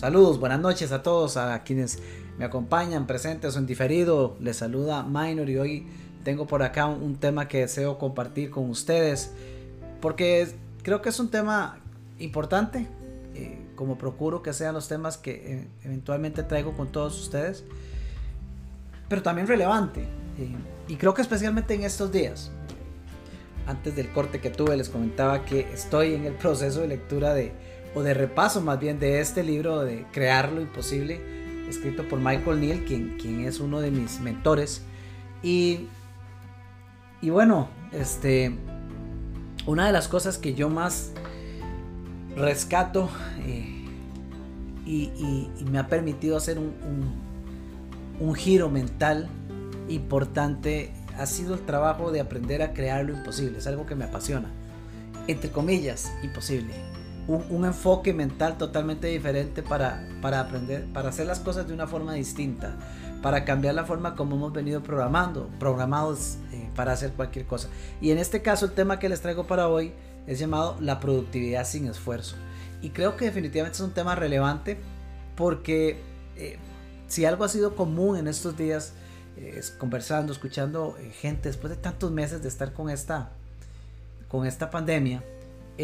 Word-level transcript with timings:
Saludos, 0.00 0.40
buenas 0.40 0.60
noches 0.60 0.92
a 0.92 1.02
todos, 1.02 1.36
a 1.36 1.62
quienes 1.62 1.98
me 2.38 2.46
acompañan, 2.46 3.06
presentes 3.06 3.54
o 3.54 3.58
en 3.58 3.66
diferido. 3.66 4.34
Les 4.40 4.56
saluda 4.56 5.02
Minor 5.02 5.50
y 5.50 5.58
hoy 5.58 5.86
tengo 6.24 6.46
por 6.46 6.62
acá 6.62 6.86
un, 6.86 7.16
tema 7.16 7.48
que 7.48 7.58
deseo 7.58 7.98
compartir 7.98 8.48
con 8.48 8.70
ustedes 8.70 9.30
porque 10.00 10.48
creo 10.82 11.02
que 11.02 11.10
es 11.10 11.20
un 11.20 11.30
tema 11.30 11.80
importante, 12.18 12.86
eh, 13.34 13.58
como 13.76 13.98
procuro 13.98 14.42
que 14.42 14.54
sean 14.54 14.72
los 14.72 14.88
temas 14.88 15.18
que 15.18 15.32
eh, 15.32 15.68
eventualmente 15.84 16.44
traigo 16.44 16.72
con 16.72 16.90
todos 16.90 17.20
ustedes, 17.20 17.62
pero 19.06 19.20
también 19.20 19.46
relevante. 19.46 20.04
Eh, 20.38 20.56
y 20.88 20.96
creo 20.96 21.12
que 21.12 21.20
especialmente 21.20 21.74
en 21.74 21.82
estos 21.82 22.10
días. 22.10 22.50
Antes 23.66 23.94
del 23.96 24.10
corte 24.12 24.40
que 24.40 24.48
tuve 24.48 24.78
les 24.78 24.88
comentaba 24.88 25.44
que 25.44 25.70
estoy 25.74 26.14
en 26.14 26.24
el 26.24 26.32
proceso 26.32 26.80
de 26.80 26.88
lectura 26.88 27.34
de 27.34 27.52
o 27.94 28.02
de 28.02 28.14
repaso 28.14 28.60
más 28.60 28.78
bien 28.78 28.98
de 28.98 29.20
este 29.20 29.42
libro 29.42 29.80
de 29.80 30.06
Crear 30.12 30.52
lo 30.52 30.60
Imposible, 30.60 31.20
escrito 31.68 32.06
por 32.08 32.18
Michael 32.18 32.60
Neal, 32.60 32.84
quien, 32.84 33.16
quien 33.18 33.44
es 33.44 33.60
uno 33.60 33.80
de 33.80 33.90
mis 33.90 34.20
mentores. 34.20 34.82
Y, 35.42 35.88
y 37.20 37.30
bueno, 37.30 37.68
este, 37.92 38.56
una 39.66 39.86
de 39.86 39.92
las 39.92 40.08
cosas 40.08 40.38
que 40.38 40.54
yo 40.54 40.68
más 40.68 41.12
rescato 42.36 43.10
eh, 43.40 43.86
y, 44.86 45.48
me 45.70 45.78
ha 45.78 45.86
permitido 45.86 46.36
hacer 46.36 46.58
un, 46.58 46.74
un 48.18 48.34
giro 48.34 48.68
mental 48.68 49.28
importante 49.88 50.92
ha 51.16 51.26
sido 51.26 51.54
el 51.54 51.60
trabajo 51.60 52.10
de 52.10 52.20
aprender 52.20 52.62
a 52.62 52.72
crear 52.72 53.04
lo 53.04 53.12
imposible. 53.12 53.58
Es 53.58 53.66
algo 53.66 53.86
que 53.86 53.94
me 53.94 54.04
apasiona. 54.04 54.48
Entre 55.26 55.50
comillas, 55.50 56.10
imposible 56.22 56.89
un, 57.36 57.64
enfoque 57.64 58.12
mental 58.12 58.58
totalmente 58.58 59.06
diferente 59.06 59.62
para, 59.62 60.06
para 60.20 60.40
aprender, 60.40 60.86
para 60.92 61.10
hacer 61.10 61.26
las 61.26 61.38
cosas 61.38 61.68
de 61.68 61.74
una 61.74 61.86
forma 61.86 62.14
distinta, 62.14 62.74
para 63.22 63.44
cambiar 63.44 63.74
la 63.74 63.84
forma 63.84 64.16
como 64.16 64.36
hemos 64.36 64.52
venido 64.52 64.82
programando, 64.82 65.48
programados 65.58 66.38
eh, 66.52 66.68
para 66.74 66.92
hacer 66.92 67.12
cualquier 67.12 67.46
cosa. 67.46 67.68
Y 68.00 68.10
en 68.10 68.18
este 68.18 68.42
caso 68.42 68.66
el 68.66 68.72
tema 68.72 68.98
que 68.98 69.08
les 69.08 69.20
traigo 69.20 69.46
para 69.46 69.68
hoy 69.68 69.92
es 70.26 70.38
llamado 70.38 70.76
la 70.80 70.98
productividad 70.98 71.64
sin 71.64 71.86
esfuerzo. 71.86 72.36
Y 72.82 72.90
creo 72.90 73.16
que 73.16 73.26
definitivamente 73.26 73.76
es 73.76 73.82
un 73.82 73.92
tema 73.92 74.14
relevante 74.14 74.78
porque 75.36 76.00
eh, 76.36 76.58
si 77.06 77.24
algo 77.24 77.44
ha 77.44 77.48
sido 77.48 77.76
común 77.76 78.16
en 78.16 78.26
estos 78.26 78.56
días, 78.56 78.94
eh, 79.36 79.60
conversando, 79.78 80.32
escuchando 80.32 80.96
gente 81.20 81.48
después 81.48 81.70
de 81.70 81.76
tantos 81.76 82.10
meses 82.10 82.42
de 82.42 82.48
estar 82.48 82.72
con 82.72 82.90
esta, 82.90 83.30
con 84.28 84.46
esta 84.46 84.70
pandemia, 84.70 85.22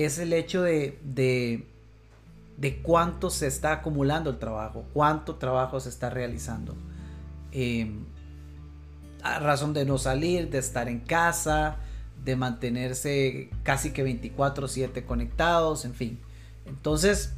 es 0.04 0.18
el 0.18 0.32
hecho 0.34 0.62
de, 0.62 0.98
de, 1.04 2.82
cuánto 2.82 3.30
se 3.30 3.46
está 3.46 3.72
acumulando 3.72 4.28
el 4.28 4.38
trabajo, 4.38 4.84
cuánto 4.92 5.36
trabajo 5.36 5.80
se 5.80 5.88
está 5.88 6.10
realizando. 6.10 6.74
Em, 7.52 8.04
a 9.22 9.38
razón 9.38 9.72
de 9.72 9.86
no 9.86 9.96
salir, 9.96 10.50
de 10.50 10.58
estar 10.58 10.88
en 10.88 11.00
casa, 11.00 11.76
de 12.24 12.36
mantenerse 12.36 13.48
casi 13.62 13.92
que 13.92 14.04
24/7 14.04 15.04
conectados, 15.06 15.84
en 15.86 15.94
fin. 15.94 16.20
Entonces, 16.66 17.32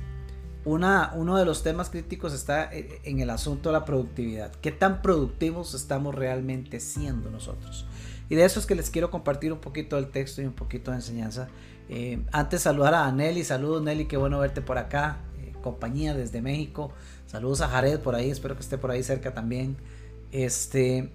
una, 0.64 1.12
uno 1.14 1.36
de 1.36 1.44
los 1.44 1.62
temas 1.62 1.90
críticos 1.90 2.34
está 2.34 2.74
e, 2.74 3.00
en 3.04 3.20
el 3.20 3.30
asunto 3.30 3.68
de 3.68 3.74
la 3.74 3.84
productividad. 3.84 4.50
¿Qué 4.60 4.72
tan 4.72 5.00
productivos 5.00 5.74
estamos 5.74 6.14
realmente 6.14 6.80
siendo 6.80 7.30
nosotros? 7.30 7.86
Y 8.28 8.34
de 8.34 8.44
eso 8.44 8.58
es 8.58 8.66
que 8.66 8.74
les 8.74 8.90
quiero 8.90 9.10
compartir 9.10 9.52
un 9.52 9.60
poquito 9.60 9.96
del 9.96 10.08
texto 10.08 10.42
y 10.42 10.44
un 10.44 10.52
poquito 10.52 10.90
de 10.90 10.98
enseñanza 10.98 11.48
eh, 11.88 12.22
antes 12.32 12.62
saludar 12.62 12.94
a 12.94 13.10
Nelly, 13.10 13.44
saludos 13.44 13.82
Nelly, 13.82 14.06
qué 14.06 14.16
bueno 14.16 14.38
verte 14.38 14.60
por 14.60 14.78
acá, 14.78 15.18
eh, 15.40 15.52
compañía 15.62 16.14
desde 16.14 16.42
México, 16.42 16.92
saludos 17.26 17.62
a 17.62 17.68
Jared 17.68 18.00
por 18.00 18.14
ahí, 18.14 18.30
espero 18.30 18.54
que 18.54 18.60
esté 18.60 18.76
por 18.76 18.90
ahí 18.90 19.02
cerca 19.02 19.32
también. 19.32 19.76
Este, 20.30 21.10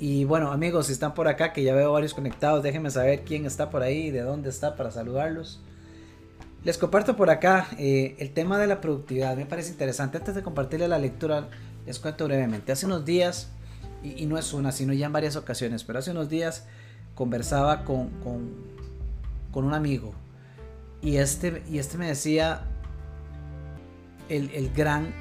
y 0.00 0.24
bueno 0.24 0.50
amigos, 0.50 0.86
si 0.86 0.92
están 0.92 1.14
por 1.14 1.28
acá, 1.28 1.52
que 1.52 1.62
ya 1.62 1.74
veo 1.74 1.92
varios 1.92 2.14
conectados, 2.14 2.62
déjenme 2.62 2.90
saber 2.90 3.22
quién 3.24 3.46
está 3.46 3.70
por 3.70 3.82
ahí 3.82 4.08
y 4.08 4.10
de 4.10 4.22
dónde 4.22 4.50
está 4.50 4.74
para 4.74 4.90
saludarlos. 4.90 5.60
Les 6.64 6.78
comparto 6.78 7.16
por 7.16 7.30
acá 7.30 7.68
eh, 7.78 8.16
el 8.18 8.32
tema 8.32 8.58
de 8.58 8.66
la 8.66 8.80
productividad, 8.80 9.36
me 9.36 9.46
parece 9.46 9.70
interesante. 9.70 10.18
Antes 10.18 10.34
de 10.34 10.42
compartirle 10.42 10.88
la 10.88 10.98
lectura, 10.98 11.48
les 11.86 12.00
cuento 12.00 12.24
brevemente. 12.24 12.72
Hace 12.72 12.86
unos 12.86 13.04
días, 13.04 13.50
y, 14.02 14.26
no 14.26 14.36
es 14.36 14.52
una, 14.52 14.72
sino 14.72 14.92
ya 14.92 15.06
en 15.06 15.12
varias 15.12 15.36
ocasiones, 15.36 15.84
pero 15.84 16.00
hace 16.00 16.10
unos 16.10 16.28
días 16.28 16.66
conversaba 17.14 17.84
con 17.84 18.10
con 18.22 18.75
un 19.64 19.74
amigo 19.74 20.14
y 21.02 21.18
este, 21.18 21.62
y 21.70 21.78
este 21.78 21.98
me 21.98 22.08
decía 22.08 22.62
el, 24.28 24.72
gran 24.74 25.12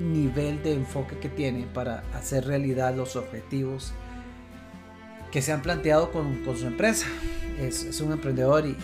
nivel 0.00 0.62
de 0.62 0.74
enfoque 0.74 1.18
que 1.18 1.28
tiene 1.28 1.66
para 1.66 2.04
hacer 2.12 2.46
realidad 2.46 2.94
los 2.94 3.16
objetivos 3.16 3.92
que 5.30 5.40
se 5.42 5.52
han 5.52 5.62
planteado 5.62 6.12
con, 6.12 6.44
su 6.56 6.66
empresa. 6.66 7.06
Es, 7.58 8.00
un 8.00 8.12
emprendedor 8.12 8.66
y, 8.66 8.76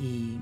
y, 0.00 0.40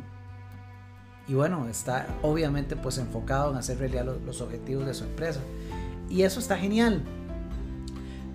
bueno, 1.34 1.68
está 1.68 2.06
obviamente 2.22 2.74
pues 2.76 2.96
enfocado 2.98 3.50
en 3.50 3.58
hacer 3.58 3.78
realidad 3.78 4.06
los, 4.06 4.22
los 4.22 4.40
objetivos 4.40 4.86
de 4.86 4.94
su 4.94 5.04
empresa. 5.04 5.40
Y 6.08 6.22
eso 6.22 6.40
está 6.40 6.56
genial. 6.56 7.02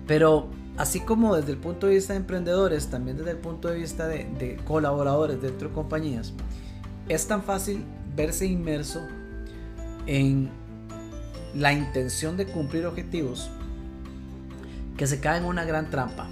Pero 0.06 0.50
así 0.76 1.00
como 1.00 1.36
desde 1.36 1.52
el 1.52 1.58
punto 1.58 1.86
de 1.86 1.94
vista 1.94 2.12
de 2.12 2.20
emprendedores, 2.20 2.88
también 2.88 3.16
desde 3.16 3.32
el 3.32 3.38
punto 3.38 3.68
de 3.68 3.78
vista 3.78 4.06
de, 4.08 4.58
colaboradores 4.66 5.40
dentro 5.40 5.68
de 5.68 5.74
compañías, 5.74 6.32
es 7.08 7.26
tan 7.26 7.42
fácil 7.42 7.84
verse 8.16 8.46
inmerso 8.46 9.00
en 10.06 10.50
la 11.54 11.72
intención 11.72 12.36
de 12.36 12.46
cumplir 12.46 12.86
objetivos 12.86 13.50
que 14.96 15.06
se 15.06 15.20
cae 15.20 15.38
en 15.38 15.44
una 15.44 15.64
gran 15.64 15.90
trampa. 15.90 16.28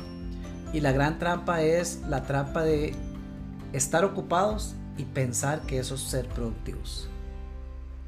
Y 0.73 0.81
la 0.81 0.93
gran 0.93 1.19
trampa 1.19 1.63
es 1.63 2.01
la 2.09 2.23
trampa 2.25 2.63
de 2.63 2.95
estar 3.73 4.05
ocupados 4.05 4.75
y 4.97 5.05
pensar 5.05 5.63
que 5.63 5.79
eso 5.79 5.95
es 5.95 6.01
ser 6.01 6.29
productivos. 6.29 7.09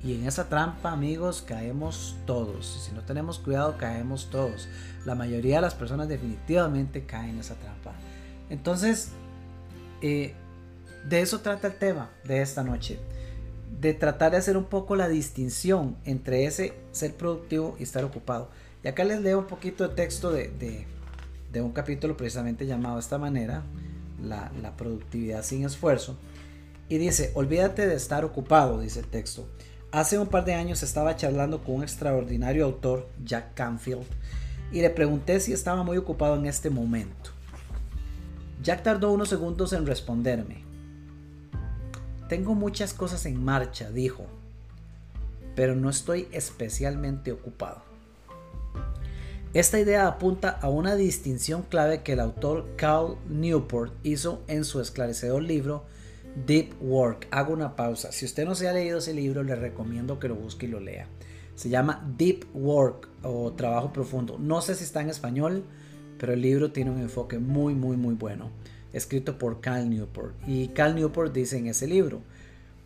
Y 0.05 0.15
en 0.15 0.27
esa 0.27 0.51
trampa, 0.51 0.93
amigos, 0.93 1.41
caemos 1.41 2.15
todos. 2.27 2.85
Si 2.85 2.95
no 2.95 3.01
tenemos 3.03 3.39
cuidado, 3.39 3.79
caemos 3.79 4.29
todos. 4.31 4.69
La 5.07 5.15
mayoría 5.15 5.57
de 5.57 5.63
las 5.63 5.75
personas 5.75 6.09
definitivamente 6.09 7.07
caen 7.07 7.31
en 7.31 7.39
esa 7.41 7.55
trampa. 7.55 7.95
Entonces, 8.51 9.09
eh, 10.03 10.35
de 11.09 11.21
eso 11.23 11.41
trata 11.41 11.69
el 11.69 11.79
tema 11.79 12.11
de 12.25 12.43
esta 12.43 12.63
noche. 12.63 12.99
De 13.81 13.95
tratar 13.95 14.33
de 14.33 14.37
hacer 14.37 14.59
un 14.59 14.65
poco 14.65 14.95
la 14.95 15.09
distinción 15.09 15.97
entre 16.05 16.45
ese 16.45 16.75
ser 16.93 17.15
productivo 17.15 17.75
y 17.81 17.85
estar 17.85 18.05
ocupado. 18.05 18.51
Y 18.83 18.89
acá 18.89 19.05
les 19.05 19.23
leo 19.23 19.39
un 19.39 19.47
poquito 19.47 19.89
de 19.89 19.95
texto 19.95 20.31
de, 20.31 20.87
un 21.55 21.73
capítulo 21.73 22.15
precisamente 22.15 22.67
llamado 22.67 22.97
de 22.97 23.01
esta 23.01 23.17
manera, 23.17 23.63
la, 24.23 24.53
la 24.61 24.77
productividad 24.77 25.43
sin 25.43 25.65
esfuerzo. 25.65 26.19
Y 26.91 26.99
dice, 26.99 27.33
olvídate 27.35 27.87
de 27.87 27.95
estar 27.95 28.27
ocupado, 28.27 28.81
dice 28.81 29.01
el 29.01 29.07
texto. 29.07 29.49
Hace 29.95 30.19
un 30.19 30.27
par 30.27 30.45
de 30.45 30.55
años 30.55 30.83
estaba 30.83 31.15
charlando 31.15 31.63
con 31.63 31.77
un 31.77 31.83
extraordinario 31.85 32.65
autor, 32.65 33.07
Jack 33.25 33.55
Canfield, 33.55 34.03
y 34.73 34.81
le 34.81 34.91
pregunté 34.91 35.39
si 35.39 35.53
estaba 35.53 35.85
muy 35.85 35.97
ocupado 35.97 36.35
en 36.35 36.47
este 36.47 36.69
momento. 36.69 37.31
Jack 38.61 38.83
tardó 38.83 39.13
unos 39.13 39.29
segundos 39.29 39.73
en 39.73 39.87
responderme. 39.87 40.65
Tengo 42.29 42.57
muchas 42.57 42.93
cosas 42.93 43.25
en 43.25 43.45
marcha, 43.45 43.93
dijo, 43.93 44.27
pero 45.55 45.77
no 45.77 45.91
estoy 45.91 46.27
especialmente 46.33 47.31
ocupado. 47.31 47.85
Esta 49.53 49.79
idea 49.79 50.09
apunta 50.09 50.59
a 50.61 50.71
una 50.71 50.97
distinción 50.97 51.63
clave 51.63 52.03
que 52.03 52.15
el 52.15 52.21
autor 52.21 52.67
Carl 52.75 53.17
Newport 53.29 53.93
hizo 54.03 54.43
en 54.49 54.65
su 54.65 54.81
esclarecedor 54.81 55.45
libro 55.45 55.85
Deep 56.47 56.75
Work. 56.81 57.29
Hago 57.31 57.53
una 57.53 57.77
pausa. 57.77 58.13
Si 58.13 58.25
usted 58.25 58.45
no 58.45 58.55
se 58.55 58.69
ha 58.69 58.73
leído 58.73 58.99
ese 58.99 59.15
libro, 59.15 59.43
le 59.43 59.55
recomiendo 59.55 60.19
que 60.19 60.29
lo 60.29 60.35
busque 60.35 60.67
y 60.67 60.71
lo 60.71 60.81
lea. 60.81 61.07
Se 61.55 61.69
llama 61.69 62.05
Deep 62.19 62.47
Work 62.55 63.09
o 63.23 63.53
Trabajo 63.53 63.93
Profundo. 63.93 64.39
No 64.39 64.61
sé 64.61 64.75
si 64.75 64.85
está 64.85 65.01
en 65.01 65.11
español, 65.11 65.65
pero 66.19 66.33
el 66.33 66.43
libro 66.43 66.73
tiene 66.73 66.91
un 66.91 67.01
enfoque 67.01 67.39
muy, 67.39 67.75
muy, 67.75 67.97
muy 67.97 68.15
bueno. 68.15 68.51
Escrito 68.93 69.39
por 69.39 69.61
Cal 69.61 69.89
Newport. 69.91 70.35
Y 70.47 70.69
Cal 70.69 70.95
Newport 70.95 71.33
dice 71.33 71.59
en 71.59 71.67
ese 71.67 71.87
libro, 71.87 72.23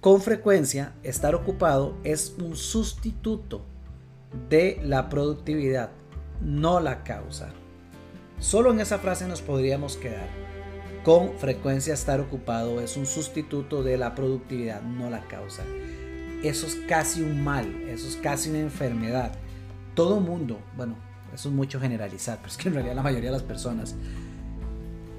con 0.00 0.21
frecuencia, 0.21 0.93
estar 1.03 1.35
ocupado 1.35 1.97
es 2.05 2.35
un 2.39 2.56
sustituto 2.56 3.65
de 4.49 4.81
la 4.85 5.09
productividad, 5.09 5.91
no 6.41 6.81
la 6.81 7.03
causa. 7.03 7.50
Solo 8.39 8.71
en 8.71 8.81
esa 8.81 8.99
frase 8.99 9.27
nos 9.27 9.43
podríamos 9.43 9.97
quedar. 9.97 10.29
Con 11.08 11.38
frecuencia 11.38 11.94
estar 11.94 12.20
ocupado 12.20 12.82
es 12.82 12.99
un 12.99 13.06
sustituto 13.06 13.82
de 13.82 13.96
la 13.96 14.14
productividad, 14.14 14.82
no 14.82 15.08
la 15.08 15.22
causa. 15.22 15.62
Eso 16.43 16.66
es 16.66 16.75
casi 16.87 17.22
un 17.22 17.43
mal, 17.43 17.64
eso 17.88 18.06
es 18.06 18.16
casi 18.16 18.50
una 18.50 18.58
enfermedad. 18.58 19.32
Todo 19.94 20.20
mundo, 20.20 20.60
bueno, 20.76 20.96
eso 21.32 21.49
es 21.49 21.55
mucho 21.55 21.81
generalizar, 21.81 22.37
pero 22.37 22.49
es 22.49 22.58
que 22.58 22.69
en 22.69 22.75
realidad 22.75 22.94
la 22.94 23.02
mayoría 23.02 23.31
de 23.31 23.38
las 23.38 23.43
personas 23.43 23.94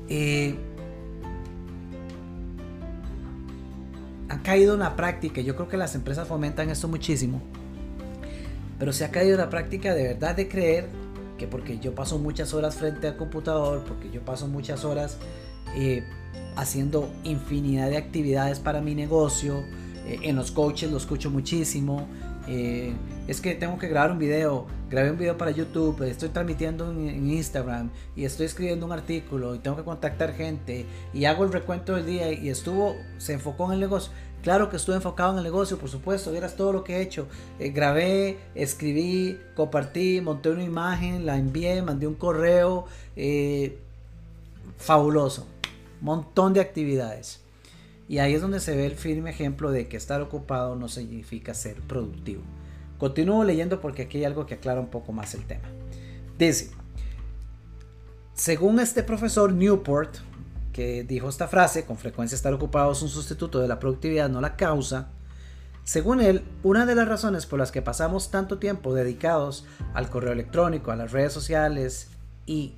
eh, 0.09 0.53
caído 4.43 4.75
en 4.75 4.81
la 4.81 4.95
práctica, 4.95 5.41
yo 5.41 5.55
creo 5.55 5.69
que 5.69 5.77
las 5.77 5.95
empresas 5.95 6.27
fomentan 6.27 6.69
esto 6.69 6.87
muchísimo, 6.87 7.41
pero 8.77 8.93
se 8.93 9.05
ha 9.05 9.09
caído 9.09 9.33
en 9.33 9.39
la 9.39 9.49
práctica 9.49 9.95
de 9.95 10.03
verdad 10.03 10.35
de 10.35 10.47
creer 10.47 10.87
que 11.39 11.47
porque 11.47 11.79
yo 11.79 11.95
paso 11.95 12.19
muchas 12.19 12.53
horas 12.53 12.75
frente 12.75 13.07
al 13.07 13.17
computador, 13.17 13.83
porque 13.87 14.11
yo 14.11 14.21
paso 14.21 14.47
muchas 14.47 14.85
horas 14.85 15.17
eh, 15.75 16.03
haciendo 16.55 17.09
infinidad 17.23 17.89
de 17.89 17.97
actividades 17.97 18.59
para 18.59 18.81
mi 18.81 18.95
negocio, 18.95 19.63
eh, 20.05 20.19
en 20.23 20.35
los 20.35 20.51
coaches 20.51 20.91
lo 20.91 20.97
escucho 20.97 21.29
muchísimo, 21.29 22.07
eh, 22.47 22.93
es 23.27 23.39
que 23.39 23.55
tengo 23.55 23.77
que 23.77 23.87
grabar 23.87 24.11
un 24.11 24.19
video, 24.19 24.65
grabé 24.89 25.11
un 25.11 25.17
video 25.17 25.37
para 25.37 25.51
YouTube, 25.51 26.01
estoy 26.03 26.29
transmitiendo 26.29 26.91
en, 26.91 27.29
Instagram 27.29 27.91
y 28.15 28.25
estoy 28.25 28.47
escribiendo 28.47 28.85
un 28.87 28.91
artículo 28.91 29.53
y 29.55 29.59
tengo 29.59 29.77
que 29.77 29.83
contactar 29.83 30.33
gente 30.33 30.85
y 31.13 31.25
hago 31.25 31.43
el 31.43 31.53
recuento 31.53 31.95
del 31.95 32.05
día 32.05 32.31
y 32.31 32.49
estuvo, 32.49 32.95
se 33.19 33.33
enfocó 33.33 33.67
en 33.67 33.73
el 33.73 33.79
negocio. 33.79 34.11
Claro 34.41 34.69
que 34.69 34.77
estuve 34.77 34.95
enfocado 34.95 35.33
en 35.33 35.37
el 35.39 35.43
negocio, 35.43 35.77
por 35.77 35.89
supuesto, 35.89 36.31
vieras 36.31 36.55
todo 36.55 36.71
lo 36.71 36.83
que 36.85 36.97
he 36.97 37.01
hecho. 37.01 37.27
Grabé, 37.59 38.37
escribí, 38.55 39.37
compartí, 39.53 40.21
monté 40.21 40.49
una 40.49 40.63
imagen, 40.63 41.25
la 41.25 41.37
envié, 41.37 41.81
mandé 41.81 42.07
un 42.07 42.15
correo. 42.15 42.85
Fabuloso. 44.79 45.45
Montón 46.01 46.53
de 46.53 46.61
actividades. 46.61 47.41
Y 48.07 48.19
ahí 48.19 48.33
es 48.33 48.41
donde 48.41 48.59
se 48.59 48.75
ve 48.75 48.85
el 48.85 48.95
firme 48.95 49.29
ejemplo 49.29 49.71
de 49.71 49.87
que 49.87 49.97
estar 49.97 50.21
ocupado 50.21 50.75
no 50.75 50.87
significa 50.87 51.53
ser 51.53 51.81
productivo. 51.81 52.41
Continúo 52.97 53.43
leyendo 53.43 53.79
porque 53.79 54.03
aquí 54.03 54.17
hay 54.17 54.25
algo 54.25 54.45
que 54.45 54.55
aclara 54.55 54.79
un 54.79 54.89
poco 54.89 55.11
más 55.11 55.33
el 55.35 55.45
tema. 55.45 55.69
Dice, 56.37 56.71
según 58.33 58.79
este 58.79 59.03
profesor 59.03 59.53
Newport, 59.53 60.17
que 60.73 61.03
dijo 61.03 61.29
esta 61.29 61.47
frase, 61.47 61.85
con 61.85 61.97
frecuencia 61.97 62.35
estar 62.35 62.53
ocupado 62.53 62.91
es 62.91 63.01
un 63.01 63.09
sustituto 63.09 63.59
de 63.59 63.67
la 63.67 63.79
productividad, 63.79 64.29
no 64.29 64.41
la 64.41 64.55
causa, 64.55 65.09
según 65.89 66.21
él, 66.21 66.43
una 66.61 66.85
de 66.85 66.93
las 66.93 67.07
razones 67.07 67.47
por 67.47 67.57
las 67.57 67.71
que 67.71 67.81
pasamos 67.81 68.29
tanto 68.29 68.59
tiempo 68.59 68.93
dedicados 68.93 69.65
al 69.95 70.09
correo 70.11 70.33
electrónico, 70.33 70.91
a 70.91 70.95
las 70.95 71.11
redes 71.11 71.33
sociales 71.33 72.09
y 72.45 72.75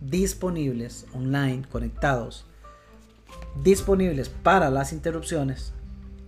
disponibles 0.00 1.04
online, 1.12 1.66
conectados, 1.70 2.46
disponibles 3.62 4.28
para 4.28 4.70
las 4.70 4.92
interrupciones 4.92 5.72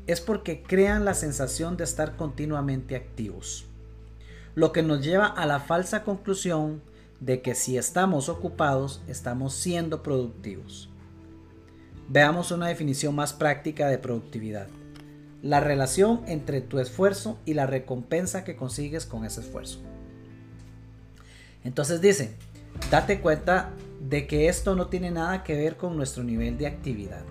es 0.07 0.21
porque 0.21 0.63
crean 0.63 1.05
la 1.05 1.15
sensación 1.15 1.77
de 1.77 1.85
estar 1.85 2.17
continuamente 2.17 2.97
activos. 2.97 3.67
Lo 4.55 4.73
que 4.73 4.83
nos 4.83 5.05
lleva 5.05 5.27
a 5.27 5.47
la 5.47 5.61
falsa 5.61 6.05
conclusión 6.05 6.81
de 7.21 7.43
que 7.43 7.55
si 7.55 7.77
estamos 7.77 8.29
ocupados 8.29 9.03
estamos 9.09 9.55
siendo 9.55 10.03
productivos. 10.03 10.89
Veamos 12.09 12.53
una 12.53 12.69
definición 12.69 13.15
más 13.15 13.33
práctica 13.33 13.89
de 13.89 13.99
productividad. 13.99 14.69
La 15.43 15.61
relación 15.61 16.23
entre 16.27 16.61
tu 16.61 16.79
esfuerzo 16.79 17.39
y 17.45 17.55
la 17.55 17.67
recompensa 17.67 18.45
que 18.45 18.57
consigues 18.57 19.07
con 19.07 19.25
ese 19.25 19.41
esfuerzo. 19.41 19.81
Entonces 21.65 22.01
dice, 22.01 22.37
date 22.91 23.21
cuenta 23.21 23.71
de 24.09 24.27
que 24.27 24.49
esto 24.49 24.77
no 24.77 24.87
tiene 24.87 25.11
nada 25.11 25.43
que 25.43 25.57
ver 25.57 25.77
con 25.77 25.97
nuestro 25.97 26.23
nivel 26.23 26.57
de 26.59 26.69
actividad, 26.69 27.25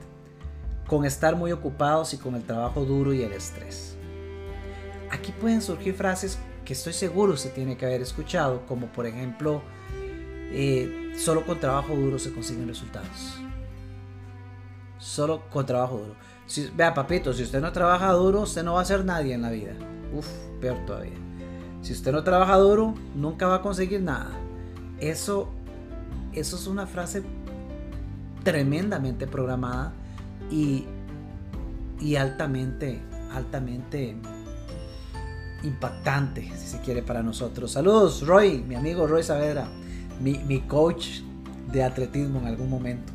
con 0.88 1.06
estar 1.06 1.36
muy 1.36 1.52
ocupados 1.52 2.14
y 2.14 2.18
con 2.18 2.36
el 2.36 2.44
trabajo 2.44 2.84
duro 2.84 3.14
y 3.14 3.22
el 3.22 3.32
estrés. 3.32 3.96
Aquí 5.10 5.32
pueden 5.32 5.62
surgir 5.62 5.94
frases 5.94 6.38
que 6.66 6.74
estoy 6.74 6.94
seguro 6.94 7.38
se 7.38 7.50
tiene 7.50 7.78
que 7.78 7.86
haber 7.86 8.02
escuchado, 8.02 8.66
como 8.66 8.88
por 8.88 9.06
ejemplo, 9.06 9.62
eh, 10.52 11.14
solo 11.18 11.46
con 11.46 11.60
trabajo 11.60 11.96
duro 11.96 12.20
se 12.20 12.34
consiguen 12.34 12.68
resultados. 12.68 13.40
Solo 14.98 15.44
con 15.50 15.66
trabajo 15.66 16.00
duro. 16.00 16.16
Si, 16.46 16.70
vea, 16.76 16.94
papito, 16.94 17.32
si 17.34 17.44
usted 17.44 17.62
no 17.62 17.72
trabaja 17.72 18.12
duro, 18.12 18.42
usted 18.42 18.64
no 18.64 18.74
va 18.74 18.82
a 18.82 18.86
ser 18.86 19.06
nadie 19.06 19.34
en 19.34 19.44
la 19.44 19.52
vida. 19.52 19.74
Uf, 20.14 20.28
peor 20.60 20.84
todavía. 20.86 21.14
Si 21.82 21.94
usted 21.94 22.12
no 22.12 22.24
trabaja 22.24 22.58
duro, 22.58 22.96
nunca 23.14 23.48
va 23.48 23.56
a 23.56 23.62
conseguir 23.62 24.02
nada. 24.02 24.32
Eso 25.00 25.50
eso 26.36 26.56
es 26.58 26.68
una 26.68 26.86
frase 26.86 27.24
tremendamente 28.44 29.26
programada 29.26 29.94
y, 30.52 30.86
altamente, 32.16 33.02
altamente 33.34 34.16
impactante, 35.64 36.52
si 36.56 36.68
se 36.68 36.80
quiere, 36.82 37.02
para 37.02 37.24
nosotros. 37.24 37.72
Saludos, 37.72 38.26
Roy, 38.26 38.64
mi 38.68 38.76
amigo 38.76 39.08
Roy 39.08 39.24
Saavedra, 39.24 39.68
mi, 40.22 40.38
mi 40.40 40.62
coach 40.62 41.22
de 41.72 41.84
atletismo 41.84 42.40
en 42.40 42.48
algún 42.48 42.70
momento. 42.70 43.12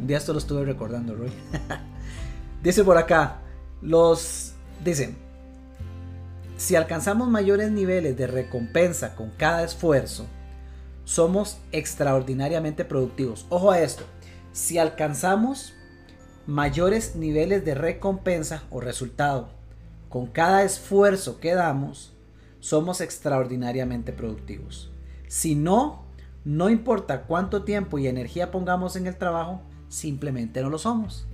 Un 0.00 0.06
día 0.06 0.18
esto 0.18 0.32
lo 0.32 0.38
estuve 0.38 0.64
recordando, 0.64 1.14
Roy. 1.14 1.30
dice 2.62 2.82
por 2.82 2.98
acá, 2.98 3.38
los, 3.80 4.54
dicen, 4.84 5.16
si 6.56 6.74
alcanzamos 6.74 7.28
mayores 7.28 7.70
niveles 7.70 8.16
de 8.16 8.26
recompensa 8.26 9.14
con 9.14 9.30
cada 9.30 9.62
esfuerzo, 9.62 10.26
somos 11.06 11.58
extraordinariamente 11.70 12.84
productivos. 12.84 13.46
Ojo 13.48 13.70
a 13.70 13.80
esto, 13.80 14.02
si 14.52 14.76
alcanzamos 14.76 15.72
mayores 16.46 17.14
niveles 17.14 17.64
de 17.64 17.74
recompensa 17.74 18.64
o 18.70 18.80
resultado 18.80 19.48
con 20.08 20.26
cada 20.26 20.64
esfuerzo 20.64 21.38
que 21.38 21.54
damos, 21.54 22.12
somos 22.58 23.00
extraordinariamente 23.00 24.12
productivos. 24.12 24.90
Si 25.28 25.54
no, 25.54 26.06
no 26.44 26.70
importa 26.70 27.22
cuánto 27.22 27.62
tiempo 27.62 27.98
y 27.98 28.08
energía 28.08 28.50
pongamos 28.50 28.96
en 28.96 29.06
el 29.06 29.16
trabajo, 29.16 29.62
simplemente 29.88 30.60
no 30.60 30.70
lo 30.70 30.78
somos. 30.78 31.28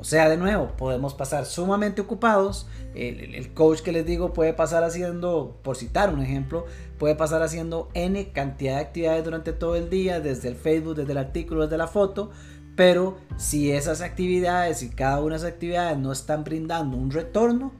O 0.00 0.04
sea, 0.04 0.28
de 0.28 0.36
nuevo, 0.36 0.68
podemos 0.76 1.14
pasar 1.14 1.44
sumamente 1.44 2.00
ocupados. 2.00 2.68
El, 2.94 3.52
coach 3.52 3.80
que 3.80 3.90
les 3.90 4.06
digo 4.06 4.32
puede 4.32 4.52
pasar 4.52 4.84
haciendo, 4.84 5.58
por 5.62 5.76
citar 5.76 6.14
un 6.14 6.22
ejemplo, 6.22 6.66
puede 6.98 7.16
pasar 7.16 7.42
haciendo 7.42 7.88
N 7.94 8.30
cantidad 8.30 8.76
de 8.76 8.80
actividades 8.80 9.24
durante 9.24 9.52
todo 9.52 9.74
el 9.74 9.90
día, 9.90 10.20
desde 10.20 10.48
el 10.48 10.54
Facebook, 10.54 10.94
desde 10.94 11.12
el 11.12 11.18
artículo, 11.18 11.64
desde 11.64 11.78
la 11.78 11.88
foto. 11.88 12.30
Pero 12.76 13.18
si 13.36 13.72
esas 13.72 14.00
actividades 14.00 14.84
y 14.84 14.90
cada 14.90 15.20
una 15.20 15.30
de 15.30 15.38
esas 15.38 15.52
actividades 15.52 15.98
no 15.98 16.12
están 16.12 16.44
brindando 16.44 16.96
un 16.96 17.10
retorno, 17.10 17.72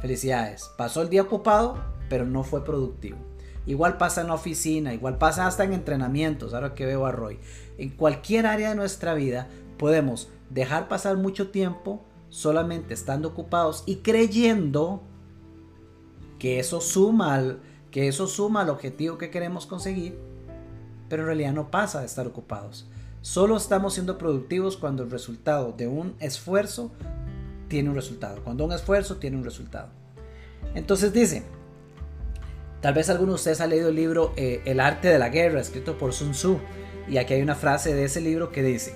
felicidades. 0.00 0.70
Pasó 0.78 1.02
el 1.02 1.10
día 1.10 1.22
ocupado, 1.22 1.78
pero 2.08 2.24
no 2.24 2.44
fue 2.44 2.64
productivo. 2.64 3.18
Igual 3.66 3.98
pasa 3.98 4.22
en 4.22 4.28
la 4.28 4.34
oficina, 4.34 4.94
igual 4.94 5.18
pasa 5.18 5.46
hasta 5.46 5.64
en 5.64 5.74
entrenamientos, 5.74 6.54
ahora 6.54 6.74
que 6.74 6.86
veo 6.86 7.04
a 7.04 7.12
Roy. 7.12 7.38
En 7.76 7.90
cualquier 7.90 8.46
área 8.46 8.70
de 8.70 8.74
nuestra 8.74 9.12
vida 9.12 9.48
podemos 9.76 10.30
dejar 10.50 10.88
pasar 10.88 11.16
mucho 11.16 11.50
tiempo 11.50 12.04
solamente 12.28 12.94
estando 12.94 13.28
ocupados 13.28 13.82
y 13.86 13.96
creyendo 13.96 15.02
que 16.38 16.58
eso 16.58 16.80
suma 16.80 17.34
al, 17.34 17.60
que 17.90 18.08
eso 18.08 18.26
suma 18.26 18.62
al 18.62 18.70
objetivo 18.70 19.18
que 19.18 19.30
queremos 19.30 19.66
conseguir, 19.66 20.18
pero 21.08 21.22
en 21.22 21.26
realidad 21.26 21.52
no 21.52 21.70
pasa 21.70 22.00
de 22.00 22.06
estar 22.06 22.26
ocupados. 22.26 22.86
Solo 23.22 23.56
estamos 23.56 23.94
siendo 23.94 24.16
productivos 24.16 24.76
cuando 24.76 25.02
el 25.02 25.10
resultado 25.10 25.72
de 25.72 25.86
un 25.86 26.14
esfuerzo 26.20 26.90
tiene 27.68 27.90
un 27.90 27.94
resultado. 27.94 28.42
Cuando 28.42 28.64
un 28.64 28.72
esfuerzo 28.72 29.16
tiene 29.16 29.36
un 29.36 29.44
resultado. 29.44 29.88
Entonces 30.74 31.12
dice, 31.12 31.42
tal 32.80 32.94
vez 32.94 33.10
alguno 33.10 33.32
de 33.32 33.36
ustedes 33.36 33.60
ha 33.60 33.66
leído 33.66 33.90
el 33.90 33.96
libro 33.96 34.32
eh, 34.36 34.62
El 34.64 34.80
arte 34.80 35.08
de 35.08 35.18
la 35.18 35.28
guerra, 35.28 35.60
escrito 35.60 35.98
por 35.98 36.14
Sun 36.14 36.32
Tzu. 36.32 36.58
Y 37.08 37.18
aquí 37.18 37.34
hay 37.34 37.42
una 37.42 37.54
frase 37.54 37.94
de 37.94 38.04
ese 38.04 38.22
libro 38.22 38.52
que 38.52 38.62
dice, 38.62 38.94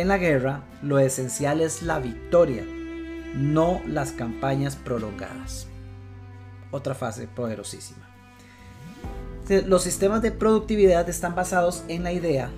en 0.00 0.08
la 0.08 0.18
guerra, 0.18 0.62
lo 0.82 0.98
esencial 0.98 1.60
es 1.60 1.82
la 1.82 1.98
victoria, 1.98 2.64
no 3.34 3.80
las 3.86 4.12
campañas 4.12 4.76
prolongadas. 4.76 5.66
Otra 6.70 6.94
fase 6.94 7.26
poderosísima. 7.26 8.08
Los 9.66 9.82
sistemas 9.82 10.22
de 10.22 10.30
productividad 10.30 11.08
están 11.08 11.34
basados 11.34 11.82
en 11.88 12.04
la 12.04 12.12
idea 12.12 12.50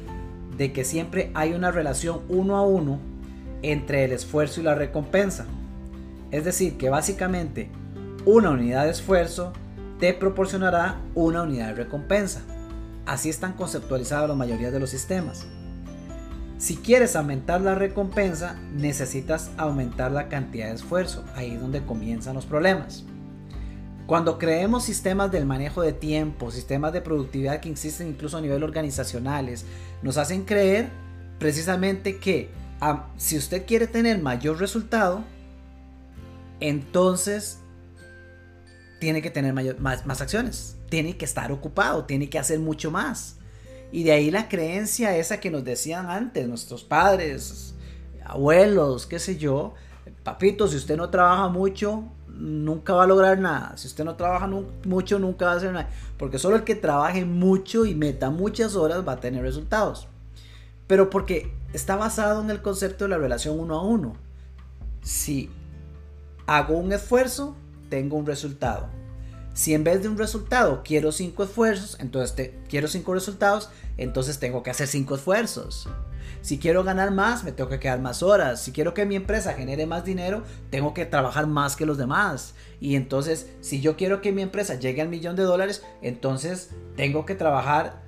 de 0.56 0.72
que 0.72 0.84
siempre 0.84 1.30
hay 1.34 1.52
una 1.52 1.70
relación 1.70 2.22
uno 2.28 2.56
a 2.56 2.62
uno 2.62 2.98
entre 3.62 4.04
el 4.04 4.12
esfuerzo 4.12 4.60
y 4.60 4.64
la 4.64 4.74
recompensa. 4.74 5.46
Es 6.30 6.44
decir, 6.44 6.76
que 6.76 6.90
básicamente 6.90 7.70
una 8.26 8.50
unidad 8.50 8.84
de 8.84 8.90
esfuerzo 8.90 9.52
te 9.98 10.12
proporcionará 10.14 11.00
una 11.14 11.42
unidad 11.42 11.68
de 11.68 11.84
recompensa. 11.84 12.42
Así 13.06 13.30
están 13.30 13.52
conceptualizados 13.52 14.28
la 14.28 14.34
mayoría 14.34 14.70
de 14.70 14.80
los 14.80 14.90
sistemas. 14.90 15.46
Si 16.60 16.76
quieres 16.76 17.16
aumentar 17.16 17.62
la 17.62 17.74
recompensa, 17.74 18.54
necesitas 18.74 19.50
aumentar 19.56 20.12
la 20.12 20.28
cantidad 20.28 20.66
de 20.66 20.74
esfuerzo. 20.74 21.24
Ahí 21.34 21.52
es 21.52 21.60
donde 21.60 21.82
comienzan 21.86 22.34
los 22.34 22.44
problemas. 22.44 23.02
Cuando 24.06 24.38
creemos 24.38 24.84
sistemas 24.84 25.32
del 25.32 25.46
manejo 25.46 25.80
de 25.80 25.94
tiempo, 25.94 26.50
sistemas 26.50 26.92
de 26.92 27.00
productividad 27.00 27.60
que 27.60 27.70
existen 27.70 28.08
incluso 28.08 28.36
a 28.36 28.42
nivel 28.42 28.62
organizacionales, 28.62 29.64
nos 30.02 30.18
hacen 30.18 30.44
creer 30.44 30.90
precisamente 31.38 32.18
que 32.18 32.50
si 33.16 33.38
usted 33.38 33.64
quiere 33.64 33.86
tener 33.86 34.20
mayor 34.20 34.58
resultado, 34.58 35.24
entonces 36.60 37.60
tiene 39.00 39.22
que 39.22 39.30
tener 39.30 39.54
más 39.54 40.20
acciones, 40.20 40.76
tiene 40.90 41.16
que 41.16 41.24
estar 41.24 41.52
ocupado, 41.52 42.04
tiene 42.04 42.28
que 42.28 42.38
hacer 42.38 42.58
mucho 42.58 42.90
más. 42.90 43.38
Y 43.92 44.04
de 44.04 44.12
ahí 44.12 44.30
la 44.30 44.48
creencia 44.48 45.16
esa 45.16 45.40
que 45.40 45.50
nos 45.50 45.64
decían 45.64 46.10
antes 46.10 46.46
nuestros 46.46 46.84
padres, 46.84 47.74
abuelos, 48.24 49.06
qué 49.06 49.18
sé 49.18 49.36
yo, 49.36 49.74
papito, 50.22 50.68
si 50.68 50.76
usted 50.76 50.96
no 50.96 51.10
trabaja 51.10 51.48
mucho, 51.48 52.04
nunca 52.28 52.94
va 52.94 53.04
a 53.04 53.06
lograr 53.06 53.38
nada. 53.38 53.76
Si 53.76 53.88
usted 53.88 54.04
no 54.04 54.16
trabaja 54.16 54.48
mucho, 54.84 55.18
nunca 55.18 55.46
va 55.46 55.52
a 55.52 55.56
hacer 55.56 55.72
nada. 55.72 55.88
Porque 56.16 56.38
solo 56.38 56.56
el 56.56 56.64
que 56.64 56.74
trabaje 56.74 57.24
mucho 57.24 57.84
y 57.84 57.94
meta 57.94 58.30
muchas 58.30 58.76
horas 58.76 59.06
va 59.06 59.12
a 59.12 59.20
tener 59.20 59.42
resultados. 59.42 60.08
Pero 60.86 61.10
porque 61.10 61.52
está 61.72 61.96
basado 61.96 62.42
en 62.42 62.50
el 62.50 62.62
concepto 62.62 63.04
de 63.04 63.10
la 63.10 63.18
relación 63.18 63.58
uno 63.58 63.78
a 63.78 63.82
uno. 63.82 64.14
Si 65.02 65.50
hago 66.46 66.76
un 66.76 66.92
esfuerzo, 66.92 67.56
tengo 67.88 68.16
un 68.16 68.26
resultado. 68.26 68.99
Si 69.52 69.74
en 69.74 69.84
vez 69.84 70.02
de 70.02 70.08
un 70.08 70.16
resultado 70.16 70.82
quiero 70.84 71.12
cinco 71.12 71.42
esfuerzos, 71.44 71.96
entonces 72.00 72.52
quiero 72.68 72.88
cinco 72.88 73.14
resultados, 73.14 73.70
entonces 73.96 74.38
tengo 74.38 74.62
que 74.62 74.70
hacer 74.70 74.86
cinco 74.86 75.16
esfuerzos. 75.16 75.88
Si 76.42 76.58
quiero 76.58 76.84
ganar 76.84 77.10
más, 77.10 77.44
me 77.44 77.52
tengo 77.52 77.68
que 77.68 77.78
quedar 77.78 78.00
más 78.00 78.22
horas. 78.22 78.62
Si 78.62 78.72
quiero 78.72 78.94
que 78.94 79.04
mi 79.04 79.16
empresa 79.16 79.52
genere 79.52 79.86
más 79.86 80.04
dinero, 80.04 80.42
tengo 80.70 80.94
que 80.94 81.04
trabajar 81.04 81.46
más 81.46 81.76
que 81.76 81.84
los 81.84 81.98
demás. 81.98 82.54
Y 82.80 82.96
entonces, 82.96 83.50
si 83.60 83.80
yo 83.80 83.96
quiero 83.96 84.22
que 84.22 84.32
mi 84.32 84.40
empresa 84.40 84.76
llegue 84.76 85.02
al 85.02 85.08
millón 85.08 85.36
de 85.36 85.42
dólares, 85.42 85.84
entonces 86.00 86.70
tengo 86.96 87.26
que 87.26 87.34
trabajar, 87.34 88.02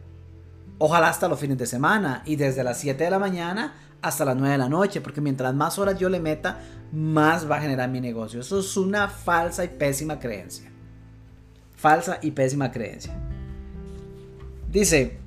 ojalá 0.78 1.08
hasta 1.08 1.28
los 1.28 1.40
fines 1.40 1.58
de 1.58 1.66
semana 1.66 2.22
y 2.24 2.36
desde 2.36 2.64
las 2.64 2.78
7 2.78 3.04
de 3.04 3.10
la 3.10 3.18
mañana 3.18 3.74
hasta 4.00 4.24
las 4.24 4.36
9 4.36 4.52
de 4.52 4.58
la 4.58 4.68
noche, 4.68 5.00
porque 5.00 5.20
mientras 5.20 5.54
más 5.54 5.78
horas 5.78 5.98
yo 5.98 6.08
le 6.08 6.18
meta, 6.18 6.60
más 6.90 7.50
va 7.50 7.56
a 7.56 7.60
generar 7.60 7.90
mi 7.90 8.00
negocio. 8.00 8.40
Eso 8.40 8.60
es 8.60 8.76
una 8.76 9.08
falsa 9.08 9.64
y 9.64 9.68
pésima 9.68 10.18
creencia. 10.18 10.71
Falsa 11.82 12.20
y 12.22 12.30
pésima 12.30 12.70
creencia. 12.70 13.12
Dice, 14.70 15.18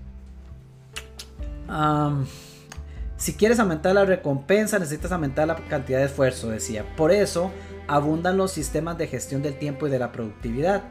si 3.17 3.33
quieres 3.33 3.59
aumentar 3.59 3.93
la 3.93 4.05
recompensa, 4.05 4.79
necesitas 4.79 5.11
aumentar 5.11 5.49
la 5.49 5.57
cantidad 5.67 5.99
de 5.99 6.05
esfuerzo, 6.05 6.49
decía. 6.49 6.85
Por 6.95 7.11
eso 7.11 7.51
abundan 7.89 8.37
los 8.37 8.53
sistemas 8.53 8.97
de 8.97 9.07
gestión 9.07 9.41
del 9.41 9.59
tiempo 9.59 9.87
y 9.87 9.89
de 9.89 9.99
la 9.99 10.13
productividad. 10.13 10.83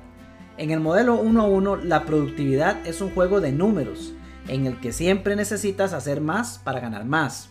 En 0.59 0.71
el 0.71 0.80
modelo 0.80 1.14
1 1.14 1.40
a 1.40 1.47
1, 1.47 1.76
la 1.76 2.04
productividad 2.04 2.87
es 2.87 3.00
un 3.00 3.14
juego 3.14 3.40
de 3.40 3.52
números, 3.52 4.12
en 4.49 4.66
el 4.66 4.78
que 4.80 4.92
siempre 4.92 5.35
necesitas 5.35 5.94
hacer 5.94 6.21
más 6.21 6.59
para 6.59 6.80
ganar 6.80 7.06
más. 7.06 7.49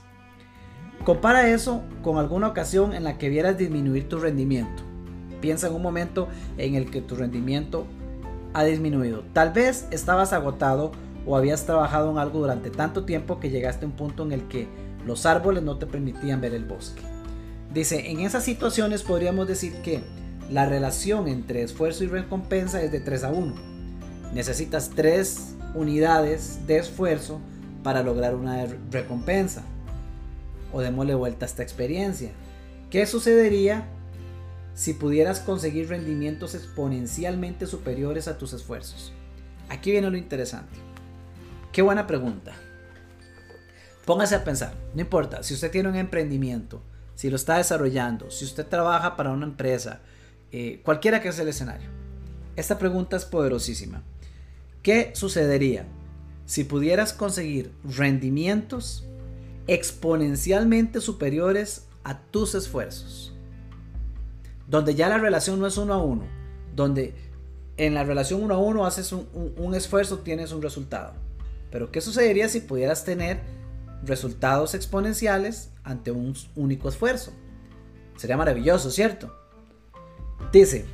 Compara 1.03 1.49
eso 1.49 1.81
con 2.03 2.19
alguna 2.19 2.49
ocasión 2.49 2.93
en 2.93 3.05
la 3.05 3.17
que 3.17 3.29
vieras 3.29 3.57
disminuir 3.57 4.07
tu 4.07 4.19
rendimiento. 4.19 4.83
Piensa 5.41 5.65
en 5.65 5.73
un 5.73 5.81
momento 5.81 6.27
en 6.59 6.75
el 6.75 6.91
que 6.91 7.01
tu 7.01 7.15
rendimiento 7.15 7.87
ha 8.53 8.63
disminuido. 8.63 9.23
Tal 9.33 9.51
vez 9.51 9.87
estabas 9.91 10.33
agotado 10.33 10.91
o 11.25 11.37
habías 11.37 11.65
trabajado 11.65 12.11
en 12.11 12.17
algo 12.17 12.39
durante 12.39 12.69
tanto 12.69 13.05
tiempo 13.05 13.39
que 13.39 13.49
llegaste 13.49 13.85
a 13.85 13.87
un 13.87 13.95
punto 13.95 14.23
en 14.23 14.31
el 14.31 14.47
que 14.47 14.67
los 15.05 15.25
árboles 15.25 15.63
no 15.63 15.77
te 15.77 15.85
permitían 15.85 16.41
ver 16.41 16.53
el 16.53 16.65
bosque. 16.65 17.01
Dice, 17.73 18.11
en 18.11 18.19
esas 18.19 18.43
situaciones 18.43 19.03
podríamos 19.03 19.47
decir 19.47 19.73
que 19.81 20.01
la 20.49 20.65
relación 20.65 21.27
entre 21.27 21.63
esfuerzo 21.63 22.03
y 22.03 22.07
recompensa 22.07 22.81
es 22.81 22.91
de 22.91 22.99
3 22.99 23.23
a 23.23 23.29
1. 23.29 23.53
Necesitas 24.33 24.91
3 24.95 25.55
unidades 25.73 26.67
de 26.67 26.77
esfuerzo 26.77 27.39
para 27.81 28.03
lograr 28.03 28.35
una 28.35 28.65
recompensa. 28.91 29.63
O 30.71 30.81
démosle 30.81 31.15
vuelta 31.15 31.45
a 31.45 31.49
esta 31.49 31.63
experiencia. 31.63 32.31
¿Qué 32.89 33.05
sucedería 33.05 33.87
si 34.73 34.93
pudieras 34.93 35.39
conseguir 35.39 35.89
rendimientos 35.89 36.55
exponencialmente 36.55 37.67
superiores 37.67 38.27
a 38.27 38.37
tus 38.37 38.53
esfuerzos? 38.53 39.13
Aquí 39.69 39.91
viene 39.91 40.09
lo 40.09 40.17
interesante. 40.17 40.77
Qué 41.71 41.81
buena 41.81 42.05
pregunta. 42.05 42.53
Póngase 44.05 44.35
a 44.35 44.43
pensar, 44.43 44.75
no 44.93 45.01
importa, 45.01 45.43
si 45.43 45.53
usted 45.53 45.71
tiene 45.71 45.89
un 45.89 45.95
emprendimiento, 45.95 46.81
si 47.15 47.29
lo 47.29 47.37
está 47.37 47.57
desarrollando, 47.57 48.29
si 48.31 48.43
usted 48.43 48.67
trabaja 48.67 49.15
para 49.15 49.31
una 49.31 49.45
empresa, 49.45 50.01
eh, 50.51 50.81
cualquiera 50.83 51.21
que 51.21 51.31
sea 51.31 51.43
el 51.43 51.49
escenario. 51.49 51.89
Esta 52.55 52.77
pregunta 52.77 53.15
es 53.15 53.25
poderosísima. 53.25 54.03
¿Qué 54.83 55.11
sucedería 55.15 55.85
si 56.45 56.65
pudieras 56.65 57.13
conseguir 57.13 57.71
rendimientos 57.83 59.05
exponencialmente 59.67 60.99
superiores 60.99 61.87
a 62.03 62.19
tus 62.19 62.53
esfuerzos? 62.53 63.32
Donde 64.73 64.95
ya 64.95 65.07
la 65.07 65.19
relación 65.19 65.59
no 65.59 65.67
es 65.67 65.77
uno 65.77 65.93
a 65.93 66.01
uno, 66.01 66.23
donde 66.75 67.13
en 67.77 67.93
la 67.93 68.03
relación 68.03 68.41
uno 68.41 68.55
a 68.55 68.57
uno 68.57 68.87
haces 68.87 69.11
un 69.11 69.75
esfuerzo, 69.75 70.17
tienes 70.17 70.51
un 70.51 70.63
resultado. 70.63 71.13
Pero 71.69 71.91
¿qué 71.91 72.01
sucedería 72.01 72.49
si 72.49 72.59
pudieras 72.59 73.05
tener 73.05 73.41
resultados 74.03 74.73
exponenciales 74.73 75.69
ante 75.83 76.09
un 76.09 76.33
único 76.55 76.89
esfuerzo? 76.89 77.33
Sería 78.17 78.35
maravilloso, 78.35 78.89
¿cierto? 78.89 79.31
Dice, 80.51 80.85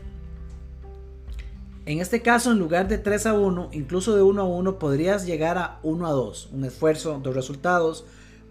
en 1.86 2.01
este 2.01 2.21
caso, 2.21 2.51
en 2.51 2.59
lugar 2.59 2.89
de 2.89 2.98
3 2.98 3.27
a 3.27 3.33
1, 3.33 3.69
incluso 3.71 4.13
de 4.13 4.24
1 4.24 4.41
a 4.41 4.45
1, 4.45 4.77
podrías 4.77 5.25
llegar 5.25 5.57
a 5.57 5.79
1 5.83 6.05
a 6.05 6.12
2, 6.12 6.50
un 6.51 6.65
esfuerzo, 6.65 7.17
dos 7.24 7.33
resultados, 7.33 8.03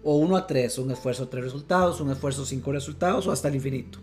o 0.03 0.15
1 0.15 0.35
a 0.35 0.47
3, 0.47 0.79
un 0.79 0.89
esfuerzo, 0.89 1.27
tres 1.27 1.43
resultados, 1.43 2.01
un 2.01 2.09
esfuerzo, 2.09 2.47
cinco 2.47 2.71
resultados, 2.71 3.27
o 3.27 3.31
hasta 3.31 3.49
el 3.49 3.57
infinito. 3.57 3.99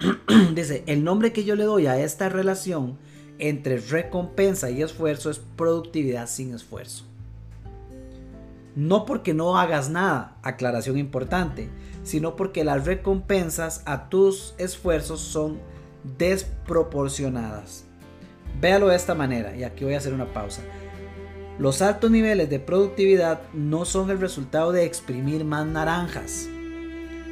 Dice, 0.54 0.82
el 0.86 1.04
nombre 1.04 1.32
que 1.32 1.44
yo 1.44 1.56
le 1.56 1.64
doy 1.64 1.86
a 1.86 1.98
esta 1.98 2.28
relación 2.28 2.98
entre 3.38 3.78
recompensa 3.78 4.70
y 4.70 4.82
esfuerzo 4.82 5.30
es 5.30 5.38
productividad 5.38 6.28
sin 6.28 6.54
esfuerzo. 6.54 7.04
No 8.76 9.04
porque 9.04 9.34
no 9.34 9.58
hagas 9.58 9.90
nada, 9.90 10.36
aclaración 10.42 10.96
importante, 10.98 11.68
sino 12.02 12.36
porque 12.36 12.64
las 12.64 12.86
recompensas 12.86 13.82
a 13.84 14.08
tus 14.08 14.54
esfuerzos 14.58 15.20
son 15.20 15.58
desproporcionadas. 16.18 17.84
Véalo 18.60 18.88
de 18.88 18.96
esta 18.96 19.14
manera, 19.14 19.56
y 19.56 19.64
aquí 19.64 19.84
voy 19.84 19.94
a 19.94 19.98
hacer 19.98 20.14
una 20.14 20.32
pausa. 20.32 20.62
Los 21.58 21.82
altos 21.82 22.10
niveles 22.10 22.48
de 22.48 22.58
productividad 22.58 23.42
no 23.52 23.84
son 23.84 24.10
el 24.10 24.20
resultado 24.20 24.72
de 24.72 24.84
exprimir 24.84 25.44
más 25.44 25.66
naranjas, 25.66 26.48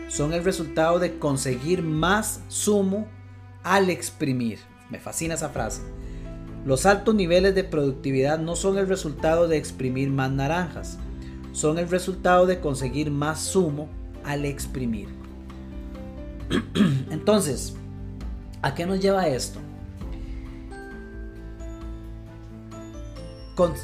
son 0.08 0.32
el 0.32 0.42
resultado 0.42 0.98
de 0.98 1.18
conseguir 1.18 1.82
más 1.82 2.40
zumo 2.50 3.06
al 3.62 3.90
exprimir. 3.90 4.58
Me 4.90 4.98
fascina 4.98 5.34
esa 5.34 5.50
frase. 5.50 5.82
Los 6.64 6.86
altos 6.86 7.14
niveles 7.14 7.54
de 7.54 7.64
productividad 7.64 8.38
no 8.38 8.56
son 8.56 8.78
el 8.78 8.88
resultado 8.88 9.48
de 9.48 9.58
exprimir 9.58 10.10
más 10.10 10.30
naranjas, 10.30 10.98
son 11.52 11.78
el 11.78 11.88
resultado 11.88 12.46
de 12.46 12.60
conseguir 12.60 13.10
más 13.10 13.40
zumo 13.40 13.88
al 14.24 14.44
exprimir. 14.44 15.08
Entonces, 17.10 17.74
¿a 18.62 18.74
qué 18.74 18.86
nos 18.86 19.00
lleva 19.00 19.28
esto? 19.28 19.60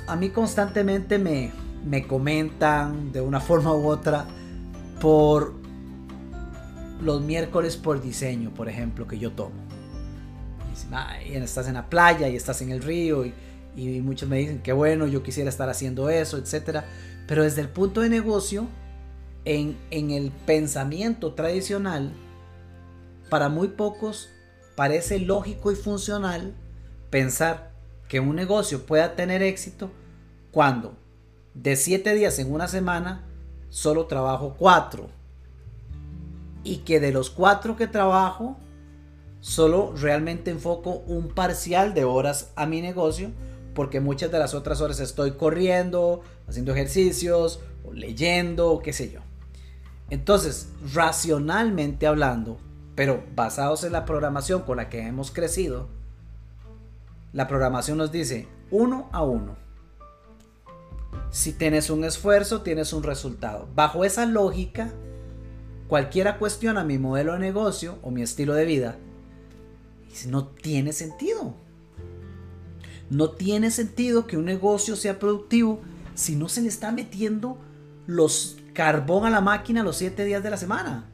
a 0.06 0.14
mí 0.14 0.30
constantemente 0.30 1.18
me, 1.18 1.50
me 1.84 2.06
comentan 2.06 3.10
de 3.10 3.20
una 3.20 3.40
forma 3.40 3.74
u 3.74 3.88
otra 3.88 4.24
por 5.00 5.63
los 7.04 7.20
miércoles 7.20 7.76
por 7.76 8.02
diseño, 8.02 8.52
por 8.52 8.68
ejemplo, 8.68 9.06
que 9.06 9.18
yo 9.18 9.32
tomo. 9.32 9.54
Y 11.28 11.34
estás 11.34 11.68
en 11.68 11.74
la 11.74 11.88
playa 11.88 12.28
y 12.28 12.36
estás 12.36 12.60
en 12.62 12.70
el 12.70 12.82
río 12.82 13.24
y, 13.24 13.32
y 13.76 14.00
muchos 14.00 14.28
me 14.28 14.38
dicen 14.38 14.60
que 14.60 14.72
bueno, 14.72 15.06
yo 15.06 15.22
quisiera 15.22 15.48
estar 15.48 15.68
haciendo 15.68 16.10
eso, 16.10 16.36
etcétera. 16.36 16.84
Pero 17.28 17.44
desde 17.44 17.60
el 17.60 17.68
punto 17.68 18.00
de 18.00 18.08
negocio, 18.08 18.66
en, 19.44 19.76
el 19.90 20.30
pensamiento 20.46 21.34
tradicional, 21.34 22.12
para 23.28 23.48
muy 23.48 23.68
pocos 23.68 24.30
parece 24.76 25.18
lógico 25.18 25.72
y 25.72 25.76
funcional 25.76 26.54
pensar 27.10 27.72
que 28.08 28.20
un 28.20 28.36
negocio 28.36 28.86
pueda 28.86 29.14
tener 29.16 29.42
éxito 29.42 29.90
cuando 30.50 30.96
de 31.54 31.76
siete 31.76 32.14
días 32.14 32.38
en 32.38 32.52
una 32.52 32.68
semana 32.68 33.24
solo 33.68 34.06
trabajo 34.06 34.56
cuatro 34.58 35.08
y 36.64 36.78
que 36.78 36.98
de 36.98 37.12
los 37.12 37.30
cuatro 37.30 37.76
que 37.76 37.86
trabajo 37.86 38.56
solo 39.40 39.94
realmente 39.96 40.50
enfoco 40.50 41.02
un 41.06 41.28
parcial 41.28 41.94
de 41.94 42.04
horas 42.04 42.50
a 42.56 42.66
mi 42.66 42.80
negocio 42.80 43.30
porque 43.74 44.00
muchas 44.00 44.30
de 44.30 44.38
las 44.38 44.54
otras 44.54 44.80
horas 44.80 45.00
estoy 45.00 45.32
corriendo, 45.32 46.22
haciendo 46.48 46.72
ejercicios, 46.72 47.60
o 47.84 47.92
leyendo, 47.92 48.70
o 48.70 48.80
qué 48.80 48.92
sé 48.92 49.10
yo. 49.10 49.20
Entonces, 50.10 50.68
racionalmente 50.94 52.06
hablando, 52.06 52.58
pero 52.94 53.24
basados 53.34 53.84
en 53.84 53.92
la 53.92 54.04
programación 54.04 54.62
con 54.62 54.76
la 54.76 54.88
que 54.88 55.06
hemos 55.06 55.30
crecido, 55.30 55.88
la 57.32 57.48
programación 57.48 57.98
nos 57.98 58.12
dice 58.12 58.48
uno 58.70 59.08
a 59.12 59.22
uno. 59.22 59.56
Si 61.30 61.52
tienes 61.52 61.90
un 61.90 62.04
esfuerzo, 62.04 62.62
tienes 62.62 62.92
un 62.92 63.02
resultado. 63.02 63.68
Bajo 63.74 64.04
esa 64.04 64.24
lógica, 64.24 64.92
cualquiera 65.88 66.38
cuestiona 66.38 66.84
mi 66.84 66.98
modelo 66.98 67.34
de 67.34 67.38
negocio 67.38 67.98
o 68.02 68.10
mi 68.10 68.22
estilo 68.22 68.54
de 68.54 68.64
vida, 68.64 68.96
no 70.26 70.46
tiene 70.46 70.92
sentido. 70.92 71.54
No 73.10 73.30
tiene 73.30 73.70
sentido 73.70 74.26
que 74.26 74.36
un 74.36 74.44
negocio 74.44 74.96
sea 74.96 75.18
productivo 75.18 75.80
si 76.14 76.36
no 76.36 76.48
se 76.48 76.62
le 76.62 76.68
está 76.68 76.92
metiendo 76.92 77.58
los 78.06 78.56
carbón 78.72 79.24
a 79.26 79.30
la 79.30 79.40
máquina 79.40 79.82
los 79.82 79.96
7 79.96 80.24
días 80.24 80.42
de 80.42 80.50
la 80.50 80.56
semana. 80.56 81.10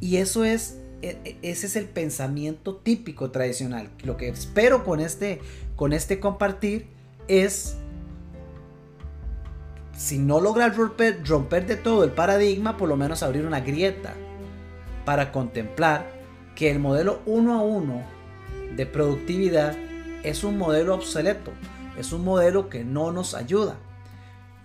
Y 0.00 0.16
eso 0.16 0.44
es, 0.44 0.78
e, 1.02 1.18
e, 1.24 1.38
ese 1.42 1.66
es 1.66 1.76
el 1.76 1.86
pensamiento 1.86 2.76
típico 2.76 3.30
tradicional. 3.30 3.90
Lo 4.04 4.16
que 4.16 4.28
espero 4.28 4.84
con 4.84 5.00
este, 5.00 5.40
con 5.76 5.92
este 5.92 6.20
compartir 6.20 6.86
es, 7.28 7.76
si 9.98 10.20
no 10.20 10.40
lograr 10.40 10.76
romper, 10.76 11.26
romper 11.26 11.66
de 11.66 11.74
todo 11.74 12.04
el 12.04 12.12
paradigma, 12.12 12.76
por 12.76 12.88
lo 12.88 12.96
menos 12.96 13.24
abrir 13.24 13.44
una 13.44 13.60
grieta 13.60 14.14
para 15.04 15.32
contemplar 15.32 16.08
que 16.54 16.70
el 16.70 16.78
modelo 16.78 17.20
uno 17.26 17.58
a 17.58 17.62
uno 17.62 18.02
de 18.76 18.86
productividad 18.86 19.76
es 20.22 20.44
un 20.44 20.56
modelo 20.56 20.94
obsoleto, 20.94 21.50
es 21.98 22.12
un 22.12 22.24
modelo 22.24 22.68
que 22.68 22.84
no 22.84 23.10
nos 23.10 23.34
ayuda. 23.34 23.74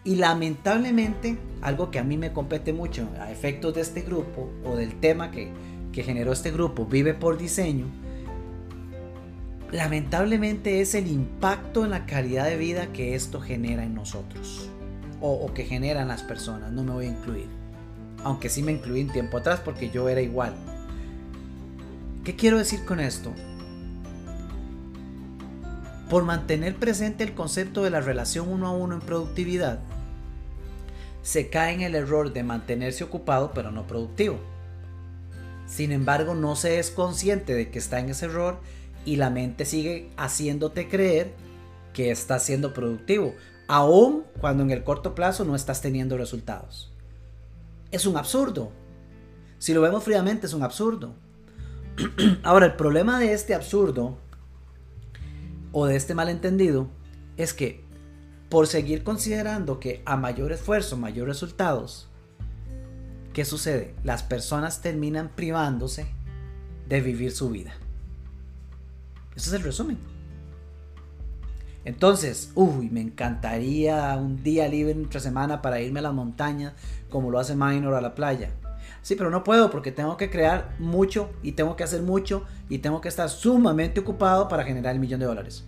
Y 0.04 0.18
lamentablemente, 0.18 1.40
algo 1.64 1.90
que 1.90 1.98
a 1.98 2.04
mí 2.04 2.16
me 2.16 2.32
compete 2.32 2.72
mucho 2.72 3.10
a 3.20 3.32
efectos 3.32 3.74
de 3.74 3.82
este 3.82 4.02
grupo 4.02 4.52
o 4.64 4.76
del 4.76 5.00
tema 5.00 5.32
que, 5.32 5.52
generó 5.94 6.32
este 6.32 6.52
grupo, 6.52 6.86
Vive 6.86 7.16
por 7.16 7.40
Diseño, 7.40 7.88
lamentablemente 9.72 10.82
es 10.82 10.94
el 10.94 11.08
impacto 11.08 11.86
en 11.86 11.90
la 11.90 12.06
calidad 12.06 12.46
de 12.46 12.58
vida 12.58 12.94
que 12.94 13.16
esto 13.16 13.42
genera 13.42 13.84
en 13.84 13.96
nosotros 13.96 14.70
o, 15.26 15.54
que 15.54 15.64
generan 15.64 16.10
las 16.10 16.22
personas. 16.22 16.74
No 16.74 16.84
me 16.84 16.92
voy 16.92 17.06
a 17.06 17.10
incluir, 17.10 17.48
aunque 18.24 18.50
sí 18.50 18.62
me 18.62 18.74
incluí 18.74 19.00
en 19.00 19.12
tiempo 19.12 19.38
atrás 19.38 19.62
porque 19.64 19.90
yo 19.90 20.10
era 20.10 20.22
igual. 20.22 20.54
¿Qué 22.26 22.36
quiero 22.36 22.58
decir 22.58 22.84
con 22.84 23.00
esto? 23.00 23.32
Por 26.10 26.26
mantener 26.26 26.76
presente 26.76 27.24
el 27.24 27.34
concepto 27.34 27.84
de 27.84 27.90
la 27.90 28.02
relación 28.02 28.50
uno 28.50 28.68
a 28.68 28.72
uno 28.72 28.96
en 28.96 29.02
productividad, 29.02 29.80
se 31.22 31.50
cae 31.50 31.74
en 31.74 31.82
el 31.82 31.96
error 31.96 32.34
de 32.34 32.44
mantenerse 32.44 33.06
ocupado 33.06 33.54
pero 33.54 33.72
no 33.72 33.88
productivo. 33.88 34.38
Sin 35.68 35.94
embargo, 35.94 36.36
no 36.36 36.58
se 36.58 36.80
es 36.80 36.92
consciente 36.92 37.56
de 37.56 37.72
que 37.72 37.80
está 37.80 38.00
en 38.00 38.10
ese 38.10 38.26
error 38.26 38.60
y 39.06 39.16
la 39.16 39.30
mente 39.30 39.64
sigue 39.64 40.10
haciéndote 40.18 40.90
creer 40.90 41.34
que 41.94 42.12
estás 42.12 42.44
siendo 42.44 42.74
productivo, 42.74 43.34
aun 43.68 44.24
cuando 44.40 44.64
en 44.64 44.72
el 44.72 44.84
corto 44.84 45.16
plazo 45.16 45.46
no 45.46 45.56
estás 45.56 45.82
teniendo 45.82 46.18
resultados. 46.18 46.92
Es 47.92 48.06
un 48.06 48.18
absurdo. 48.18 48.72
Si 49.60 49.74
lo 49.74 49.82
vemos 49.82 50.04
fríamente, 50.04 50.48
es 50.48 50.54
un 50.54 50.64
absurdo. 50.64 51.16
Ahora, 52.44 52.66
el 52.66 52.76
problema 52.76 53.20
de 53.20 53.34
este 53.34 53.54
absurdo 53.54 54.18
o 55.72 55.86
de 55.86 55.96
este 55.96 56.14
malentendido 56.14 56.88
es 57.38 57.54
que 57.54 57.84
por 58.50 58.68
seguir 58.68 59.04
considerando 59.04 59.80
que 59.80 60.04
a 60.06 60.16
mayor 60.16 60.52
esfuerzo, 60.52 60.98
mayor 60.98 61.28
resultados, 61.28 62.08
¿qué 63.34 63.46
sucede? 63.46 63.96
Las 64.04 64.22
personas 64.22 64.82
terminan 64.82 65.30
privándose 65.36 66.08
de 66.88 67.02
vivir 67.02 67.32
su 67.32 67.50
vida. 67.50 67.74
Ese 69.36 69.50
es 69.50 69.54
el 69.54 69.64
resumen. 69.64 70.13
Entonces, 71.86 72.52
uy, 72.56 72.90
me 72.90 73.02
encantaría 73.02 74.16
un 74.16 74.42
día 74.42 74.68
libre 74.68 74.94
entre 74.94 75.20
semana 75.20 75.62
para 75.62 75.82
irme 75.82 76.00
a 76.00 76.04
la 76.04 76.12
montaña, 76.12 76.74
como 77.10 77.30
lo 77.30 77.40
hace 77.40 77.56
Minor 77.56 77.94
a 77.96 78.02
la 78.02 78.16
playa. 78.16 78.52
Sí, 79.02 79.16
pero 79.16 79.30
no 79.30 79.44
puedo 79.44 79.70
porque 79.70 79.92
tengo 79.92 80.16
que 80.16 80.30
crear 80.30 80.76
mucho 80.80 81.30
y 81.44 81.54
tengo 81.54 81.76
que 81.76 81.84
hacer 81.84 82.02
mucho 82.02 82.46
y 82.70 82.80
tengo 82.80 83.02
que 83.02 83.10
estar 83.10 83.30
sumamente 83.30 84.00
ocupado 84.00 84.48
para 84.48 84.64
generar 84.64 84.94
el 84.94 85.02
millón 85.02 85.20
de 85.20 85.26
dólares. 85.26 85.66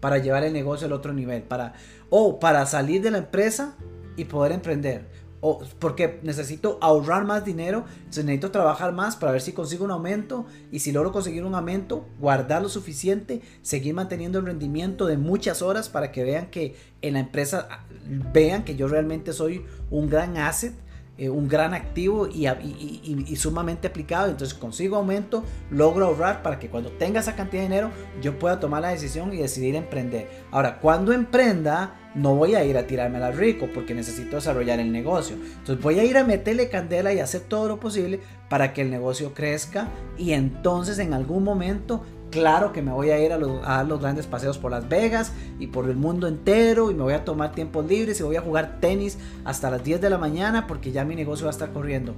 Para 0.00 0.18
llevar 0.18 0.42
el 0.42 0.52
negocio 0.52 0.86
al 0.86 0.92
otro 0.92 1.12
nivel. 1.12 1.44
Para, 1.44 1.74
o 2.10 2.40
para 2.40 2.66
salir 2.66 3.02
de 3.02 3.12
la 3.12 3.18
empresa 3.18 3.76
y 4.16 4.24
poder 4.24 4.50
emprender. 4.50 5.06
O 5.46 5.60
porque 5.78 6.20
necesito 6.22 6.78
ahorrar 6.80 7.26
más 7.26 7.44
dinero, 7.44 7.84
necesito 8.06 8.50
trabajar 8.50 8.94
más 8.94 9.14
para 9.14 9.32
ver 9.32 9.42
si 9.42 9.52
consigo 9.52 9.84
un 9.84 9.90
aumento 9.90 10.46
y 10.72 10.78
si 10.78 10.90
logro 10.90 11.12
conseguir 11.12 11.44
un 11.44 11.54
aumento, 11.54 12.06
guardar 12.18 12.62
lo 12.62 12.70
suficiente, 12.70 13.42
seguir 13.60 13.92
manteniendo 13.92 14.38
el 14.38 14.46
rendimiento 14.46 15.04
de 15.04 15.18
muchas 15.18 15.60
horas 15.60 15.90
para 15.90 16.12
que 16.12 16.24
vean 16.24 16.46
que 16.46 16.76
en 17.02 17.12
la 17.12 17.20
empresa 17.20 17.84
vean 18.32 18.64
que 18.64 18.74
yo 18.74 18.88
realmente 18.88 19.34
soy 19.34 19.66
un 19.90 20.08
gran 20.08 20.38
asset 20.38 20.72
eh, 21.16 21.28
un 21.28 21.46
gran 21.46 21.74
activo 21.74 22.26
y, 22.26 23.36
sumamente 23.36 23.86
aplicado. 23.86 24.30
Entonces 24.30 24.58
consigo 24.58 24.96
aumento, 24.96 25.44
logro 25.70 26.06
ahorrar 26.06 26.42
para 26.42 26.58
que 26.58 26.68
cuando 26.68 26.90
tenga 26.90 27.20
esa 27.20 27.36
cantidad 27.36 27.62
de 27.62 27.68
dinero 27.68 27.90
yo 28.20 28.36
pueda 28.38 28.58
tomar 28.58 28.82
la 28.82 28.88
decisión 28.88 29.32
y 29.32 29.36
decidir 29.36 29.76
emprender. 29.76 30.28
Ahora, 30.50 30.80
cuando 30.80 31.12
emprenda, 31.12 31.94
no 32.16 32.34
voy 32.34 32.56
a 32.56 32.64
ir 32.64 32.76
a 32.76 32.86
tirarme 32.86 33.20
la 33.20 33.30
rico 33.30 33.68
porque 33.72 33.94
necesito 33.94 34.36
desarrollar 34.36 34.80
el 34.80 34.90
negocio. 34.90 35.36
Entonces 35.36 35.80
voy 35.80 36.00
a 36.00 36.04
ir 36.04 36.16
a 36.16 36.24
meterle 36.24 36.68
candela 36.68 37.12
y 37.12 37.20
hacer 37.20 37.42
todo 37.42 37.68
lo 37.68 37.78
posible 37.78 38.18
para 38.48 38.72
que 38.72 38.82
el 38.82 38.90
negocio 38.90 39.34
crezca 39.34 39.88
y 40.18 40.32
entonces 40.32 40.98
en 40.98 41.14
algún 41.14 41.44
momento 41.44 42.02
Claro 42.34 42.72
que 42.72 42.82
me 42.82 42.90
voy 42.90 43.10
a 43.10 43.24
ir 43.24 43.32
a, 43.32 43.38
dar 43.38 43.86
los 43.86 44.00
grandes 44.00 44.26
paseos 44.26 44.58
por 44.58 44.72
Las 44.72 44.88
Vegas 44.88 45.30
y 45.60 45.68
por 45.68 45.88
el 45.88 45.94
mundo 45.94 46.26
entero 46.26 46.90
y 46.90 46.94
me 46.94 47.04
voy 47.04 47.12
a 47.12 47.24
tomar 47.24 47.52
tiempos 47.52 47.86
libres 47.86 48.18
y 48.18 48.24
voy 48.24 48.34
a 48.34 48.40
jugar 48.40 48.80
tenis 48.80 49.18
hasta 49.44 49.70
las 49.70 49.84
10 49.84 50.00
de 50.00 50.10
la 50.10 50.18
mañana 50.18 50.66
porque 50.66 50.90
ya 50.90 51.04
mi 51.04 51.14
negocio 51.14 51.44
va 51.44 51.50
a 51.50 51.52
estar 51.52 51.72
corriendo. 51.72 52.16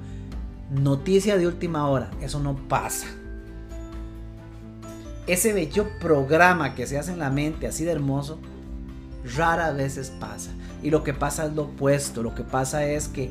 Noticia 0.70 1.37
de 1.37 1.46
última 1.46 1.87
hora, 1.90 2.11
eso 2.22 2.40
no 2.40 2.57
pasa. 2.57 3.09
Ese 5.26 5.52
bello 5.52 5.87
programa 6.00 6.74
que 6.74 6.87
se 6.87 6.96
hace 6.96 7.12
en 7.12 7.18
la 7.18 7.29
mente 7.29 7.66
así 7.66 7.85
de 7.85 7.92
hermoso, 7.92 8.38
rara 9.37 9.70
veces 9.72 10.11
pasa. 10.18 10.50
Y 10.83 10.88
lo 10.88 11.05
que 11.05 11.12
pasa 11.12 11.44
es 11.44 11.52
lo 11.52 11.64
opuesto, 11.64 12.22
lo 12.22 12.35
que 12.35 12.42
pasa 12.42 12.87
es 12.87 13.09
que 13.09 13.31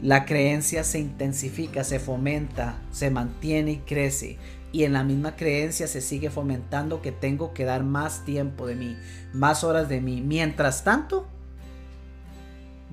la 0.00 0.24
creencia 0.24 0.82
se 0.82 0.98
intensifica, 0.98 1.84
se 1.84 1.98
fomenta, 1.98 2.78
se 2.90 3.10
mantiene 3.10 3.72
y 3.72 3.76
crece 3.78 4.38
y 4.76 4.84
en 4.84 4.92
la 4.92 5.04
misma 5.04 5.36
creencia 5.36 5.86
se 5.86 6.02
sigue 6.02 6.28
fomentando 6.28 7.00
que 7.00 7.10
tengo 7.10 7.54
que 7.54 7.64
dar 7.64 7.82
más 7.82 8.26
tiempo 8.26 8.66
de 8.66 8.74
mí, 8.74 8.94
más 9.32 9.64
horas 9.64 9.88
de 9.88 10.02
mí. 10.02 10.20
Mientras 10.20 10.84
tanto, 10.84 11.26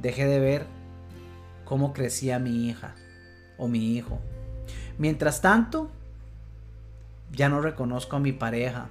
dejé 0.02 0.26
de 0.26 0.40
ver 0.40 0.66
cómo 1.66 1.92
crecía 1.92 2.40
mi 2.40 2.70
hija 2.70 2.96
o 3.58 3.68
mi 3.68 3.98
hijo. 3.98 4.22
Mientras 4.98 5.42
tanto, 5.42 5.92
ya 7.34 7.50
no 7.50 7.60
reconozco 7.60 8.16
a 8.16 8.22
mi 8.22 8.32
pareja. 8.32 8.88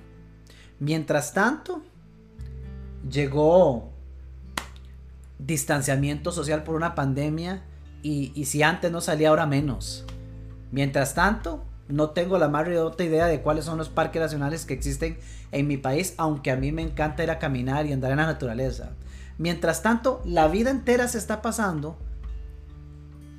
Mientras 0.79 1.33
tanto, 1.33 1.83
llegó 3.11 3.91
distanciamiento 5.39 6.31
social 6.31 6.63
por 6.63 6.75
una 6.75 6.95
pandemia 6.95 7.63
y, 8.03 8.33
y 8.35 8.45
si 8.45 8.63
antes 8.63 8.93
no 8.93 9.01
salía 9.01 9.31
ahora 9.31 9.47
menos. 9.47 10.05
Mientras 10.71 11.15
tanto, 11.15 11.65
no 11.93 12.11
tengo 12.11 12.39
la 12.39 12.49
más 12.49 12.67
remota 12.67 13.05
idea 13.05 13.27
de 13.27 13.43
cuáles 13.43 13.67
son 13.67 13.77
los 13.77 13.91
parques 13.91 14.21
nacionales 14.21 14.65
que 14.65 14.73
existen 14.73 15.19
en 15.51 15.67
mi 15.67 15.77
país, 15.77 16.15
aunque 16.17 16.51
a 16.51 16.57
mí 16.57 16.73
me 16.73 16.81
encanta 16.81 17.23
ir 17.23 17.31
a 17.31 17.39
caminar 17.39 17.85
y 17.85 17.93
andar 17.93 18.13
en 18.13 18.17
la 18.17 18.27
naturaleza. 18.27 18.93
Mientras 19.37 19.83
tanto, 19.83 20.23
la 20.25 20.49
vida 20.49 20.71
entera 20.71 21.07
se 21.07 21.19
está 21.19 21.43
pasando, 21.43 21.99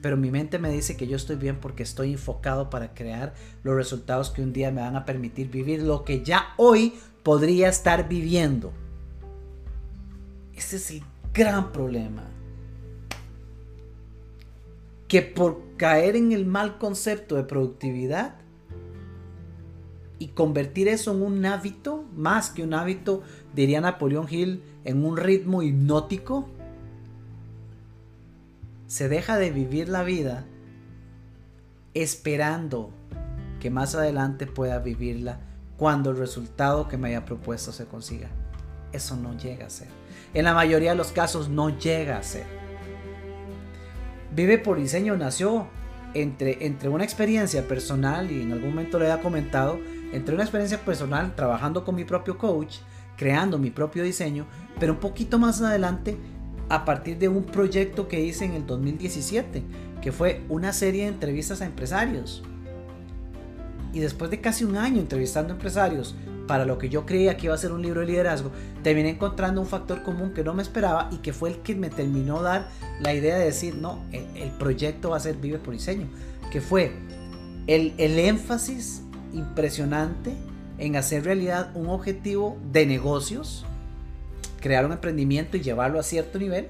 pero 0.04 0.18
mi 0.18 0.30
mente 0.30 0.60
me 0.60 0.70
dice 0.70 0.96
que 0.96 1.08
yo 1.08 1.16
estoy 1.16 1.36
bien 1.36 1.58
porque 1.60 1.82
estoy 1.82 2.12
enfocado 2.12 2.70
para 2.70 2.94
crear 2.94 3.34
los 3.63 3.76
resultados 3.76 4.30
que 4.30 4.44
un 4.44 4.54
día 4.54 4.70
me 4.70 4.82
van 4.82 4.96
a 4.96 5.06
permitir 5.06 5.50
vivir 5.50 5.82
lo 5.82 6.04
que 6.04 6.24
ya 6.24 6.54
hoy 6.58 6.94
podría 7.24 7.70
estar 7.70 8.08
viviendo. 8.08 8.72
Ese 10.56 10.76
es 10.76 10.92
el 10.92 11.04
gran 11.34 11.72
problema. 11.72 12.24
Que 15.08 15.24
por 15.24 15.76
caer 15.78 16.16
en 16.16 16.32
el 16.32 16.46
mal 16.46 16.78
concepto 16.78 17.36
de 17.36 17.44
productividad, 17.44 18.42
y 20.23 20.29
convertir 20.29 20.88
eso 20.88 21.12
en 21.12 21.21
un 21.21 21.45
hábito, 21.45 22.05
más 22.15 22.49
que 22.49 22.63
un 22.63 22.73
hábito, 22.73 23.23
diría 23.53 23.81
Napoleón 23.81 24.25
Hill, 24.29 24.63
en 24.86 25.03
un 25.03 25.17
ritmo 25.17 25.62
hipnótico, 25.62 26.47
se 28.88 29.09
deja 29.09 29.38
de 29.38 29.51
vivir 29.51 29.89
la 29.89 30.03
vida 30.03 30.45
esperando 31.93 32.91
que 33.59 33.69
más 33.69 33.95
adelante 33.95 34.47
pueda 34.47 34.79
vivirla 34.79 35.41
cuando 35.75 36.12
el 36.12 36.15
resultado 36.15 36.88
que 36.88 36.95
me 36.95 37.09
haya 37.09 37.25
propuesto 37.25 37.73
se 37.73 37.86
consiga. 37.86 38.29
Eso 38.93 39.17
no 39.17 39.38
llega 39.38 39.65
a 39.65 39.69
ser. 39.69 39.89
En 40.33 40.45
la 40.45 40.53
mayoría 40.53 40.91
de 40.91 40.97
los 40.97 41.12
casos 41.12 41.49
no 41.49 41.77
llega 41.77 42.17
a 42.17 42.23
ser. 42.23 42.45
Vive 44.33 44.57
por 44.57 44.77
diseño 44.77 45.17
nació 45.17 45.67
entre, 46.13 46.65
entre 46.65 46.89
una 46.89 47.04
experiencia 47.04 47.67
personal 47.67 48.32
y 48.32 48.41
en 48.41 48.52
algún 48.52 48.69
momento 48.69 48.99
le 48.99 49.12
he 49.12 49.19
comentado 49.19 49.80
entre 50.12 50.36
una 50.36 50.43
experiencia 50.43 50.80
personal 50.80 51.36
trabajando 51.36 51.84
con 51.84 51.95
mi 51.95 52.06
propio 52.06 52.38
coach, 52.38 52.78
creando 53.17 53.58
mi 53.58 53.71
propio 53.71 54.04
diseño, 54.04 54.45
pero 54.80 54.93
un 54.93 54.99
poquito 54.99 55.39
más 55.39 55.62
adelante 55.62 56.17
a 56.69 56.86
partir 56.86 57.17
de 57.17 57.28
un 57.28 57.43
proyecto 57.43 58.08
que 58.08 58.21
hice 58.21 58.45
en 58.45 58.54
el 58.54 58.65
2017, 58.65 59.63
que 60.02 60.12
fue 60.12 60.41
una 60.49 60.73
serie 60.73 61.04
de 61.04 61.10
entrevistas 61.10 61.62
a 61.62 61.65
empresarios. 61.65 62.43
Y 63.91 63.99
después 63.99 64.32
de 64.32 64.41
casi 64.41 64.63
un 64.63 64.78
año 64.78 64.99
entrevistando 64.99 65.54
empresarios 65.54 66.15
para 66.47 66.65
lo 66.65 66.77
que 66.77 66.89
yo 66.89 67.06
creía 67.06 67.38
que 67.38 67.45
iba 67.45 67.56
a 67.56 67.58
ser 67.58 67.71
un 67.71 67.82
libro 67.82 68.01
de 68.01 68.08
liderazgo, 68.08 68.51
terminé 68.84 69.10
encontrando 69.10 69.62
un 69.62 69.67
factor 69.67 70.03
común 70.03 70.34
que 70.34 70.43
no 70.43 70.53
me 70.53 70.62
esperaba 70.62 71.10
y 71.12 71.17
que 71.17 71.34
fue 71.34 71.49
el 71.49 71.58
que 71.58 71.75
me 71.75 71.89
terminó 71.89 72.41
dar 72.41 72.67
la 72.99 73.13
idea 73.13 73.38
de 73.38 73.45
decir, 73.45 73.75
no, 73.75 73.99
el, 74.12 74.51
proyecto 74.51 75.12
va 75.12 75.17
a 75.17 75.19
ser 75.21 75.38
Vive 75.38 75.60
por 75.60 75.73
Diseño, 75.73 76.08
que 76.51 76.62
fue 76.62 76.91
el, 77.67 77.93
el 77.97 78.19
énfasis 78.19 79.03
impresionante 79.34 80.34
en 80.77 80.95
hacer 80.95 81.23
realidad 81.23 81.71
un 81.75 81.88
objetivo 81.88 82.58
de 82.71 82.86
negocios, 82.86 83.65
crear 84.60 84.86
un 84.86 84.91
emprendimiento 84.91 85.58
y 85.58 85.62
llevarlo 85.62 85.99
a 85.99 86.03
cierto 86.03 86.39
nivel, 86.39 86.67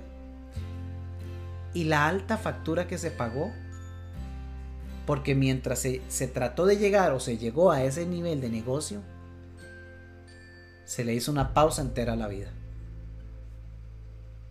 y 1.73 1.86
la 1.86 2.07
alta 2.07 2.38
factura 2.38 2.88
que 2.88 2.97
se 2.97 3.09
pagó 3.09 3.51
porque 5.05 5.36
mientras 5.36 5.79
se, 5.79 6.01
se, 6.07 6.27
trató 6.27 6.65
de 6.65 6.77
llegar 6.77 7.12
o 7.12 7.19
se 7.19 7.38
llegó 7.38 7.71
a 7.71 7.83
ese 7.83 8.05
nivel 8.05 8.39
de 8.39 8.49
negocio, 8.49 9.01
se 10.86 11.04
le 11.04 11.13
hizo 11.13 11.32
una 11.32 11.54
pausa 11.54 11.82
entera 11.82 12.13
a 12.13 12.17
la 12.17 12.28
vida. 12.28 12.52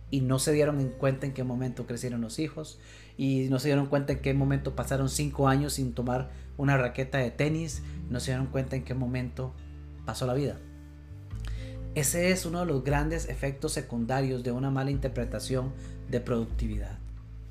Y 0.09 0.21
no 0.21 0.37
se 0.37 0.51
dieron 0.51 0.79
en 0.79 0.89
cuenta 0.89 1.25
en 1.25 1.33
qué 1.33 1.43
momento 1.43 1.87
crecieron 1.87 2.21
los 2.21 2.37
hijos. 2.37 2.79
Y 3.17 3.47
no 3.49 3.59
se 3.59 3.69
dieron 3.69 3.87
cuenta 3.87 4.13
en 4.13 4.21
qué 4.21 4.33
momento 4.33 4.75
pasaron 4.75 5.09
cinco 5.09 5.47
años 5.47 5.73
sin 5.73 5.93
tomar 5.93 6.29
una 6.57 6.77
raqueta 6.77 7.17
de 7.17 7.31
tenis. 7.31 7.81
No 8.09 8.19
se 8.19 8.31
dieron 8.31 8.47
cuenta 8.47 8.75
en 8.75 8.83
qué 8.83 8.93
momento 8.93 9.53
pasó 10.05 10.27
la 10.27 10.35
vida. 10.35 10.57
Ese 11.95 12.31
es 12.31 12.45
uno 12.45 12.61
de 12.61 12.65
los 12.65 12.83
grandes 12.83 13.29
efectos 13.29 13.71
secundarios 13.73 14.43
de 14.43 14.51
una 14.51 14.71
mala 14.71 14.91
interpretación 14.91 15.73
de 16.09 16.19
productividad. 16.19 16.97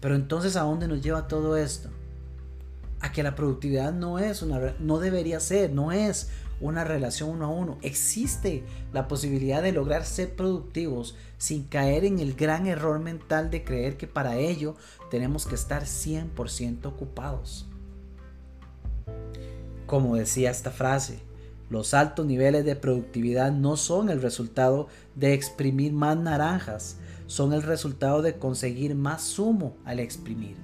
Pero 0.01 0.16
entonces, 0.16 0.57
¿a 0.57 0.62
dónde 0.62 0.88
nos 0.88 1.01
lleva 1.01 1.29
todo 1.29 1.57
esto? 1.57 1.90
A 3.01 3.12
que 3.12 3.23
la 3.23 3.37
productividad 3.37 3.92
no 3.92 4.18
es 4.18 4.42
una, 4.42 4.75
no 4.81 4.99
debería 4.99 5.38
ser, 5.38 5.73
no 5.73 5.92
es 5.92 6.31
una 6.62 6.85
relación 6.85 7.29
uno 7.31 7.46
a 7.46 7.48
uno. 7.48 7.79
Existe 7.83 8.64
la 8.92 9.09
posibilidad 9.09 9.62
de 9.62 9.72
lograr 9.72 10.07
ser 10.07 10.35
productivos 10.35 11.16
sin 11.37 11.64
caer 11.64 12.05
en 12.05 12.20
el 12.20 12.35
gran 12.35 12.66
error 12.66 13.01
mental 13.01 13.51
de 13.51 13.64
creer 13.64 13.96
que 13.96 14.07
para 14.07 14.37
ello 14.37 14.77
tenemos 15.11 15.44
que 15.44 15.57
estar 15.57 15.83
100% 15.83 16.87
ocupados. 16.87 17.66
Como 19.87 20.16
decía 20.16 20.51
esta 20.51 20.70
frase, 20.70 21.18
los 21.68 21.94
altos 21.94 22.27
niveles 22.27 22.64
de 22.64 22.77
productividad 22.77 23.51
no 23.51 23.77
son 23.77 24.09
el 24.09 24.22
resultado 24.22 24.87
de 25.16 25.35
exprimir 25.35 25.92
más 25.92 26.16
naranjas, 26.16 26.96
son 27.27 27.53
el 27.53 27.62
resultado 27.62 28.22
de 28.22 28.38
conseguir 28.38 28.94
más 28.94 29.22
zumo 29.22 29.77
al 29.85 29.98
exprimir. 29.98 30.57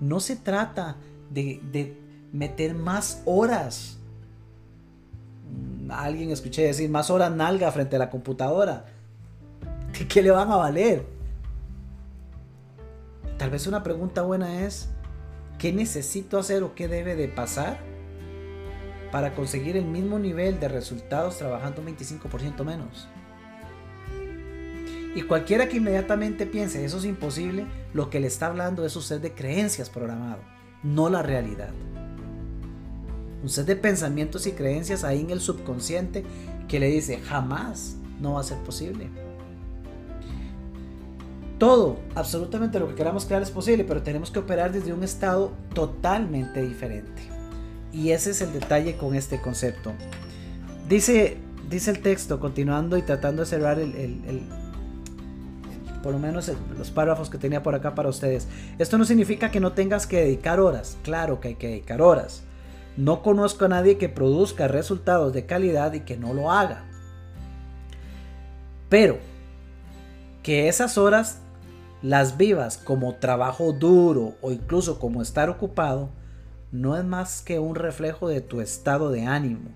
No 0.00 0.18
se 0.18 0.36
trata 0.36 0.96
de, 1.30 1.60
de 1.72 1.96
meter 2.32 2.74
más 2.74 3.22
horas 3.24 3.98
alguien 6.00 6.30
escuché 6.30 6.62
decir 6.62 6.90
más 6.90 7.10
horas 7.10 7.30
nalga 7.30 7.70
frente 7.72 7.96
a 7.96 7.98
la 7.98 8.10
computadora. 8.10 8.86
¿Qué, 10.08 10.22
le 10.22 10.30
van 10.30 10.50
a 10.50 10.56
valer? 10.56 11.04
Tal 13.38 13.50
vez 13.50 13.66
una 13.66 13.82
pregunta 13.82 14.22
buena 14.22 14.64
es, 14.64 14.88
¿qué 15.58 15.72
necesito 15.72 16.38
hacer 16.38 16.62
o 16.62 16.74
qué 16.74 16.88
debe 16.88 17.14
de 17.14 17.28
pasar 17.28 17.78
para 19.10 19.34
conseguir 19.34 19.76
el 19.76 19.84
mismo 19.84 20.18
nivel 20.18 20.58
de 20.60 20.68
resultados 20.68 21.38
trabajando 21.38 21.82
un 21.82 21.88
25% 21.88 22.64
menos? 22.64 23.08
Y 25.14 25.22
cualquiera 25.22 25.68
que 25.68 25.76
inmediatamente 25.76 26.46
piense 26.46 26.84
eso 26.84 26.98
es 26.98 27.04
imposible, 27.04 27.66
lo 27.92 28.08
que 28.08 28.18
le 28.18 28.28
está 28.28 28.46
hablando 28.46 28.86
es 28.86 28.96
usted 28.96 29.20
de 29.20 29.34
creencias 29.34 29.90
programado, 29.90 30.40
no 30.82 31.10
la 31.10 31.22
realidad 31.22 31.72
un 33.42 33.48
set 33.48 33.66
de 33.66 33.76
pensamientos 33.76 34.46
y 34.46 34.52
creencias 34.52 35.04
ahí 35.04 35.20
en 35.20 35.30
el 35.30 35.40
subconsciente 35.40 36.24
que 36.68 36.78
le 36.80 36.88
dice 36.88 37.18
jamás 37.18 37.96
no 38.20 38.34
va 38.34 38.40
a 38.40 38.44
ser 38.44 38.58
posible. 38.58 39.08
Todo, 41.58 41.98
absolutamente 42.14 42.80
lo 42.80 42.88
que 42.88 42.94
queramos 42.94 43.24
crear 43.24 43.42
es 43.42 43.50
posible, 43.50 43.84
pero 43.84 44.02
tenemos 44.02 44.30
que 44.30 44.40
operar 44.40 44.72
desde 44.72 44.92
un 44.92 45.04
estado 45.04 45.52
totalmente 45.74 46.60
diferente. 46.60 47.22
Y 47.92 48.10
ese 48.10 48.30
es 48.30 48.40
el 48.40 48.52
detalle 48.52 48.96
con 48.96 49.14
este 49.14 49.40
concepto. 49.40 49.92
Dice, 50.88 51.36
dice 51.70 51.92
el 51.92 52.00
texto, 52.00 52.40
continuando 52.40 52.96
y 52.96 53.02
tratando 53.02 53.42
de 53.42 53.46
cerrar 53.46 53.78
el, 53.78 54.42
por 56.02 56.12
lo 56.12 56.18
menos 56.18 56.50
los 56.76 56.90
párrafos 56.90 57.30
que 57.30 57.38
tenía 57.38 57.62
por 57.62 57.76
acá 57.76 57.94
para 57.94 58.08
ustedes. 58.08 58.48
Esto 58.78 58.98
no 58.98 59.04
significa 59.04 59.50
que 59.50 59.60
no 59.60 59.72
tengas 59.72 60.08
que 60.08 60.16
dedicar 60.16 60.58
horas. 60.58 60.96
Claro 61.04 61.38
que 61.38 61.48
hay 61.48 61.54
que 61.54 61.68
dedicar 61.68 62.02
horas. 62.02 62.42
No 62.96 63.22
conozco 63.22 63.64
a 63.64 63.68
nadie 63.68 63.98
que 63.98 64.08
produzca 64.08 64.68
resultados 64.68 65.32
de 65.32 65.46
calidad 65.46 65.92
y 65.94 66.00
que 66.00 66.16
no 66.16 66.34
lo 66.34 66.50
haga. 66.50 66.84
Pero 68.88 69.18
que 70.42 70.68
esas 70.68 70.98
horas 70.98 71.38
las 72.02 72.36
vivas 72.36 72.78
como 72.78 73.14
trabajo 73.14 73.72
duro 73.72 74.34
o 74.42 74.50
incluso 74.50 74.98
como 74.98 75.22
estar 75.22 75.48
ocupado, 75.48 76.10
no 76.72 76.96
es 76.96 77.04
más 77.04 77.42
que 77.42 77.58
un 77.58 77.74
reflejo 77.74 78.28
de 78.28 78.40
tu 78.40 78.60
estado 78.60 79.10
de 79.10 79.24
ánimo 79.24 79.70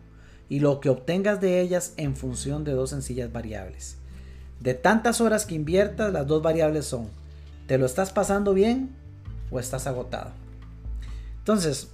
y 0.48 0.60
lo 0.60 0.80
que 0.80 0.88
obtengas 0.88 1.40
de 1.40 1.60
ellas 1.60 1.94
en 1.96 2.16
función 2.16 2.64
de 2.64 2.72
dos 2.72 2.90
sencillas 2.90 3.32
variables. 3.32 3.96
De 4.60 4.74
tantas 4.74 5.20
horas 5.20 5.46
que 5.46 5.54
inviertas, 5.54 6.12
las 6.12 6.26
dos 6.26 6.42
variables 6.42 6.86
son, 6.86 7.08
¿te 7.66 7.78
lo 7.78 7.86
estás 7.86 8.10
pasando 8.10 8.54
bien 8.54 8.94
o 9.50 9.60
estás 9.60 9.86
agotado? 9.86 10.30
Entonces, 11.38 11.90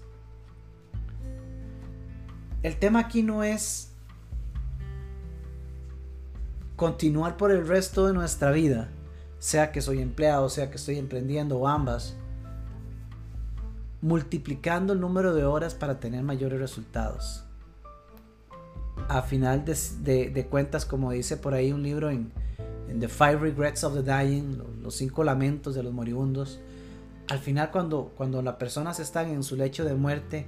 el 2.62 2.78
tema 2.78 3.00
aquí 3.00 3.22
no 3.22 3.42
es 3.42 3.92
continuar 6.76 7.36
por 7.36 7.50
el 7.50 7.66
resto 7.66 8.06
de 8.06 8.12
nuestra 8.12 8.50
vida, 8.50 8.88
sea 9.38 9.72
que 9.72 9.80
soy 9.80 10.00
empleado, 10.00 10.48
sea 10.48 10.70
que 10.70 10.76
estoy 10.76 10.98
emprendiendo 10.98 11.58
o 11.58 11.68
ambas, 11.68 12.16
multiplicando 14.00 14.92
el 14.92 15.00
número 15.00 15.34
de 15.34 15.44
horas 15.44 15.74
para 15.74 16.00
tener 16.00 16.22
mayores 16.22 16.58
resultados. 16.58 17.44
A 19.08 19.22
final 19.22 19.64
de, 19.64 20.46
cuentas, 20.50 20.84
como 20.84 21.12
dice 21.12 21.36
por 21.36 21.54
ahí 21.54 21.72
un 21.72 21.82
libro 21.82 22.10
en, 22.10 22.32
The 22.98 23.08
Five 23.08 23.36
Regrets 23.36 23.84
of 23.84 23.94
the 23.94 24.02
Dying, 24.02 24.58
los 24.82 24.96
cinco 24.96 25.24
lamentos 25.24 25.74
de 25.74 25.82
los 25.82 25.92
moribundos, 25.92 26.60
al 27.28 27.38
final 27.38 27.70
cuando, 27.70 28.12
cuando 28.16 28.42
las 28.42 28.56
personas 28.56 29.00
están 29.00 29.30
en 29.30 29.42
su 29.42 29.56
lecho 29.56 29.84
de 29.84 29.94
muerte, 29.94 30.46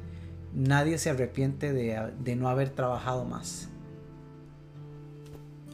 nadie 0.55 0.99
se 0.99 1.11
arrepiente 1.11 1.73
de, 1.73 2.37
no 2.37 2.49
haber 2.49 2.71
trabajado 2.71 3.25
más. 3.25 3.69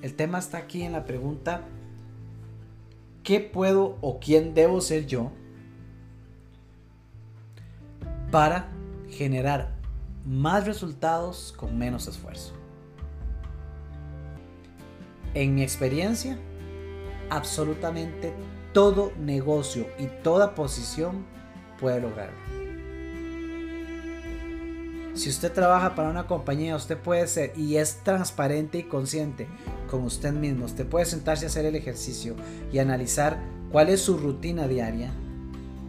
El 0.02 0.14
tema 0.14 0.38
está 0.38 0.58
aquí 0.58 0.82
en 0.82 0.92
la 0.92 1.04
pregunta, 1.04 1.62
¿qué 3.22 3.40
puedo 3.40 3.98
o 4.00 4.18
quién 4.18 4.54
debo 4.54 4.80
ser 4.80 5.06
yo 5.06 5.30
para 8.30 8.70
generar 9.10 9.74
más 10.24 10.66
resultados 10.66 11.52
con 11.56 11.76
menos 11.76 12.08
esfuerzo? 12.08 12.54
En 15.34 15.54
mi 15.54 15.62
experiencia, 15.62 16.38
absolutamente 17.28 18.32
todo 18.72 19.12
negocio 19.18 19.86
y 19.98 20.06
toda 20.22 20.54
posición 20.54 21.26
puede 21.78 22.00
lograrlo. 22.00 22.59
Si 25.20 25.28
usted 25.28 25.52
trabaja 25.52 25.94
para 25.94 26.08
una 26.08 26.26
compañía, 26.26 26.74
usted 26.74 26.96
puede 26.96 27.26
ser 27.26 27.52
y 27.54 27.76
es 27.76 27.96
transparente 28.04 28.78
y 28.78 28.84
consciente 28.84 29.48
con 29.90 30.02
usted 30.04 30.32
mismo. 30.32 30.64
Usted 30.64 30.86
puede 30.86 31.04
sentarse 31.04 31.44
a 31.44 31.48
hacer 31.48 31.66
el 31.66 31.76
ejercicio 31.76 32.36
y 32.72 32.78
analizar 32.78 33.38
cuál 33.70 33.90
es 33.90 34.00
su 34.00 34.16
rutina 34.16 34.66
diaria. 34.66 35.12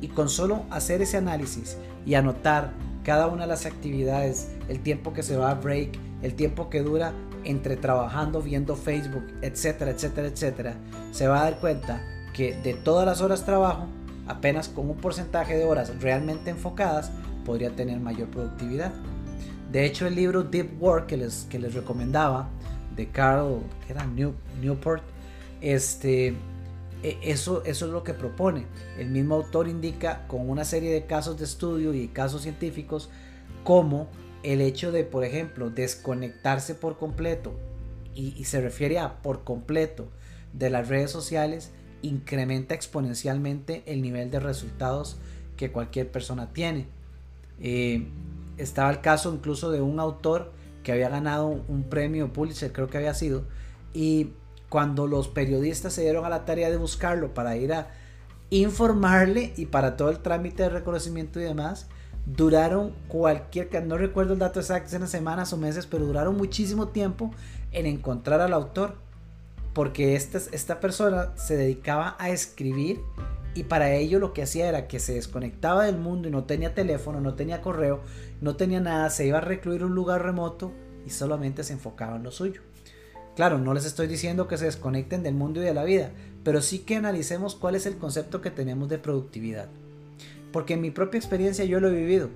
Y 0.02 0.10
con 0.10 0.28
solo 0.28 0.66
hacer 0.70 1.02
ese 1.02 1.16
análisis 1.16 1.78
y 2.06 2.16
anotar 2.16 2.74
cada 3.06 3.28
una 3.28 3.44
de 3.44 3.48
las 3.48 3.66
actividades, 3.66 4.50
el 4.68 4.84
tiempo 4.84 5.14
que 5.14 5.24
se 5.24 5.38
va 5.38 5.52
a 5.52 5.56
break, 5.56 5.98
el 6.24 6.34
tiempo 6.34 6.70
que 6.70 6.82
dura 6.82 7.14
entre 7.46 7.78
trabajando, 7.78 8.42
viendo 8.42 8.76
Facebook, 8.76 9.24
etcétera, 9.42 9.92
etcétera, 9.92 10.28
etcétera, 10.28 10.74
se 11.14 11.30
va 11.30 11.40
a 11.40 11.44
dar 11.46 11.62
cuenta 11.62 12.06
que 12.34 12.58
de 12.58 12.74
todas 12.74 13.06
las 13.06 13.22
horas 13.22 13.46
trabajo, 13.46 13.86
apenas 14.28 14.68
con 14.68 14.90
un 14.90 14.98
porcentaje 14.98 15.56
de 15.56 15.64
horas 15.64 16.02
realmente 16.02 16.50
enfocadas, 16.50 17.12
podría 17.46 17.74
tener 17.74 17.98
mayor 18.02 18.28
productividad. 18.28 18.92
De 19.72 19.86
hecho, 19.86 20.06
el 20.08 20.16
libro 20.16 20.44
Deep 20.44 20.82
Work 20.82 21.08
que 21.08 21.18
les, 21.18 21.46
que 21.50 21.60
les 21.60 21.74
recomendaba, 21.74 22.50
de 22.96 23.08
Carl 23.08 23.60
que 23.86 23.94
era 23.94 24.06
Newport, 24.06 25.04
este, 25.62 26.36
e, 27.04 27.18
eso, 27.24 27.64
eso 27.64 27.86
es 27.86 27.92
lo 27.92 28.04
que 28.04 28.14
propone. 28.14 28.66
El 28.98 29.10
mismo 29.10 29.36
autor 29.36 29.68
indica 29.68 30.28
con 30.28 30.50
una 30.50 30.66
serie 30.66 30.92
de 30.92 31.06
casos 31.06 31.38
de 31.38 31.46
estudio 31.46 31.94
y 31.94 32.10
casos 32.10 32.42
científicos 32.42 33.10
cómo 33.64 34.08
el 34.44 34.60
hecho 34.60 34.92
de, 34.92 35.04
por 35.04 35.24
ejemplo, 35.24 35.70
desconectarse 35.70 36.76
por 36.76 36.98
completo, 36.98 37.54
y, 38.14 38.34
y 38.38 38.44
se 38.46 38.60
refiere 38.60 39.00
a 39.00 39.22
por 39.22 39.44
completo, 39.44 40.10
de 40.54 40.70
las 40.70 40.90
redes 40.90 41.12
sociales, 41.12 41.72
incrementa 42.02 42.76
exponencialmente 42.76 43.84
el 43.86 44.02
nivel 44.02 44.32
de 44.32 44.40
resultados 44.40 45.18
que 45.56 45.72
cualquier 45.72 46.12
persona 46.12 46.52
tiene. 46.52 46.88
Eh, 47.62 48.08
estaba 48.62 48.90
el 48.90 49.02
caso 49.02 49.34
incluso 49.34 49.72
de 49.72 49.82
un 49.82 50.00
autor 50.00 50.52
que 50.84 50.92
había 50.92 51.10
ganado 51.10 51.48
un 51.48 51.84
premio 51.84 52.34
Pulitzer, 52.34 52.72
creo 52.72 52.88
que 52.88 52.98
había 52.98 53.14
sido, 53.14 53.44
y 53.94 54.32
cuando 54.70 55.06
los 55.06 55.28
periodistas 55.28 55.94
se 55.94 56.02
dieron 56.02 56.26
a 56.26 56.30
la 56.30 56.46
tarea 56.46 56.70
de 56.70 56.78
buscarlo 56.78 57.34
para 57.34 57.58
ir 57.58 57.74
a 57.74 57.90
informarle 58.50 59.54
y 59.58 59.66
para 59.66 59.98
todo 59.98 60.10
el 60.10 60.20
trámite 60.20 60.64
de 60.64 60.70
reconocimiento 60.70 61.40
y 61.40 61.44
demás, 61.44 61.88
duraron 62.26 62.94
cualquier, 63.08 63.70
no 63.86 63.98
recuerdo 63.98 64.34
el 64.34 64.40
dato 64.40 64.60
exacto, 64.60 64.96
en 64.96 65.08
semanas 65.08 65.54
o 65.54 65.58
meses, 65.58 65.88
pero 65.88 66.06
duraron 66.06 66.38
muchísimo 66.38 66.88
tiempo 66.88 67.32
en 67.72 67.86
encontrar 67.86 68.42
al 68.42 68.54
autor, 68.54 68.96
porque 69.74 70.16
esta, 70.16 70.38
esta 70.38 70.80
persona 70.80 71.32
se 71.36 71.56
dedicaba 71.56 72.16
a 72.20 72.30
escribir 72.30 73.02
y 73.54 73.64
para 73.64 73.94
ello 73.94 74.20
lo 74.20 74.34
que 74.34 74.44
hacía 74.44 74.70
era 74.70 74.88
que 74.88 75.00
se 75.00 75.16
desconectaba 75.16 75.86
del 75.86 75.98
mundo 75.98 76.28
y 76.28 76.32
no 76.32 76.46
tenía 76.46 76.74
teléfono, 76.74 77.20
no 77.20 77.34
tenía 77.34 77.62
correo, 77.62 78.02
no 78.40 78.56
tenía 78.56 78.80
nada, 78.80 79.10
se 79.10 79.28
iba 79.28 79.40
a 79.40 79.42
recluir 79.42 79.84
un 79.84 79.94
lugar 79.94 80.24
remoto 80.24 80.72
y 81.06 81.10
solamente 81.10 81.64
se 81.64 81.74
enfocaba 81.74 82.16
en 82.16 82.24
lo 82.24 82.32
suyo. 82.32 82.62
Claro, 83.36 83.58
no 83.60 83.74
les 83.74 83.86
estoy 83.86 84.08
diciendo 84.08 84.48
que 84.48 84.58
se 84.58 84.66
desconecten 84.66 85.24
del 85.24 85.36
mundo 85.36 85.62
y 85.62 85.66
de 85.66 85.74
la 85.74 85.84
vida, 85.84 86.12
pero 86.44 86.62
sí 86.62 86.80
que 86.80 86.96
analicemos 86.96 87.56
cuál 87.56 87.76
es 87.76 87.86
el 87.86 87.98
concepto 87.98 88.42
que 88.42 88.52
tenemos 88.52 88.90
de 88.90 88.98
productividad. 88.98 89.68
Porque 90.52 90.74
en 90.74 90.82
mi 90.82 90.92
propia 90.92 91.18
experiencia 91.18 91.66
yo 91.66 91.80
lo 91.80 91.88
he 91.88 91.96
vivido. 91.96 92.30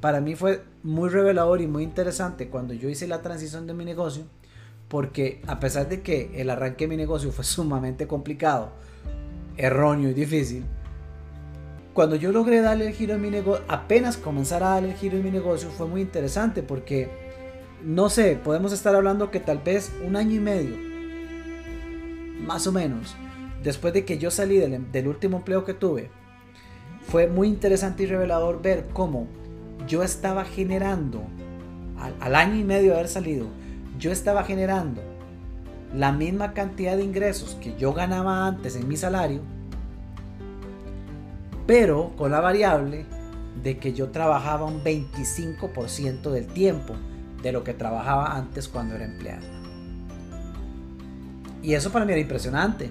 Para 0.00 0.20
mí 0.20 0.34
fue 0.34 0.62
muy 0.82 1.10
revelador 1.10 1.60
y 1.60 1.66
muy 1.66 1.82
interesante 1.82 2.48
cuando 2.48 2.74
yo 2.74 2.88
hice 2.88 3.06
la 3.06 3.22
transición 3.22 3.66
de 3.66 3.74
mi 3.74 3.84
negocio, 3.84 4.24
porque 4.88 5.42
a 5.46 5.60
pesar 5.60 5.88
de 5.88 6.00
que 6.00 6.40
el 6.40 6.48
arranque 6.48 6.84
de 6.84 6.88
mi 6.88 6.96
negocio 6.96 7.32
fue 7.32 7.44
sumamente 7.44 8.06
complicado, 8.06 8.72
erróneo 9.60 10.10
y 10.10 10.14
difícil, 10.14 10.64
cuando 11.92 12.16
yo 12.16 12.32
logré 12.32 12.60
darle 12.60 12.86
el 12.86 12.94
giro 12.94 13.14
a 13.14 13.18
mi 13.18 13.30
negocio, 13.30 13.64
apenas 13.68 14.16
comenzar 14.16 14.62
a 14.62 14.70
darle 14.70 14.90
el 14.90 14.96
giro 14.96 15.16
en 15.16 15.24
mi 15.24 15.30
negocio, 15.30 15.70
fue 15.70 15.86
muy 15.86 16.00
interesante 16.00 16.62
porque, 16.62 17.10
no 17.84 18.08
sé, 18.08 18.38
podemos 18.42 18.72
estar 18.72 18.94
hablando 18.94 19.30
que 19.30 19.40
tal 19.40 19.58
vez 19.58 19.92
un 20.06 20.16
año 20.16 20.36
y 20.36 20.40
medio, 20.40 20.76
más 22.40 22.66
o 22.66 22.72
menos, 22.72 23.14
después 23.62 23.92
de 23.92 24.04
que 24.04 24.18
yo 24.18 24.30
salí 24.30 24.56
del, 24.56 24.90
del 24.90 25.08
último 25.08 25.38
empleo 25.38 25.64
que 25.64 25.74
tuve, 25.74 26.10
fue 27.02 27.26
muy 27.26 27.48
interesante 27.48 28.04
y 28.04 28.06
revelador 28.06 28.62
ver 28.62 28.86
cómo 28.92 29.26
yo 29.86 30.02
estaba 30.02 30.44
generando, 30.44 31.22
al, 31.98 32.14
al 32.20 32.34
año 32.34 32.56
y 32.56 32.64
medio 32.64 32.92
de 32.92 32.94
haber 32.94 33.08
salido, 33.08 33.46
yo 33.98 34.10
estaba 34.10 34.44
generando 34.44 35.09
la 35.94 36.12
misma 36.12 36.52
cantidad 36.52 36.96
de 36.96 37.04
ingresos 37.04 37.56
que 37.60 37.76
yo 37.76 37.92
ganaba 37.92 38.46
antes 38.46 38.76
en 38.76 38.86
mi 38.86 38.96
salario, 38.96 39.40
pero 41.66 42.12
con 42.16 42.30
la 42.30 42.40
variable 42.40 43.06
de 43.62 43.78
que 43.78 43.92
yo 43.92 44.10
trabajaba 44.10 44.66
un 44.66 44.82
25% 44.82 46.30
del 46.30 46.46
tiempo 46.46 46.94
de 47.42 47.52
lo 47.52 47.64
que 47.64 47.74
trabajaba 47.74 48.36
antes 48.36 48.68
cuando 48.68 48.94
era 48.94 49.04
empleado. 49.04 49.46
Y 51.62 51.74
eso 51.74 51.90
para 51.92 52.04
mí 52.04 52.12
era 52.12 52.20
impresionante. 52.20 52.90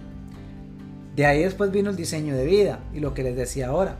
De 1.15 1.25
ahí 1.25 1.43
después 1.43 1.71
vino 1.71 1.89
el 1.89 1.95
diseño 1.95 2.35
de 2.35 2.45
vida 2.45 2.79
y 2.93 2.99
lo 2.99 3.13
que 3.13 3.23
les 3.23 3.35
decía 3.35 3.67
ahora. 3.67 3.97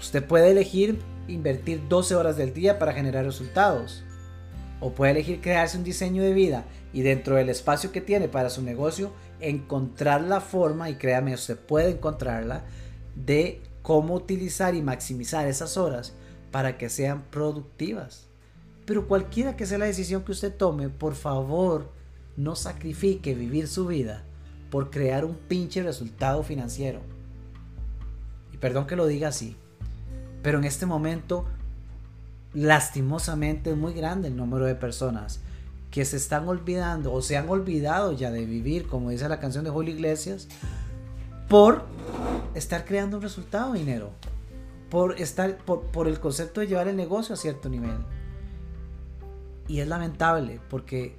Usted 0.00 0.24
puede 0.24 0.50
elegir 0.50 0.98
invertir 1.28 1.82
12 1.88 2.14
horas 2.14 2.36
del 2.36 2.54
día 2.54 2.78
para 2.78 2.92
generar 2.92 3.24
resultados. 3.24 4.04
O 4.80 4.92
puede 4.92 5.12
elegir 5.12 5.40
crearse 5.40 5.78
un 5.78 5.84
diseño 5.84 6.22
de 6.22 6.34
vida 6.34 6.64
y 6.92 7.02
dentro 7.02 7.36
del 7.36 7.48
espacio 7.48 7.92
que 7.92 8.00
tiene 8.00 8.28
para 8.28 8.50
su 8.50 8.62
negocio 8.62 9.12
encontrar 9.40 10.22
la 10.22 10.40
forma, 10.40 10.90
y 10.90 10.96
créame, 10.96 11.34
usted 11.34 11.58
puede 11.58 11.90
encontrarla, 11.90 12.64
de 13.14 13.62
cómo 13.82 14.14
utilizar 14.14 14.74
y 14.74 14.82
maximizar 14.82 15.46
esas 15.46 15.76
horas 15.76 16.14
para 16.50 16.76
que 16.78 16.88
sean 16.88 17.22
productivas. 17.30 18.26
Pero 18.84 19.08
cualquiera 19.08 19.56
que 19.56 19.66
sea 19.66 19.78
la 19.78 19.86
decisión 19.86 20.22
que 20.24 20.32
usted 20.32 20.54
tome, 20.54 20.88
por 20.88 21.14
favor, 21.14 21.90
no 22.36 22.54
sacrifique 22.54 23.34
vivir 23.34 23.68
su 23.68 23.86
vida 23.86 24.24
por 24.70 24.90
crear 24.90 25.24
un 25.24 25.36
pinche 25.36 25.82
resultado 25.82 26.42
financiero. 26.42 27.00
Y 28.52 28.58
perdón 28.58 28.86
que 28.86 28.96
lo 28.96 29.06
diga 29.06 29.28
así, 29.28 29.56
pero 30.42 30.58
en 30.58 30.64
este 30.64 30.86
momento, 30.86 31.46
lastimosamente, 32.56 33.70
es 33.70 33.76
muy 33.76 33.92
grande 33.92 34.28
el 34.28 34.36
número 34.36 34.64
de 34.64 34.74
personas 34.74 35.40
que 35.90 36.06
se 36.06 36.16
están 36.16 36.48
olvidando 36.48 37.12
o 37.12 37.20
se 37.20 37.36
han 37.36 37.48
olvidado 37.50 38.12
ya 38.12 38.30
de 38.30 38.46
vivir, 38.46 38.86
como 38.86 39.10
dice 39.10 39.28
la 39.28 39.38
canción 39.38 39.62
de 39.62 39.70
Julio 39.70 39.94
Iglesias, 39.94 40.48
por 41.50 41.84
estar 42.54 42.86
creando 42.86 43.18
un 43.18 43.22
resultado 43.22 43.74
de 43.74 43.80
dinero, 43.80 44.10
por, 44.88 45.20
estar, 45.20 45.58
por, 45.58 45.82
por 45.82 46.08
el 46.08 46.18
concepto 46.18 46.60
de 46.60 46.66
llevar 46.66 46.88
el 46.88 46.96
negocio 46.96 47.34
a 47.34 47.36
cierto 47.36 47.68
nivel. 47.68 47.98
Y 49.68 49.80
es 49.80 49.88
lamentable 49.88 50.58
porque 50.70 51.14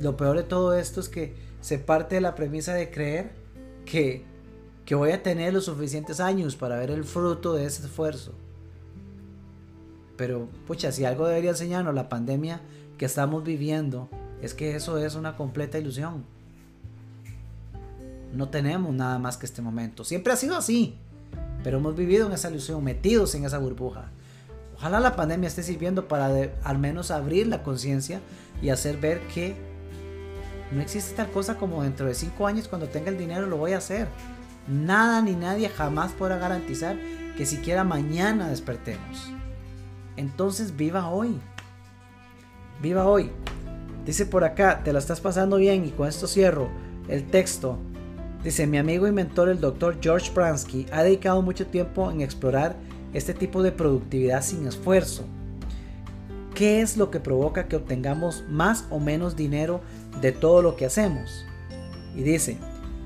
lo 0.00 0.16
peor 0.16 0.36
de 0.36 0.44
todo 0.44 0.74
esto 0.74 1.00
es 1.00 1.08
que 1.08 1.34
se 1.60 1.78
parte 1.78 2.14
de 2.14 2.20
la 2.20 2.36
premisa 2.36 2.72
de 2.72 2.88
creer 2.88 3.32
que, 3.84 4.24
que 4.84 4.94
voy 4.94 5.10
a 5.10 5.24
tener 5.24 5.52
los 5.52 5.64
suficientes 5.64 6.20
años 6.20 6.54
para 6.54 6.78
ver 6.78 6.92
el 6.92 7.02
fruto 7.02 7.52
de 7.54 7.66
ese 7.66 7.84
esfuerzo. 7.84 8.32
Pero, 10.18 10.48
pucha, 10.66 10.92
si 10.92 11.06
algo 11.06 11.26
debería 11.26 11.50
enseñarnos 11.50 11.94
la 11.94 12.10
pandemia 12.10 12.60
que 12.98 13.06
estamos 13.06 13.44
viviendo, 13.44 14.10
es 14.42 14.52
que 14.52 14.74
eso 14.74 14.98
es 14.98 15.14
una 15.14 15.36
completa 15.36 15.78
ilusión. 15.78 16.24
No 18.34 18.48
tenemos 18.48 18.92
nada 18.92 19.18
más 19.18 19.36
que 19.36 19.46
este 19.46 19.62
momento. 19.62 20.04
Siempre 20.04 20.32
ha 20.32 20.36
sido 20.36 20.56
así. 20.56 20.96
Pero 21.62 21.78
hemos 21.78 21.96
vivido 21.96 22.26
en 22.26 22.32
esa 22.32 22.50
ilusión, 22.50 22.82
metidos 22.82 23.34
en 23.36 23.44
esa 23.44 23.58
burbuja. 23.58 24.10
Ojalá 24.76 25.00
la 25.00 25.16
pandemia 25.16 25.46
esté 25.46 25.62
sirviendo 25.62 26.08
para 26.08 26.30
al 26.62 26.78
menos 26.78 27.10
abrir 27.10 27.46
la 27.46 27.62
conciencia 27.62 28.20
y 28.60 28.70
hacer 28.70 28.98
ver 28.98 29.20
que 29.28 29.56
no 30.72 30.80
existe 30.80 31.14
tal 31.14 31.30
cosa 31.30 31.56
como 31.56 31.82
dentro 31.82 32.06
de 32.06 32.14
cinco 32.14 32.46
años 32.46 32.68
cuando 32.68 32.88
tenga 32.88 33.08
el 33.08 33.18
dinero 33.18 33.46
lo 33.46 33.56
voy 33.56 33.72
a 33.72 33.78
hacer. 33.78 34.08
Nada 34.66 35.22
ni 35.22 35.34
nadie 35.34 35.68
jamás 35.68 36.12
podrá 36.12 36.38
garantizar 36.38 36.96
que 37.36 37.46
siquiera 37.46 37.84
mañana 37.84 38.48
despertemos. 38.48 39.32
Entonces 40.18 40.76
viva 40.76 41.08
hoy. 41.08 41.38
Viva 42.82 43.06
hoy. 43.06 43.30
Dice 44.04 44.26
por 44.26 44.42
acá, 44.42 44.82
te 44.82 44.92
la 44.92 44.98
estás 44.98 45.20
pasando 45.20 45.58
bien 45.58 45.86
y 45.86 45.90
con 45.90 46.08
esto 46.08 46.26
cierro 46.26 46.68
el 47.08 47.24
texto. 47.30 47.78
Dice, 48.42 48.66
mi 48.66 48.78
amigo 48.78 49.06
y 49.06 49.12
mentor 49.12 49.48
el 49.48 49.60
doctor 49.60 49.98
George 50.00 50.32
Pransky 50.32 50.86
ha 50.92 51.04
dedicado 51.04 51.40
mucho 51.40 51.68
tiempo 51.68 52.10
en 52.10 52.20
explorar 52.20 52.74
este 53.14 53.32
tipo 53.32 53.62
de 53.62 53.70
productividad 53.70 54.42
sin 54.42 54.66
esfuerzo. 54.66 55.22
¿Qué 56.52 56.80
es 56.80 56.96
lo 56.96 57.12
que 57.12 57.20
provoca 57.20 57.68
que 57.68 57.76
obtengamos 57.76 58.42
más 58.48 58.86
o 58.90 58.98
menos 58.98 59.36
dinero 59.36 59.82
de 60.20 60.32
todo 60.32 60.62
lo 60.62 60.74
que 60.74 60.86
hacemos? 60.86 61.46
Y 62.16 62.22
dice, 62.22 62.58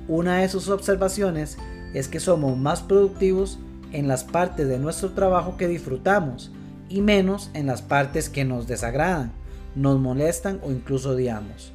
una 0.09 0.39
de 0.39 0.49
sus 0.49 0.71
observaciones 0.71 1.59
es 1.93 2.09
que 2.09 2.21
somos 2.21 2.57
más 2.57 2.81
productivos 2.81 3.59
en 3.93 4.09
las 4.09 4.25
partes 4.25 4.67
de 4.67 4.79
nuestro 4.79 5.11
trabajo 5.11 5.59
que 5.59 5.69
disfrutamos 5.69 6.51
y 6.93 7.01
menos 7.01 7.51
en 7.55 7.67
las 7.67 7.81
partes 7.81 8.29
que 8.29 8.45
nos 8.45 8.67
desagradan, 8.67 9.33
nos 9.75 9.99
molestan 9.99 10.61
o 10.63 10.71
incluso 10.71 11.11
odiamos. 11.11 11.73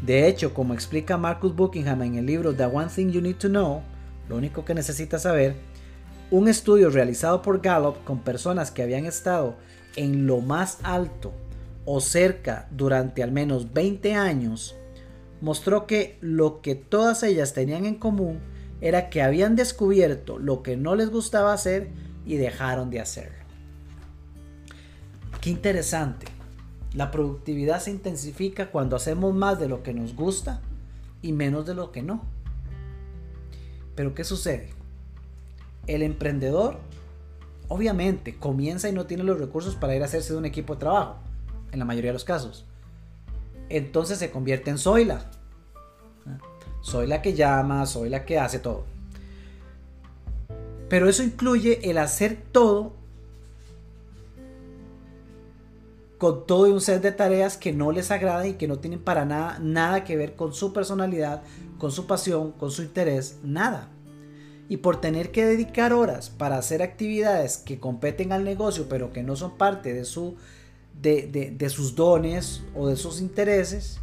De 0.00 0.26
hecho, 0.26 0.54
como 0.54 0.72
explica 0.72 1.18
Marcus 1.18 1.54
Buckingham 1.54 2.02
en 2.02 2.14
el 2.14 2.26
libro 2.26 2.54
The 2.54 2.64
One 2.64 2.88
Thing 2.94 3.10
You 3.10 3.20
Need 3.20 3.36
to 3.36 3.48
Know, 3.48 3.82
lo 4.28 4.36
único 4.36 4.64
que 4.64 4.74
necesitas 4.74 5.22
saber, 5.22 5.56
un 6.30 6.48
estudio 6.48 6.88
realizado 6.88 7.42
por 7.42 7.60
Gallup 7.60 8.02
con 8.04 8.20
personas 8.20 8.70
que 8.70 8.82
habían 8.82 9.04
estado 9.04 9.56
en 9.96 10.26
lo 10.26 10.40
más 10.40 10.78
alto 10.82 11.32
o 11.84 12.00
cerca 12.00 12.68
durante 12.70 13.22
al 13.22 13.32
menos 13.32 13.74
20 13.74 14.14
años, 14.14 14.76
mostró 15.42 15.86
que 15.86 16.16
lo 16.20 16.62
que 16.62 16.74
todas 16.74 17.22
ellas 17.22 17.52
tenían 17.52 17.84
en 17.84 17.96
común 17.96 18.40
era 18.80 19.10
que 19.10 19.20
habían 19.20 19.56
descubierto 19.56 20.38
lo 20.38 20.62
que 20.62 20.76
no 20.76 20.94
les 20.94 21.10
gustaba 21.10 21.52
hacer 21.52 21.88
y 22.24 22.36
dejaron 22.36 22.88
de 22.90 23.00
hacerlo. 23.00 23.37
Interesante. 25.48 26.26
La 26.92 27.10
productividad 27.10 27.80
se 27.80 27.90
intensifica 27.90 28.70
cuando 28.70 28.96
hacemos 28.96 29.34
más 29.34 29.58
de 29.58 29.66
lo 29.66 29.82
que 29.82 29.94
nos 29.94 30.14
gusta 30.14 30.60
y 31.22 31.32
menos 31.32 31.64
de 31.64 31.74
lo 31.74 31.90
que 31.90 32.02
no. 32.02 32.22
Pero 33.94 34.14
¿qué 34.14 34.24
sucede? 34.24 34.68
El 35.86 36.02
emprendedor 36.02 36.78
obviamente 37.68 38.36
comienza 38.36 38.90
y 38.90 38.92
no 38.92 39.06
tiene 39.06 39.22
los 39.22 39.38
recursos 39.38 39.74
para 39.74 39.96
ir 39.96 40.02
a 40.02 40.04
hacerse 40.04 40.34
de 40.34 40.38
un 40.38 40.44
equipo 40.44 40.74
de 40.74 40.80
trabajo, 40.80 41.16
en 41.72 41.78
la 41.78 41.86
mayoría 41.86 42.10
de 42.10 42.14
los 42.14 42.24
casos. 42.24 42.66
Entonces 43.70 44.18
se 44.18 44.30
convierte 44.30 44.68
en 44.68 44.76
soy 44.76 45.06
la. 45.06 45.30
Soy 46.82 47.06
la 47.06 47.22
que 47.22 47.32
llama, 47.32 47.86
soy 47.86 48.10
la 48.10 48.26
que 48.26 48.38
hace 48.38 48.58
todo. 48.58 48.84
Pero 50.90 51.08
eso 51.08 51.22
incluye 51.22 51.90
el 51.90 51.96
hacer 51.96 52.36
todo 52.52 52.97
con 56.18 56.46
todo 56.46 56.72
un 56.72 56.80
set 56.80 57.00
de 57.00 57.12
tareas 57.12 57.56
que 57.56 57.72
no 57.72 57.92
les 57.92 58.10
agrada 58.10 58.46
y 58.46 58.54
que 58.54 58.68
no 58.68 58.80
tienen 58.80 58.98
para 58.98 59.24
nada, 59.24 59.58
nada 59.60 60.04
que 60.04 60.16
ver 60.16 60.34
con 60.34 60.52
su 60.52 60.72
personalidad, 60.72 61.42
con 61.78 61.92
su 61.92 62.06
pasión, 62.06 62.52
con 62.52 62.72
su 62.72 62.82
interés, 62.82 63.38
nada. 63.44 63.88
Y 64.68 64.78
por 64.78 65.00
tener 65.00 65.30
que 65.30 65.46
dedicar 65.46 65.92
horas 65.92 66.28
para 66.28 66.58
hacer 66.58 66.82
actividades 66.82 67.56
que 67.56 67.78
competen 67.78 68.32
al 68.32 68.44
negocio 68.44 68.86
pero 68.88 69.12
que 69.12 69.22
no 69.22 69.36
son 69.36 69.56
parte 69.56 69.94
de 69.94 70.04
su, 70.04 70.36
de, 71.00 71.54
de 71.56 71.70
sus 71.70 71.94
dones 71.94 72.62
o 72.74 72.88
de 72.88 72.96
sus 72.96 73.20
intereses, 73.20 74.00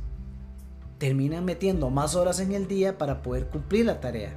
terminan 0.97 1.43
metiendo 1.43 1.89
más 1.89 2.15
horas 2.15 2.39
en 2.39 2.53
el 2.53 2.67
día 2.67 2.97
para 2.97 3.21
poder 3.21 3.47
cumplir 3.47 3.85
la 3.85 3.99
tarea. 3.99 4.33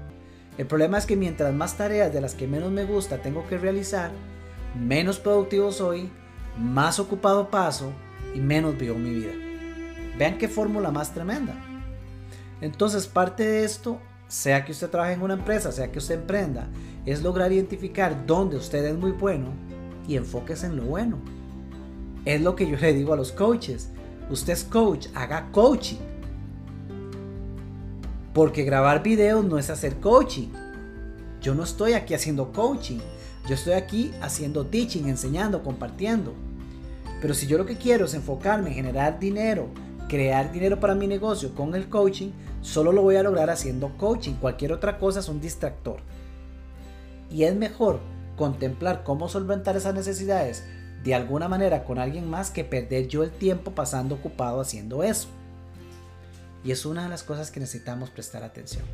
El 0.58 0.66
problema 0.66 0.98
es 0.98 1.06
que 1.06 1.14
mientras 1.14 1.54
más 1.54 1.76
tareas 1.76 2.12
de 2.12 2.20
las 2.20 2.34
que 2.34 2.48
menos 2.48 2.72
me 2.72 2.84
gusta 2.84 3.22
tengo 3.22 3.46
que 3.46 3.58
realizar, 3.58 4.10
menos 4.76 5.20
productivo 5.20 5.70
soy, 5.70 6.10
más 6.58 6.98
ocupado 6.98 7.50
paso 7.50 7.92
y 8.34 8.40
menos 8.40 8.76
vivo 8.76 8.96
mi 8.96 9.10
vida. 9.10 9.32
Vean 10.18 10.38
qué 10.38 10.48
fórmula 10.48 10.90
más 10.90 11.14
tremenda. 11.14 11.54
Entonces 12.60 13.06
parte 13.06 13.46
de 13.46 13.64
esto, 13.64 13.98
sea 14.26 14.64
que 14.64 14.72
usted 14.72 14.90
trabaje 14.90 15.14
en 15.14 15.22
una 15.22 15.34
empresa, 15.34 15.72
sea 15.72 15.90
que 15.90 15.98
usted 15.98 16.16
emprenda, 16.16 16.68
es 17.06 17.22
lograr 17.22 17.52
identificar 17.52 18.26
dónde 18.26 18.56
usted 18.56 18.84
es 18.84 18.96
muy 18.96 19.12
bueno 19.12 19.46
y 20.06 20.16
enfóquese 20.16 20.66
en 20.66 20.76
lo 20.76 20.84
bueno. 20.84 21.18
Es 22.24 22.42
lo 22.42 22.56
que 22.56 22.68
yo 22.68 22.76
le 22.76 22.92
digo 22.92 23.12
a 23.12 23.16
los 23.16 23.32
coaches. 23.32 23.90
Usted 24.28 24.52
es 24.52 24.64
coach, 24.64 25.06
haga 25.14 25.50
coaching. 25.52 25.98
Porque 28.34 28.64
grabar 28.64 29.02
videos 29.02 29.44
no 29.44 29.58
es 29.58 29.70
hacer 29.70 30.00
coaching. 30.00 30.48
Yo 31.40 31.54
no 31.54 31.62
estoy 31.62 31.92
aquí 31.92 32.14
haciendo 32.14 32.52
coaching. 32.52 32.98
Yo 33.48 33.54
estoy 33.54 33.74
aquí 33.74 34.12
haciendo 34.20 34.66
teaching, 34.66 35.04
enseñando, 35.06 35.62
compartiendo. 35.62 36.34
Pero 37.20 37.34
si 37.34 37.46
yo 37.46 37.58
lo 37.58 37.66
que 37.66 37.76
quiero 37.76 38.06
es 38.06 38.14
enfocarme 38.14 38.70
en 38.70 38.76
generar 38.76 39.18
dinero, 39.18 39.68
crear 40.08 40.52
dinero 40.52 40.80
para 40.80 40.94
mi 40.94 41.06
negocio 41.06 41.54
con 41.54 41.74
el 41.74 41.88
coaching, 41.88 42.30
solo 42.62 42.92
lo 42.92 43.02
voy 43.02 43.16
a 43.16 43.22
lograr 43.22 43.50
haciendo 43.50 43.96
coaching. 43.96 44.34
Cualquier 44.34 44.72
otra 44.72 44.98
cosa 44.98 45.20
es 45.20 45.28
un 45.28 45.40
distractor. 45.40 46.00
Y 47.30 47.44
es 47.44 47.54
mejor 47.54 48.00
contemplar 48.36 49.02
cómo 49.04 49.28
solventar 49.28 49.76
esas 49.76 49.94
necesidades 49.94 50.64
de 51.04 51.14
alguna 51.14 51.48
manera 51.48 51.84
con 51.84 51.98
alguien 51.98 52.28
más 52.28 52.50
que 52.50 52.64
perder 52.64 53.08
yo 53.08 53.22
el 53.22 53.30
tiempo 53.30 53.72
pasando 53.72 54.16
ocupado 54.16 54.60
haciendo 54.60 55.02
eso. 55.02 55.28
Y 56.64 56.72
es 56.72 56.86
una 56.86 57.04
de 57.04 57.08
las 57.08 57.22
cosas 57.22 57.50
que 57.50 57.60
necesitamos 57.60 58.10
prestar 58.10 58.42
atención. 58.42 58.84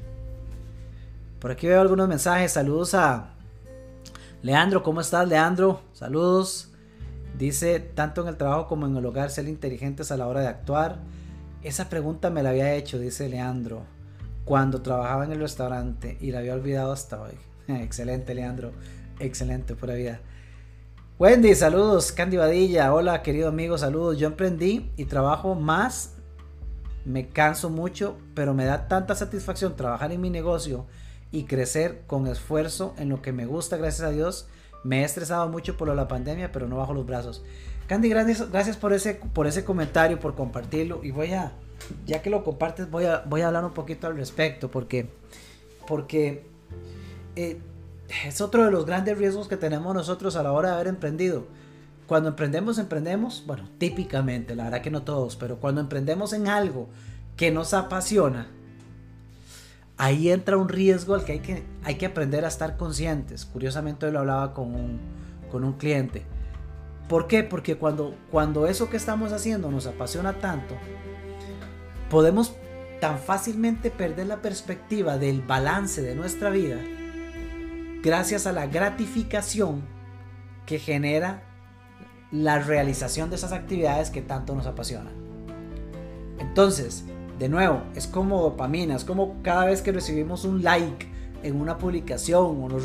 Por 1.38 1.50
aquí 1.50 1.66
veo 1.66 1.80
algunos 1.80 2.08
mensajes. 2.08 2.52
Saludos 2.52 2.94
a 2.94 3.34
Leandro. 4.42 4.82
¿Cómo 4.82 5.00
estás, 5.00 5.28
Leandro? 5.28 5.80
Saludos. 5.92 6.73
Dice, 7.38 7.80
tanto 7.80 8.22
en 8.22 8.28
el 8.28 8.36
trabajo 8.36 8.66
como 8.68 8.86
en 8.86 8.96
el 8.96 9.04
hogar, 9.04 9.30
ser 9.30 9.48
inteligentes 9.48 10.12
a 10.12 10.16
la 10.16 10.26
hora 10.26 10.40
de 10.40 10.48
actuar. 10.48 10.98
Esa 11.62 11.88
pregunta 11.88 12.30
me 12.30 12.42
la 12.42 12.50
había 12.50 12.74
hecho, 12.74 12.98
dice 12.98 13.28
Leandro, 13.28 13.84
cuando 14.44 14.82
trabajaba 14.82 15.24
en 15.24 15.32
el 15.32 15.40
restaurante 15.40 16.16
y 16.20 16.30
la 16.30 16.38
había 16.38 16.54
olvidado 16.54 16.92
hasta 16.92 17.20
hoy. 17.20 17.34
Excelente, 17.68 18.34
Leandro. 18.34 18.72
Excelente, 19.18 19.74
pura 19.74 19.94
vida. 19.94 20.20
Wendy, 21.18 21.54
saludos. 21.54 22.12
Candy 22.12 22.36
Vadilla, 22.36 22.92
hola, 22.92 23.22
querido 23.22 23.48
amigo, 23.48 23.78
saludos. 23.78 24.18
Yo 24.18 24.26
emprendí 24.26 24.90
y 24.96 25.04
trabajo 25.06 25.54
más 25.54 26.14
me 27.04 27.28
canso 27.28 27.70
mucho, 27.70 28.16
pero 28.34 28.54
me 28.54 28.64
da 28.64 28.88
tanta 28.88 29.14
satisfacción 29.14 29.76
trabajar 29.76 30.12
en 30.12 30.20
mi 30.20 30.30
negocio 30.30 30.86
y 31.30 31.44
crecer 31.44 32.02
con 32.06 32.26
esfuerzo 32.26 32.94
en 32.96 33.08
lo 33.10 33.20
que 33.20 33.32
me 33.32 33.46
gusta, 33.46 33.76
gracias 33.76 34.08
a 34.08 34.10
Dios. 34.10 34.48
Me 34.84 35.00
he 35.00 35.04
estresado 35.04 35.48
mucho 35.48 35.76
por 35.76 35.88
la 35.88 36.08
pandemia, 36.08 36.52
pero 36.52 36.68
no 36.68 36.76
bajo 36.76 36.94
los 36.94 37.06
brazos. 37.06 37.42
Candy, 37.88 38.08
gracias, 38.08 38.50
gracias 38.50 38.76
por, 38.76 38.92
ese, 38.92 39.14
por 39.14 39.46
ese 39.46 39.64
comentario, 39.64 40.20
por 40.20 40.34
compartirlo. 40.34 41.02
Y 41.02 41.10
voy 41.10 41.32
a, 41.32 41.52
ya 42.06 42.22
que 42.22 42.30
lo 42.30 42.44
compartes, 42.44 42.90
voy 42.90 43.06
a, 43.06 43.24
voy 43.26 43.40
a 43.40 43.48
hablar 43.48 43.64
un 43.64 43.72
poquito 43.72 44.06
al 44.06 44.16
respecto, 44.16 44.70
porque, 44.70 45.10
porque 45.86 46.46
eh, 47.34 47.58
es 48.26 48.40
otro 48.40 48.64
de 48.64 48.70
los 48.70 48.86
grandes 48.86 49.18
riesgos 49.18 49.48
que 49.48 49.56
tenemos 49.56 49.94
nosotros 49.94 50.36
a 50.36 50.42
la 50.42 50.52
hora 50.52 50.68
de 50.70 50.74
haber 50.76 50.86
emprendido 50.86 51.46
cuando 52.06 52.28
emprendemos, 52.30 52.78
emprendemos, 52.78 53.44
bueno, 53.46 53.68
típicamente, 53.78 54.54
la 54.54 54.64
verdad 54.64 54.82
que 54.82 54.90
no 54.90 55.02
todos, 55.02 55.36
pero 55.36 55.56
cuando 55.56 55.80
emprendemos 55.80 56.32
en 56.32 56.48
algo 56.48 56.88
que 57.36 57.50
nos 57.50 57.72
apasiona, 57.72 58.48
ahí 59.96 60.30
entra 60.30 60.56
un 60.56 60.68
riesgo 60.68 61.14
al 61.14 61.24
que 61.24 61.32
hay 61.32 61.40
que, 61.40 61.62
hay 61.82 61.96
que 61.96 62.06
aprender 62.06 62.44
a 62.44 62.48
estar 62.48 62.76
conscientes. 62.76 63.44
Curiosamente 63.44 64.06
hoy 64.06 64.12
lo 64.12 64.20
hablaba 64.20 64.54
con 64.54 64.74
un, 64.74 65.00
con 65.50 65.64
un 65.64 65.74
cliente. 65.74 66.22
¿Por 67.08 67.26
qué? 67.26 67.42
Porque 67.42 67.76
cuando, 67.76 68.14
cuando 68.30 68.66
eso 68.66 68.88
que 68.88 68.96
estamos 68.96 69.32
haciendo 69.32 69.70
nos 69.70 69.86
apasiona 69.86 70.34
tanto, 70.34 70.74
podemos 72.10 72.54
tan 73.00 73.18
fácilmente 73.18 73.90
perder 73.90 74.26
la 74.26 74.40
perspectiva 74.40 75.18
del 75.18 75.42
balance 75.42 76.00
de 76.00 76.14
nuestra 76.14 76.50
vida 76.50 76.78
gracias 78.02 78.46
a 78.46 78.52
la 78.52 78.66
gratificación 78.66 79.82
que 80.66 80.78
genera 80.78 81.42
la 82.30 82.58
realización 82.58 83.30
de 83.30 83.36
esas 83.36 83.52
actividades 83.52 84.10
que 84.10 84.22
tanto 84.22 84.54
nos 84.54 84.66
apasionan. 84.66 85.14
Entonces, 86.38 87.04
de 87.38 87.48
nuevo, 87.48 87.82
es 87.94 88.06
como 88.06 88.42
dopamina, 88.42 88.96
es 88.96 89.04
como 89.04 89.42
cada 89.42 89.66
vez 89.66 89.82
que 89.82 89.92
recibimos 89.92 90.44
un 90.44 90.62
like 90.62 91.06
en 91.42 91.60
una 91.60 91.78
publicación 91.78 92.62
o 92.62 92.68
nos, 92.68 92.84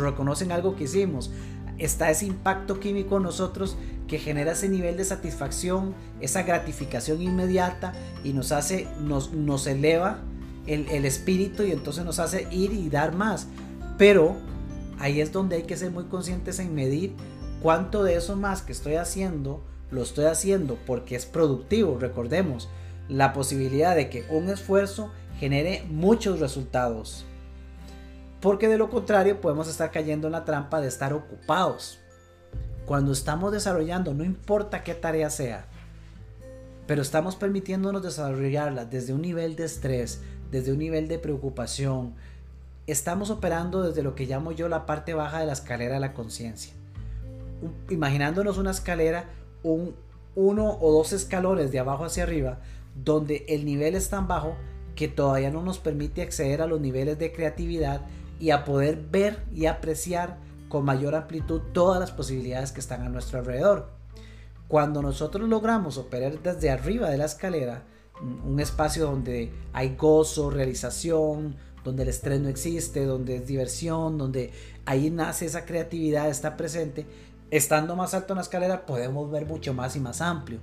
reconocen 0.00 0.52
algo 0.52 0.76
que 0.76 0.84
hicimos, 0.84 1.30
está 1.78 2.10
ese 2.10 2.26
impacto 2.26 2.80
químico 2.80 3.16
en 3.16 3.22
nosotros 3.22 3.76
que 4.06 4.18
genera 4.18 4.52
ese 4.52 4.68
nivel 4.68 4.96
de 4.96 5.04
satisfacción, 5.04 5.94
esa 6.20 6.42
gratificación 6.42 7.22
inmediata 7.22 7.92
y 8.24 8.32
nos 8.32 8.52
hace, 8.52 8.88
nos, 9.00 9.32
nos 9.32 9.66
eleva 9.66 10.18
el, 10.66 10.88
el 10.88 11.04
espíritu 11.04 11.62
y 11.62 11.72
entonces 11.72 12.04
nos 12.04 12.18
hace 12.18 12.48
ir 12.50 12.72
y 12.72 12.88
dar 12.88 13.14
más. 13.14 13.46
Pero 13.96 14.36
ahí 14.98 15.20
es 15.20 15.32
donde 15.32 15.56
hay 15.56 15.62
que 15.62 15.76
ser 15.76 15.90
muy 15.90 16.04
conscientes 16.04 16.58
en 16.58 16.74
medir 16.74 17.14
cuánto 17.62 18.02
de 18.02 18.16
eso 18.16 18.36
más 18.36 18.62
que 18.62 18.72
estoy 18.72 18.94
haciendo 18.94 19.62
lo 19.90 20.02
estoy 20.02 20.26
haciendo 20.26 20.78
porque 20.86 21.16
es 21.16 21.26
productivo. 21.26 21.98
Recordemos 21.98 22.68
la 23.08 23.32
posibilidad 23.32 23.96
de 23.96 24.08
que 24.08 24.24
un 24.30 24.48
esfuerzo 24.48 25.10
genere 25.38 25.84
muchos 25.88 26.40
resultados. 26.40 27.24
Porque 28.40 28.68
de 28.68 28.78
lo 28.78 28.90
contrario 28.90 29.40
podemos 29.40 29.68
estar 29.68 29.90
cayendo 29.90 30.28
en 30.28 30.32
la 30.32 30.44
trampa 30.44 30.80
de 30.80 30.88
estar 30.88 31.12
ocupados. 31.12 31.98
Cuando 32.86 33.12
estamos 33.12 33.52
desarrollando, 33.52 34.14
no 34.14 34.24
importa 34.24 34.82
qué 34.82 34.94
tarea 34.94 35.30
sea, 35.30 35.66
pero 36.86 37.02
estamos 37.02 37.36
permitiéndonos 37.36 38.02
desarrollarla 38.02 38.84
desde 38.86 39.12
un 39.12 39.22
nivel 39.22 39.56
de 39.56 39.64
estrés, 39.64 40.20
desde 40.50 40.72
un 40.72 40.78
nivel 40.78 41.08
de 41.08 41.18
preocupación, 41.18 42.14
estamos 42.86 43.30
operando 43.30 43.82
desde 43.82 44.02
lo 44.02 44.14
que 44.14 44.24
llamo 44.24 44.52
yo 44.52 44.68
la 44.68 44.86
parte 44.86 45.12
baja 45.12 45.40
de 45.40 45.46
la 45.46 45.52
escalera 45.52 45.94
de 45.94 46.00
la 46.00 46.14
conciencia 46.14 46.72
imaginándonos 47.90 48.58
una 48.58 48.70
escalera, 48.70 49.24
un 49.62 49.94
uno 50.34 50.78
o 50.80 50.92
dos 50.92 51.12
escalones 51.12 51.72
de 51.72 51.80
abajo 51.80 52.04
hacia 52.04 52.22
arriba, 52.22 52.58
donde 53.04 53.44
el 53.48 53.64
nivel 53.64 53.94
es 53.94 54.08
tan 54.08 54.28
bajo 54.28 54.56
que 54.94 55.08
todavía 55.08 55.50
no 55.50 55.62
nos 55.62 55.78
permite 55.78 56.22
acceder 56.22 56.60
a 56.60 56.66
los 56.66 56.80
niveles 56.80 57.18
de 57.18 57.32
creatividad 57.32 58.02
y 58.40 58.50
a 58.50 58.64
poder 58.64 59.00
ver 59.10 59.44
y 59.52 59.66
apreciar 59.66 60.38
con 60.68 60.84
mayor 60.84 61.14
amplitud 61.14 61.60
todas 61.72 62.00
las 62.00 62.10
posibilidades 62.10 62.72
que 62.72 62.80
están 62.80 63.02
a 63.02 63.08
nuestro 63.08 63.38
alrededor. 63.38 63.90
Cuando 64.66 65.00
nosotros 65.00 65.48
logramos 65.48 65.98
operar 65.98 66.42
desde 66.42 66.70
arriba 66.70 67.10
de 67.10 67.18
la 67.18 67.24
escalera, 67.24 67.84
un 68.20 68.60
espacio 68.60 69.06
donde 69.06 69.52
hay 69.72 69.94
gozo, 69.96 70.50
realización, 70.50 71.56
donde 71.84 72.02
el 72.02 72.08
estrés 72.08 72.40
no 72.40 72.48
existe, 72.48 73.04
donde 73.04 73.36
es 73.36 73.46
diversión, 73.46 74.18
donde 74.18 74.52
ahí 74.84 75.10
nace 75.10 75.46
esa 75.46 75.64
creatividad, 75.64 76.28
está 76.28 76.56
presente, 76.56 77.06
estando 77.50 77.96
más 77.96 78.14
alto 78.14 78.34
en 78.34 78.36
la 78.36 78.42
escalera 78.42 78.84
podemos 78.84 79.30
ver 79.30 79.46
mucho 79.46 79.72
más 79.72 79.96
y 79.96 80.00
más 80.00 80.20
amplio. 80.20 80.58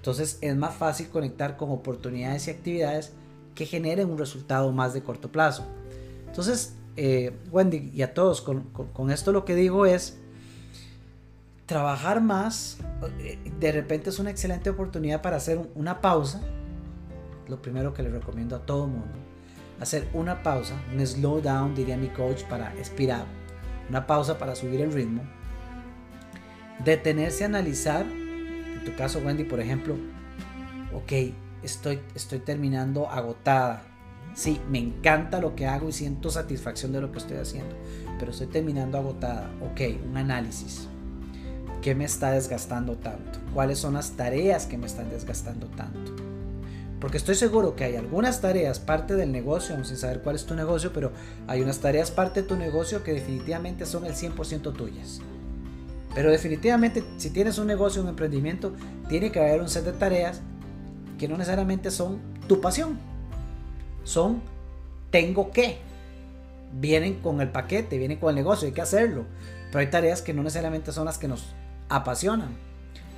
Entonces 0.00 0.38
es 0.40 0.56
más 0.56 0.74
fácil 0.74 1.10
conectar 1.10 1.58
con 1.58 1.70
oportunidades 1.70 2.48
y 2.48 2.52
actividades 2.52 3.12
que 3.54 3.66
generen 3.66 4.10
un 4.10 4.16
resultado 4.16 4.72
más 4.72 4.94
de 4.94 5.02
corto 5.02 5.30
plazo. 5.30 5.66
Entonces, 6.26 6.74
eh, 6.96 7.36
Wendy 7.50 7.90
y 7.92 8.00
a 8.00 8.14
todos, 8.14 8.40
con, 8.40 9.10
esto 9.10 9.30
lo 9.30 9.44
que 9.44 9.54
digo 9.54 9.84
es, 9.84 10.18
trabajar 11.66 12.22
más, 12.22 12.78
eh, 13.18 13.38
de 13.60 13.72
repente 13.72 14.08
es 14.08 14.18
una 14.18 14.30
excelente 14.30 14.70
oportunidad 14.70 15.20
para 15.20 15.36
hacer 15.36 15.60
una 15.74 16.00
pausa. 16.00 16.40
Lo 17.46 17.60
primero 17.60 17.92
que 17.92 18.02
le 18.02 18.08
recomiendo 18.08 18.56
a 18.56 18.64
todo 18.64 18.86
mundo. 18.86 19.18
Hacer 19.80 20.08
una 20.14 20.42
pausa, 20.42 20.80
un 20.94 21.06
slow 21.06 21.42
down, 21.42 21.74
diría 21.74 21.98
mi 21.98 22.08
coach, 22.08 22.44
para 22.44 22.72
expirar. 22.78 23.26
Una 23.90 24.06
pausa 24.06 24.38
para 24.38 24.54
subir 24.54 24.80
el 24.80 24.92
ritmo 24.92 25.22
detenerse 26.84 27.44
a 27.44 27.46
analizar, 27.46 28.06
en 28.80 28.86
tu 28.86 28.96
caso 28.96 29.18
Wendy, 29.18 29.44
por 29.44 29.60
ejemplo, 29.60 29.94
ok, 30.94 31.34
estoy, 31.62 32.00
estoy 32.14 32.38
terminando 32.38 33.08
agotada. 33.10 33.82
Sí, 34.34 34.58
me 34.70 34.78
encanta 34.78 35.38
lo 35.38 35.54
que 35.54 35.66
hago 35.66 35.90
y 35.90 35.92
siento 35.92 36.30
satisfacción 36.30 36.92
de 36.92 37.02
lo 37.02 37.12
que 37.12 37.18
estoy 37.18 37.36
haciendo, 37.36 37.76
pero 38.18 38.30
estoy 38.30 38.46
terminando 38.46 38.96
agotada. 38.96 39.50
Ok, 39.60 39.82
un 40.08 40.16
análisis. 40.16 40.88
¿Qué 41.82 41.94
me 41.94 42.04
está 42.04 42.30
desgastando 42.30 42.96
tanto? 42.96 43.38
¿Cuáles 43.52 43.78
son 43.78 43.94
las 43.94 44.12
tareas 44.12 44.64
que 44.64 44.78
me 44.78 44.86
están 44.86 45.10
desgastando 45.10 45.66
tanto? 45.66 46.16
Porque 47.00 47.18
estoy 47.18 47.34
seguro 47.34 47.76
que 47.76 47.84
hay 47.84 47.96
algunas 47.96 48.40
tareas 48.40 48.78
parte 48.78 49.14
del 49.14 49.30
negocio, 49.30 49.74
aún 49.74 49.84
sin 49.84 49.96
saber 49.98 50.22
cuál 50.22 50.36
es 50.36 50.46
tu 50.46 50.54
negocio, 50.54 50.92
pero 50.94 51.12
hay 51.46 51.60
unas 51.60 51.80
tareas 51.80 52.10
parte 52.10 52.42
de 52.42 52.48
tu 52.48 52.56
negocio 52.56 53.02
que 53.02 53.12
definitivamente 53.12 53.84
son 53.84 54.06
el 54.06 54.14
100% 54.14 54.74
tuyas 54.74 55.20
Pero 56.14 56.30
definitivamente, 56.30 57.04
si 57.16 57.30
tienes 57.30 57.58
un 57.58 57.66
negocio, 57.66 58.02
un 58.02 58.08
emprendimiento, 58.08 58.74
tiene 59.08 59.30
que 59.30 59.40
haber 59.40 59.60
un 59.60 59.68
set 59.68 59.84
de 59.84 59.92
tareas 59.92 60.40
que 61.18 61.28
no 61.28 61.36
necesariamente 61.36 61.90
son 61.90 62.18
tu 62.48 62.60
pasión. 62.60 62.98
Son 64.04 64.42
tengo 65.10 65.50
que. 65.50 65.78
Vienen 66.72 67.20
con 67.20 67.40
el 67.40 67.50
paquete, 67.50 67.98
vienen 67.98 68.18
con 68.18 68.30
el 68.30 68.36
negocio, 68.36 68.66
hay 68.66 68.72
que 68.72 68.80
hacerlo. 68.80 69.24
Pero 69.66 69.80
hay 69.80 69.88
tareas 69.88 70.22
que 70.22 70.34
no 70.34 70.42
necesariamente 70.42 70.92
son 70.92 71.04
las 71.04 71.18
que 71.18 71.28
nos 71.28 71.54
apasionan. 71.88 72.56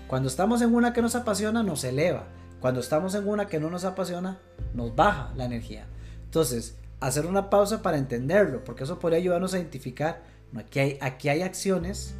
Cuando 0.07 0.29
estamos 0.29 0.61
en 0.63 0.75
una 0.75 0.93
que 0.93 1.03
nos 1.03 1.15
apasiona, 1.15 1.63
nos 1.63 1.85
eleva. 1.85 2.25
Cuando 2.61 2.81
estamos 2.81 3.15
en 3.15 3.27
una 3.27 3.47
que 3.47 3.61
no 3.61 3.71
nos 3.71 3.85
apasiona, 3.85 4.39
nos 4.75 4.95
baja 4.95 5.33
la 5.37 5.45
energía. 5.45 5.87
Entonces, 6.25 6.77
hacer 7.01 7.27
una 7.27 7.51
pausa 7.51 7.83
para 7.83 7.99
entenderlo, 7.99 8.65
porque 8.65 8.85
eso 8.85 8.99
podría 8.99 9.19
ayudarnos 9.19 9.55
a 9.55 9.59
identificar, 9.59 10.23
aquí 10.57 10.79
hay, 10.79 10.99
aquí 11.01 11.29
hay 11.29 11.43
acciones, 11.43 12.15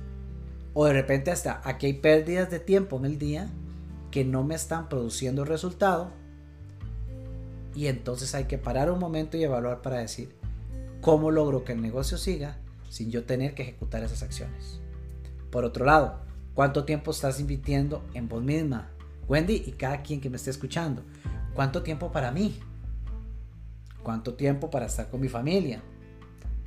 o 0.75 0.87
de 0.87 0.93
repente 0.93 1.31
hasta 1.31 1.61
aquí 1.65 1.87
hay 1.87 1.93
pérdidas 1.95 2.51
de 2.51 2.59
tiempo 2.59 2.97
en 2.97 3.05
el 3.05 3.19
día 3.19 3.51
que 4.11 4.25
no 4.25 4.45
me 4.45 4.55
están 4.55 4.89
produciendo 4.89 5.45
resultado. 5.45 6.11
Y 7.75 7.87
entonces 7.87 8.35
hay 8.35 8.45
que 8.45 8.59
parar 8.59 8.91
un 8.91 8.99
momento 8.99 9.37
y 9.37 9.45
evaluar 9.45 9.83
para 9.83 9.99
decir, 9.99 10.35
¿cómo 11.01 11.31
logro 11.31 11.65
que 11.65 11.73
el 11.73 11.81
negocio 11.81 12.19
siga 12.19 12.59
sin 12.91 13.11
yo 13.11 13.25
tener 13.25 13.55
que 13.55 13.63
ejecutar 13.63 14.03
esas 14.03 14.23
acciones? 14.23 14.81
Por 15.51 15.65
otro 15.65 15.85
lado, 15.85 16.21
¿cuánto 16.55 16.85
tiempo 16.85 17.11
estás 17.11 17.41
invirtiendo 17.41 18.05
en 18.15 18.29
vos 18.29 18.43
misma, 18.43 18.91
Wendy, 19.29 19.63
y 19.67 19.73
cada 19.73 20.03
quien 20.03 20.21
que 20.21 20.31
me 20.31 20.37
esté 20.37 20.51
escuchando? 20.51 21.03
¿Cuánto 21.55 21.83
tiempo 21.83 22.13
para 22.13 22.31
mí? 22.31 22.59
¿Cuánto 24.03 24.35
tiempo 24.35 24.71
para 24.71 24.87
estar 24.87 25.09
con 25.11 25.21
mi 25.21 25.29
familia? 25.29 25.83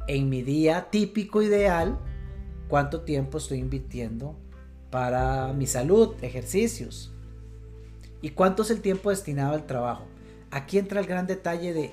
En 0.07 0.29
mi 0.29 0.41
día 0.41 0.89
típico 0.89 1.41
ideal, 1.41 1.99
¿cuánto 2.67 3.01
tiempo 3.01 3.37
estoy 3.37 3.59
invirtiendo 3.59 4.35
para 4.89 5.53
mi 5.53 5.67
salud, 5.67 6.15
ejercicios? 6.21 7.11
¿Y 8.21 8.31
cuánto 8.31 8.63
es 8.63 8.71
el 8.71 8.81
tiempo 8.81 9.09
destinado 9.09 9.53
al 9.53 9.65
trabajo? 9.65 10.05
Aquí 10.51 10.77
entra 10.77 10.99
el 10.99 11.05
gran 11.05 11.27
detalle 11.27 11.73
de 11.73 11.91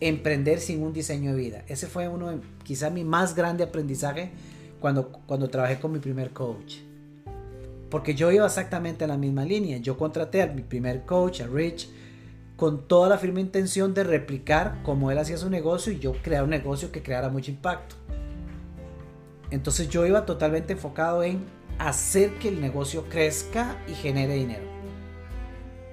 emprender 0.00 0.60
sin 0.60 0.82
un 0.82 0.92
diseño 0.92 1.34
de 1.34 1.40
vida. 1.40 1.64
Ese 1.68 1.86
fue 1.86 2.08
uno, 2.08 2.30
de, 2.30 2.38
quizá 2.62 2.90
mi 2.90 3.04
más 3.04 3.34
grande 3.34 3.64
aprendizaje 3.64 4.30
cuando, 4.80 5.10
cuando 5.26 5.48
trabajé 5.48 5.80
con 5.80 5.92
mi 5.92 5.98
primer 5.98 6.30
coach. 6.30 6.76
Porque 7.90 8.14
yo 8.14 8.30
iba 8.32 8.46
exactamente 8.46 9.04
en 9.04 9.10
la 9.10 9.16
misma 9.16 9.44
línea. 9.44 9.78
Yo 9.78 9.96
contraté 9.96 10.42
a 10.42 10.46
mi 10.48 10.62
primer 10.62 11.04
coach, 11.04 11.40
a 11.40 11.46
Rich, 11.46 11.88
con 12.56 12.88
toda 12.88 13.08
la 13.08 13.18
firme 13.18 13.40
intención 13.40 13.94
de 13.94 14.04
replicar 14.04 14.80
cómo 14.82 15.10
él 15.10 15.18
hacía 15.18 15.36
su 15.36 15.50
negocio 15.50 15.92
y 15.92 15.98
yo 15.98 16.12
crear 16.22 16.44
un 16.44 16.50
negocio 16.50 16.90
que 16.90 17.02
creara 17.02 17.28
mucho 17.28 17.50
impacto. 17.50 17.96
Entonces 19.50 19.88
yo 19.88 20.06
iba 20.06 20.26
totalmente 20.26 20.72
enfocado 20.72 21.22
en 21.22 21.44
hacer 21.78 22.34
que 22.34 22.48
el 22.48 22.60
negocio 22.60 23.04
crezca 23.08 23.76
y 23.88 23.94
genere 23.94 24.34
dinero. 24.34 24.64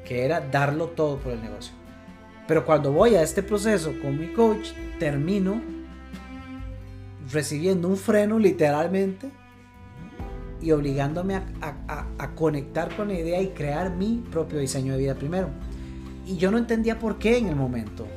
Que 0.06 0.26
era 0.26 0.42
darlo 0.42 0.88
todo 0.88 1.18
por 1.18 1.34
el 1.34 1.42
negocio. 1.42 1.74
Pero 2.48 2.66
cuando 2.66 2.92
voy 2.92 3.16
a 3.16 3.22
este 3.22 3.42
proceso 3.42 3.94
con 4.02 4.20
mi 4.20 4.34
coach, 4.34 4.70
termino 5.00 5.62
recibiendo 7.32 7.88
un 7.88 7.98
freno 7.98 8.38
literalmente 8.38 9.32
y 10.62 10.72
obligándome 10.72 11.36
a, 11.36 12.30
conectar 12.36 12.96
con 12.96 13.10
la 13.10 13.16
idea 13.16 13.42
y 13.42 13.50
crear 13.50 13.92
mi 13.92 14.24
propio 14.32 14.60
diseño 14.60 14.94
de 14.94 15.00
vida 15.00 15.16
primero. 15.16 15.50
Y 16.26 16.38
yo 16.38 16.52
no 16.52 16.58
entendía 16.58 17.00
por 17.00 17.20
qué 17.20 17.38
en 17.38 17.48
el 17.48 17.56
momento. 17.56 18.08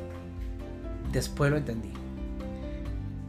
Después 1.12 1.50
lo 1.50 1.56
entendí. 1.56 1.95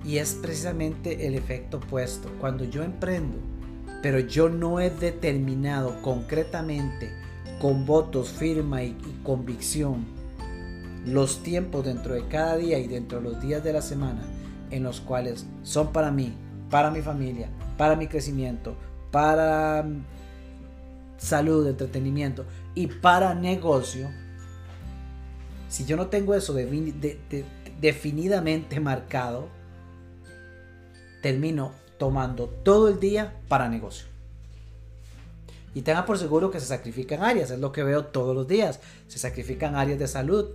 Y 0.08 0.20
es 0.20 0.36
precisamente 0.36 1.28
el 1.28 1.36
efecto 1.36 1.78
opuesto. 1.78 2.32
Cuando 2.40 2.64
yo 2.64 2.82
emprendo, 2.82 3.38
pero 4.02 4.20
yo 4.20 4.48
no 4.48 4.80
he 4.80 4.90
determinado 4.90 6.02
concretamente, 6.02 7.12
con 7.60 7.86
votos, 7.86 8.30
firma 8.30 8.84
y, 8.84 8.96
convicción, 9.24 10.06
los 11.06 11.44
tiempos 11.44 11.86
dentro 11.86 12.14
de 12.14 12.26
cada 12.28 12.56
día 12.56 12.80
y 12.80 12.88
dentro 12.88 13.20
de 13.20 13.30
los 13.30 13.42
días 13.42 13.64
de 13.64 13.74
la 13.74 13.82
semana 13.82 14.22
en 14.72 14.84
los 14.84 15.02
cuales 15.02 15.46
son 15.64 15.92
para 15.92 16.10
mí, 16.10 16.34
para 16.70 16.90
mi 16.90 17.02
familia, 17.02 17.50
para 17.78 17.98
mi 17.98 18.08
crecimiento, 18.08 18.78
para 19.12 19.84
mm, 19.84 20.04
salud, 21.18 21.68
entretenimiento 21.68 22.46
y 22.76 22.88
para 22.88 23.34
negocio, 23.34 24.10
si 25.68 25.86
yo 25.86 25.98
no 25.98 26.08
tengo 26.08 26.34
eso 26.34 26.56
definidamente 27.82 28.80
marcado, 28.80 29.57
termino 31.28 31.74
tomando 31.98 32.48
todo 32.48 32.88
el 32.88 33.02
día 33.02 33.36
para 33.50 33.68
negocio. 33.68 34.08
Y 35.76 35.82
tenga 35.82 36.06
por 36.06 36.18
seguro 36.18 36.52
que 36.52 36.62
se 36.62 36.68
sacrifican 36.68 37.22
áreas, 37.22 37.52
es 37.52 37.60
lo 37.60 37.74
que 37.74 37.84
veo 37.84 38.06
todos 38.06 38.34
los 38.34 38.48
días. 38.48 38.80
Se 39.10 39.20
sacrifican 39.20 39.76
áreas 39.76 40.00
de 40.00 40.08
salud. 40.08 40.52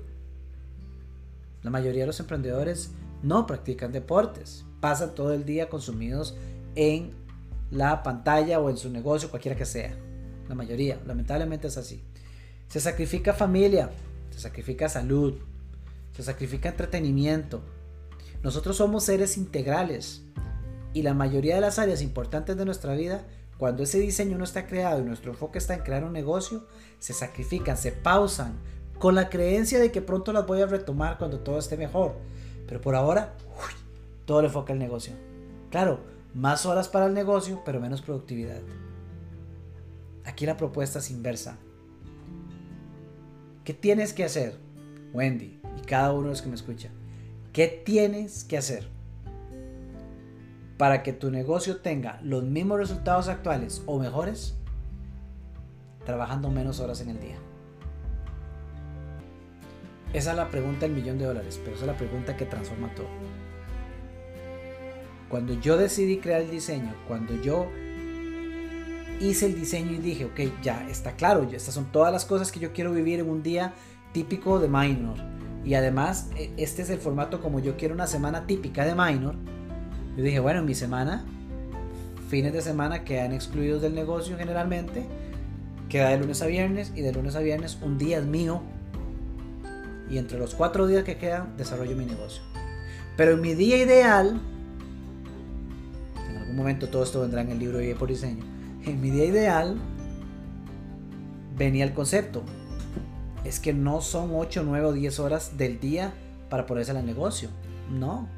La 1.62 1.68
mayoría 1.68 2.04
de 2.04 2.06
los 2.06 2.20
emprendedores 2.20 2.90
no 3.22 3.46
practican 3.46 3.92
deportes, 3.92 4.64
pasan 4.80 5.14
todo 5.14 5.34
el 5.34 5.44
día 5.44 5.68
consumidos 5.68 6.36
en 6.74 7.12
la 7.70 8.02
pantalla 8.02 8.58
o 8.58 8.70
en 8.70 8.78
su 8.78 8.88
negocio, 8.88 9.28
cualquiera 9.28 9.58
que 9.58 9.66
sea. 9.66 9.94
La 10.48 10.54
mayoría, 10.54 10.98
lamentablemente 11.06 11.66
es 11.66 11.76
así. 11.76 12.02
Se 12.68 12.80
sacrifica 12.80 13.34
familia, 13.34 13.90
se 14.30 14.40
sacrifica 14.40 14.88
salud, 14.88 15.34
se 16.16 16.22
sacrifica 16.22 16.70
entretenimiento. 16.70 17.60
Nosotros 18.42 18.78
somos 18.78 19.04
seres 19.04 19.36
integrales 19.36 20.22
y 20.94 21.02
la 21.02 21.14
mayoría 21.14 21.54
de 21.54 21.60
las 21.60 21.78
áreas 21.78 22.02
importantes 22.02 22.56
de 22.56 22.64
nuestra 22.64 22.94
vida, 22.94 23.24
cuando 23.58 23.82
ese 23.82 23.98
diseño 24.00 24.38
no 24.38 24.44
está 24.44 24.66
creado 24.66 25.00
y 25.00 25.04
nuestro 25.04 25.32
enfoque 25.32 25.58
está 25.58 25.74
en 25.74 25.82
crear 25.82 26.04
un 26.04 26.12
negocio, 26.12 26.66
se 26.98 27.12
sacrifican, 27.12 27.76
se 27.76 27.92
pausan 27.92 28.54
con 28.98 29.14
la 29.14 29.28
creencia 29.28 29.78
de 29.78 29.90
que 29.90 30.02
pronto 30.02 30.32
las 30.32 30.46
voy 30.46 30.60
a 30.60 30.66
retomar 30.66 31.18
cuando 31.18 31.40
todo 31.40 31.58
esté 31.58 31.76
mejor. 31.76 32.14
Pero 32.66 32.80
por 32.80 32.94
ahora, 32.94 33.34
todo 34.26 34.42
le 34.42 34.48
enfoca 34.48 34.72
al 34.72 34.78
negocio. 34.78 35.12
Claro, 35.70 36.00
más 36.34 36.66
horas 36.66 36.88
para 36.88 37.06
el 37.06 37.14
negocio, 37.14 37.62
pero 37.64 37.80
menos 37.80 38.02
productividad. 38.02 38.60
Aquí 40.24 40.46
la 40.46 40.56
propuesta 40.56 40.98
es 40.98 41.10
inversa. 41.10 41.56
¿Qué 43.64 43.74
tienes 43.74 44.12
que 44.12 44.24
hacer, 44.24 44.56
Wendy? 45.12 45.60
Y 45.78 45.86
cada 45.86 46.12
uno 46.12 46.24
de 46.24 46.30
los 46.30 46.42
que 46.42 46.48
me 46.48 46.54
escucha. 46.54 46.90
¿Qué 47.52 47.82
tienes 47.84 48.44
que 48.44 48.58
hacer 48.58 48.88
para 50.76 51.02
que 51.02 51.12
tu 51.12 51.30
negocio 51.30 51.78
tenga 51.78 52.20
los 52.22 52.44
mismos 52.44 52.78
resultados 52.78 53.28
actuales 53.28 53.82
o 53.86 53.98
mejores 53.98 54.56
trabajando 56.04 56.50
menos 56.50 56.80
horas 56.80 57.00
en 57.00 57.10
el 57.10 57.20
día? 57.20 57.36
Esa 60.12 60.32
es 60.32 60.36
la 60.36 60.48
pregunta 60.48 60.80
del 60.80 60.92
millón 60.94 61.18
de 61.18 61.24
dólares, 61.24 61.58
pero 61.62 61.74
esa 61.74 61.84
es 61.84 61.90
la 61.92 61.96
pregunta 61.96 62.36
que 62.36 62.44
transforma 62.44 62.94
todo. 62.94 63.08
Cuando 65.30 65.54
yo 65.54 65.78
decidí 65.78 66.18
crear 66.18 66.42
el 66.42 66.50
diseño, 66.50 66.94
cuando 67.08 67.40
yo 67.40 67.66
hice 69.20 69.46
el 69.46 69.54
diseño 69.54 69.92
y 69.92 69.98
dije, 69.98 70.26
ok, 70.26 70.62
ya 70.62 70.86
está 70.90 71.12
claro, 71.12 71.48
estas 71.50 71.74
son 71.74 71.90
todas 71.90 72.12
las 72.12 72.26
cosas 72.26 72.52
que 72.52 72.60
yo 72.60 72.72
quiero 72.72 72.92
vivir 72.92 73.20
en 73.20 73.30
un 73.30 73.42
día 73.42 73.72
típico 74.12 74.58
de 74.58 74.68
minor. 74.68 75.16
Y 75.64 75.74
además, 75.74 76.30
e, 76.36 76.52
este 76.56 76.82
es 76.82 76.90
el 76.90 76.98
formato 76.98 77.40
como 77.40 77.60
yo 77.60 77.76
quiero 77.76 77.94
una 77.94 78.06
semana 78.06 78.46
típica 78.46 78.84
de 78.84 78.94
minor. 78.94 79.36
Yo 80.16 80.22
dije, 80.22 80.40
bueno, 80.40 80.60
en 80.60 80.66
mi 80.66 80.74
semana, 80.74 81.24
fines 82.28 82.52
de 82.52 82.62
semana 82.62 83.04
quedan 83.04 83.32
excluidos 83.32 83.82
del 83.82 83.94
negocio 83.94 84.36
generalmente. 84.36 85.06
Queda 85.88 86.10
de 86.10 86.18
lunes 86.18 86.40
a 86.42 86.46
viernes 86.46 86.92
y 86.94 87.02
de 87.02 87.12
lunes 87.12 87.36
a 87.36 87.40
viernes 87.40 87.78
un 87.82 87.98
día 87.98 88.18
es 88.18 88.24
mío. 88.24 88.62
Y 90.10 90.18
entre 90.18 90.38
los 90.38 90.54
cuatro 90.54 90.86
días 90.86 91.04
que 91.04 91.16
quedan, 91.16 91.56
desarrollo 91.56 91.96
mi 91.96 92.04
negocio. 92.04 92.42
Pero 93.16 93.32
en 93.32 93.40
mi 93.40 93.54
día 93.54 93.76
ideal, 93.76 94.40
en 96.28 96.36
algún 96.36 96.56
momento 96.56 96.88
todo 96.88 97.02
esto 97.02 97.20
vendrá 97.20 97.42
en 97.42 97.50
el 97.50 97.58
libro 97.58 97.78
de 97.78 97.94
por 97.94 98.08
diseño 98.08 98.52
en 98.84 99.00
mi 99.00 99.10
día 99.10 99.24
ideal 99.24 99.76
venía 101.56 101.84
el 101.84 101.92
concepto. 101.92 102.42
Es 103.44 103.60
que 103.60 103.72
no 103.72 104.00
son 104.00 104.30
8, 104.34 104.62
9 104.64 104.86
o 104.86 104.92
10 104.92 105.18
horas 105.20 105.56
del 105.56 105.80
día 105.80 106.12
para 106.48 106.66
ponerse 106.66 106.92
al 106.92 107.04
negocio. 107.04 107.48
No. 107.90 108.28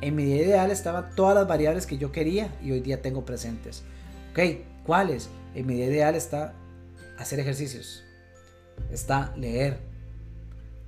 En 0.00 0.14
mi 0.14 0.24
día 0.24 0.42
ideal 0.42 0.70
estaban 0.70 1.14
todas 1.14 1.34
las 1.34 1.48
variables 1.48 1.86
que 1.86 1.98
yo 1.98 2.12
quería 2.12 2.54
y 2.62 2.70
hoy 2.70 2.80
día 2.80 3.02
tengo 3.02 3.24
presentes. 3.24 3.82
Ok, 4.30 4.64
¿cuáles? 4.86 5.28
En 5.54 5.66
mi 5.66 5.74
día 5.74 5.86
ideal 5.86 6.14
está 6.14 6.54
hacer 7.18 7.40
ejercicios. 7.40 8.04
Está 8.92 9.34
leer. 9.36 9.80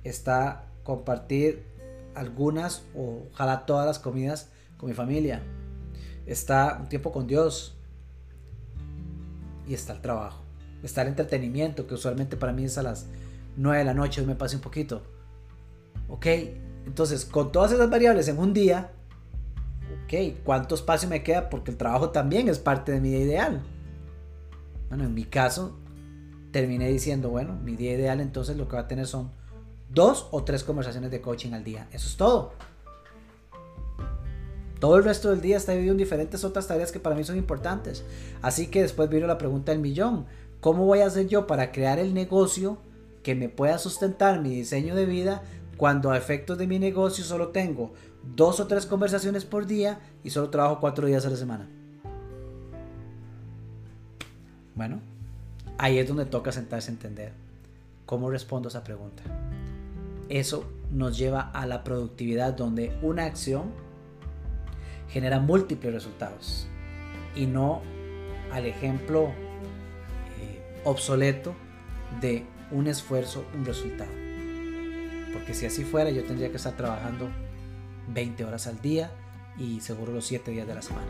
Está 0.03 0.65
compartir 0.83 1.63
algunas 2.15 2.83
o 2.95 3.27
ojalá 3.31 3.65
todas 3.65 3.85
las 3.85 3.99
comidas 3.99 4.49
con 4.77 4.89
mi 4.89 4.95
familia. 4.95 5.41
Está 6.25 6.77
un 6.79 6.87
tiempo 6.87 7.11
con 7.11 7.27
Dios 7.27 7.75
y 9.67 9.73
está 9.73 9.93
el 9.93 10.01
trabajo. 10.01 10.43
Está 10.83 11.01
el 11.03 11.09
entretenimiento, 11.09 11.85
que 11.85 11.93
usualmente 11.93 12.37
para 12.37 12.53
mí 12.53 12.63
es 12.63 12.77
a 12.77 12.83
las 12.83 13.05
9 13.57 13.79
de 13.79 13.85
la 13.85 13.93
noche, 13.93 14.21
me 14.25 14.35
pase 14.35 14.55
un 14.55 14.61
poquito. 14.61 15.03
Ok, 16.09 16.25
entonces 16.85 17.25
con 17.25 17.51
todas 17.51 17.71
esas 17.71 17.89
variables 17.89 18.27
en 18.27 18.39
un 18.39 18.53
día, 18.53 18.91
¿cuánto 20.43 20.75
espacio 20.75 21.07
me 21.07 21.23
queda? 21.23 21.49
Porque 21.49 21.71
el 21.71 21.77
trabajo 21.77 22.09
también 22.09 22.49
es 22.49 22.59
parte 22.59 22.91
de 22.91 22.99
mi 22.99 23.09
día 23.09 23.19
ideal. 23.19 23.61
Bueno, 24.89 25.05
en 25.05 25.13
mi 25.13 25.23
caso, 25.23 25.77
terminé 26.51 26.89
diciendo, 26.89 27.29
bueno, 27.29 27.55
mi 27.63 27.75
día 27.75 27.93
ideal 27.93 28.19
entonces 28.19 28.57
lo 28.57 28.67
que 28.67 28.75
va 28.75 28.83
a 28.83 28.87
tener 28.87 29.07
son 29.07 29.31
dos 29.89 30.27
o 30.31 30.43
tres 30.43 30.63
conversaciones 30.63 31.11
de 31.11 31.21
coaching 31.21 31.53
al 31.53 31.63
día. 31.63 31.87
Eso 31.91 32.07
es 32.07 32.17
todo. 32.17 32.53
Todo 34.79 34.97
el 34.97 35.03
resto 35.03 35.29
del 35.29 35.41
día 35.41 35.57
está 35.57 35.73
dividido 35.73 35.93
en 35.93 35.99
diferentes 35.99 36.43
otras 36.43 36.67
tareas 36.67 36.91
que 36.91 36.99
para 36.99 37.15
mí 37.15 37.23
son 37.23 37.37
importantes. 37.37 38.03
Así 38.41 38.67
que 38.67 38.81
después 38.81 39.09
vino 39.09 39.27
la 39.27 39.37
pregunta 39.37 39.71
del 39.71 39.79
millón. 39.79 40.25
¿Cómo 40.59 40.85
voy 40.85 40.99
a 40.99 41.05
hacer 41.05 41.27
yo 41.27 41.47
para 41.47 41.71
crear 41.71 41.99
el 41.99 42.13
negocio 42.13 42.79
que 43.23 43.35
me 43.35 43.47
pueda 43.47 43.77
sustentar 43.77 44.41
mi 44.41 44.49
diseño 44.49 44.95
de 44.95 45.05
vida 45.05 45.43
cuando 45.77 46.11
a 46.11 46.17
efectos 46.17 46.57
de 46.57 46.67
mi 46.67 46.79
negocio 46.79 47.23
solo 47.23 47.49
tengo 47.49 47.93
dos 48.23 48.59
o 48.59 48.67
tres 48.67 48.85
conversaciones 48.85 49.45
por 49.45 49.65
día 49.65 49.99
y 50.23 50.29
solo 50.29 50.49
trabajo 50.49 50.79
cuatro 50.79 51.07
días 51.07 51.25
a 51.25 51.29
la 51.29 51.37
semana? 51.37 51.67
Bueno, 54.75 55.01
ahí 55.77 55.97
es 55.99 56.07
donde 56.07 56.25
toca 56.25 56.51
sentarse 56.51 56.91
a 56.91 56.93
entender 56.93 57.33
cómo 58.05 58.29
respondo 58.29 58.67
a 58.67 58.71
esa 58.71 58.83
pregunta. 58.83 59.23
Eso 60.29 60.65
nos 60.91 61.17
lleva 61.17 61.41
a 61.41 61.65
la 61.65 61.83
productividad 61.83 62.53
donde 62.53 62.97
una 63.01 63.25
acción 63.25 63.71
genera 65.09 65.39
múltiples 65.39 65.93
resultados 65.93 66.67
y 67.35 67.45
no 67.45 67.81
al 68.51 68.65
ejemplo 68.65 69.29
eh, 70.39 70.81
obsoleto 70.85 71.53
de 72.21 72.45
un 72.71 72.87
esfuerzo, 72.87 73.45
un 73.53 73.65
resultado. 73.65 74.11
Porque 75.33 75.53
si 75.53 75.65
así 75.65 75.83
fuera, 75.83 76.09
yo 76.09 76.23
tendría 76.23 76.49
que 76.49 76.57
estar 76.57 76.75
trabajando 76.75 77.29
20 78.09 78.45
horas 78.45 78.67
al 78.67 78.81
día 78.81 79.11
y 79.57 79.79
seguro 79.81 80.11
los 80.11 80.25
7 80.25 80.51
días 80.51 80.67
de 80.67 80.75
la 80.75 80.81
semana. 80.81 81.07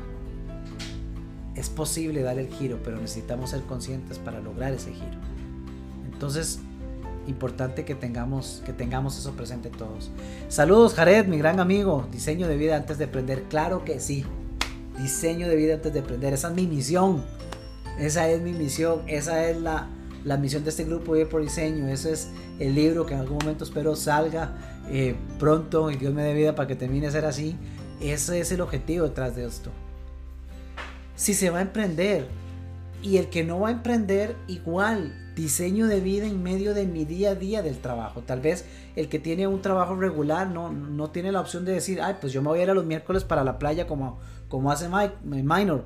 Es 1.55 1.69
posible 1.69 2.21
dar 2.21 2.39
el 2.39 2.47
giro, 2.47 2.79
pero 2.83 2.97
necesitamos 2.97 3.49
ser 3.51 3.61
conscientes 3.63 4.17
para 4.19 4.39
lograr 4.39 4.73
ese 4.73 4.93
giro. 4.93 5.17
Entonces, 6.11 6.59
importante 7.27 7.85
que 7.85 7.95
tengamos, 7.95 8.61
que 8.65 8.73
tengamos 8.73 9.17
eso 9.17 9.31
presente 9.33 9.69
todos. 9.69 10.11
Saludos, 10.49 10.93
Jared, 10.93 11.27
mi 11.27 11.37
gran 11.37 11.59
amigo. 11.59 12.07
Diseño 12.11 12.47
de 12.47 12.57
vida 12.57 12.77
antes 12.77 12.97
de 12.97 13.05
aprender. 13.05 13.43
Claro 13.49 13.83
que 13.83 13.99
sí. 13.99 14.25
Diseño 14.97 15.47
de 15.47 15.55
vida 15.55 15.75
antes 15.75 15.93
de 15.93 15.99
aprender. 15.99 16.33
Esa 16.33 16.49
es 16.49 16.53
mi 16.53 16.67
misión. 16.67 17.23
Esa 17.99 18.29
es 18.29 18.41
mi 18.41 18.53
misión. 18.53 19.01
Esa 19.07 19.49
es 19.49 19.59
la, 19.59 19.89
la 20.23 20.37
misión 20.37 20.63
de 20.63 20.69
este 20.69 20.83
grupo 20.83 21.13
Vive 21.13 21.25
por 21.25 21.41
Diseño. 21.41 21.87
Ese 21.87 22.11
es 22.11 22.29
el 22.59 22.75
libro 22.75 23.05
que 23.05 23.13
en 23.13 23.21
algún 23.21 23.37
momento 23.37 23.63
espero 23.63 23.95
salga 23.95 24.81
eh, 24.89 25.15
pronto 25.39 25.91
y 25.91 25.95
Dios 25.95 26.13
me 26.13 26.23
dé 26.23 26.33
vida 26.33 26.55
para 26.55 26.67
que 26.67 26.75
termine 26.75 27.07
de 27.07 27.11
ser 27.11 27.25
así. 27.25 27.55
Ese 28.01 28.39
es 28.39 28.51
el 28.51 28.61
objetivo 28.61 29.07
detrás 29.07 29.35
de 29.35 29.45
esto. 29.45 29.69
Si 31.15 31.33
se 31.33 31.49
va 31.49 31.59
a 31.59 31.61
emprender 31.61 32.27
y 33.01 33.17
el 33.17 33.29
que 33.29 33.43
no 33.43 33.59
va 33.59 33.69
a 33.69 33.71
emprender 33.71 34.35
igual 34.47 35.13
diseño 35.35 35.87
de 35.87 36.01
vida 36.01 36.25
en 36.25 36.43
medio 36.43 36.73
de 36.73 36.85
mi 36.85 37.05
día 37.05 37.31
a 37.31 37.35
día 37.35 37.61
del 37.61 37.79
trabajo. 37.79 38.21
Tal 38.21 38.41
vez 38.41 38.65
el 38.95 39.07
que 39.07 39.19
tiene 39.19 39.47
un 39.47 39.61
trabajo 39.61 39.95
regular 39.95 40.47
no, 40.47 40.71
no 40.71 41.09
tiene 41.09 41.31
la 41.31 41.41
opción 41.41 41.65
de 41.65 41.73
decir, 41.73 42.01
ay, 42.01 42.17
pues 42.19 42.33
yo 42.33 42.41
me 42.41 42.49
voy 42.49 42.59
a 42.59 42.63
ir 42.63 42.69
a 42.69 42.73
los 42.73 42.85
miércoles 42.85 43.23
para 43.23 43.43
la 43.43 43.57
playa 43.57 43.87
como, 43.87 44.19
como 44.49 44.71
hace 44.71 44.89
Mike, 44.89 45.15
Minor. 45.23 45.85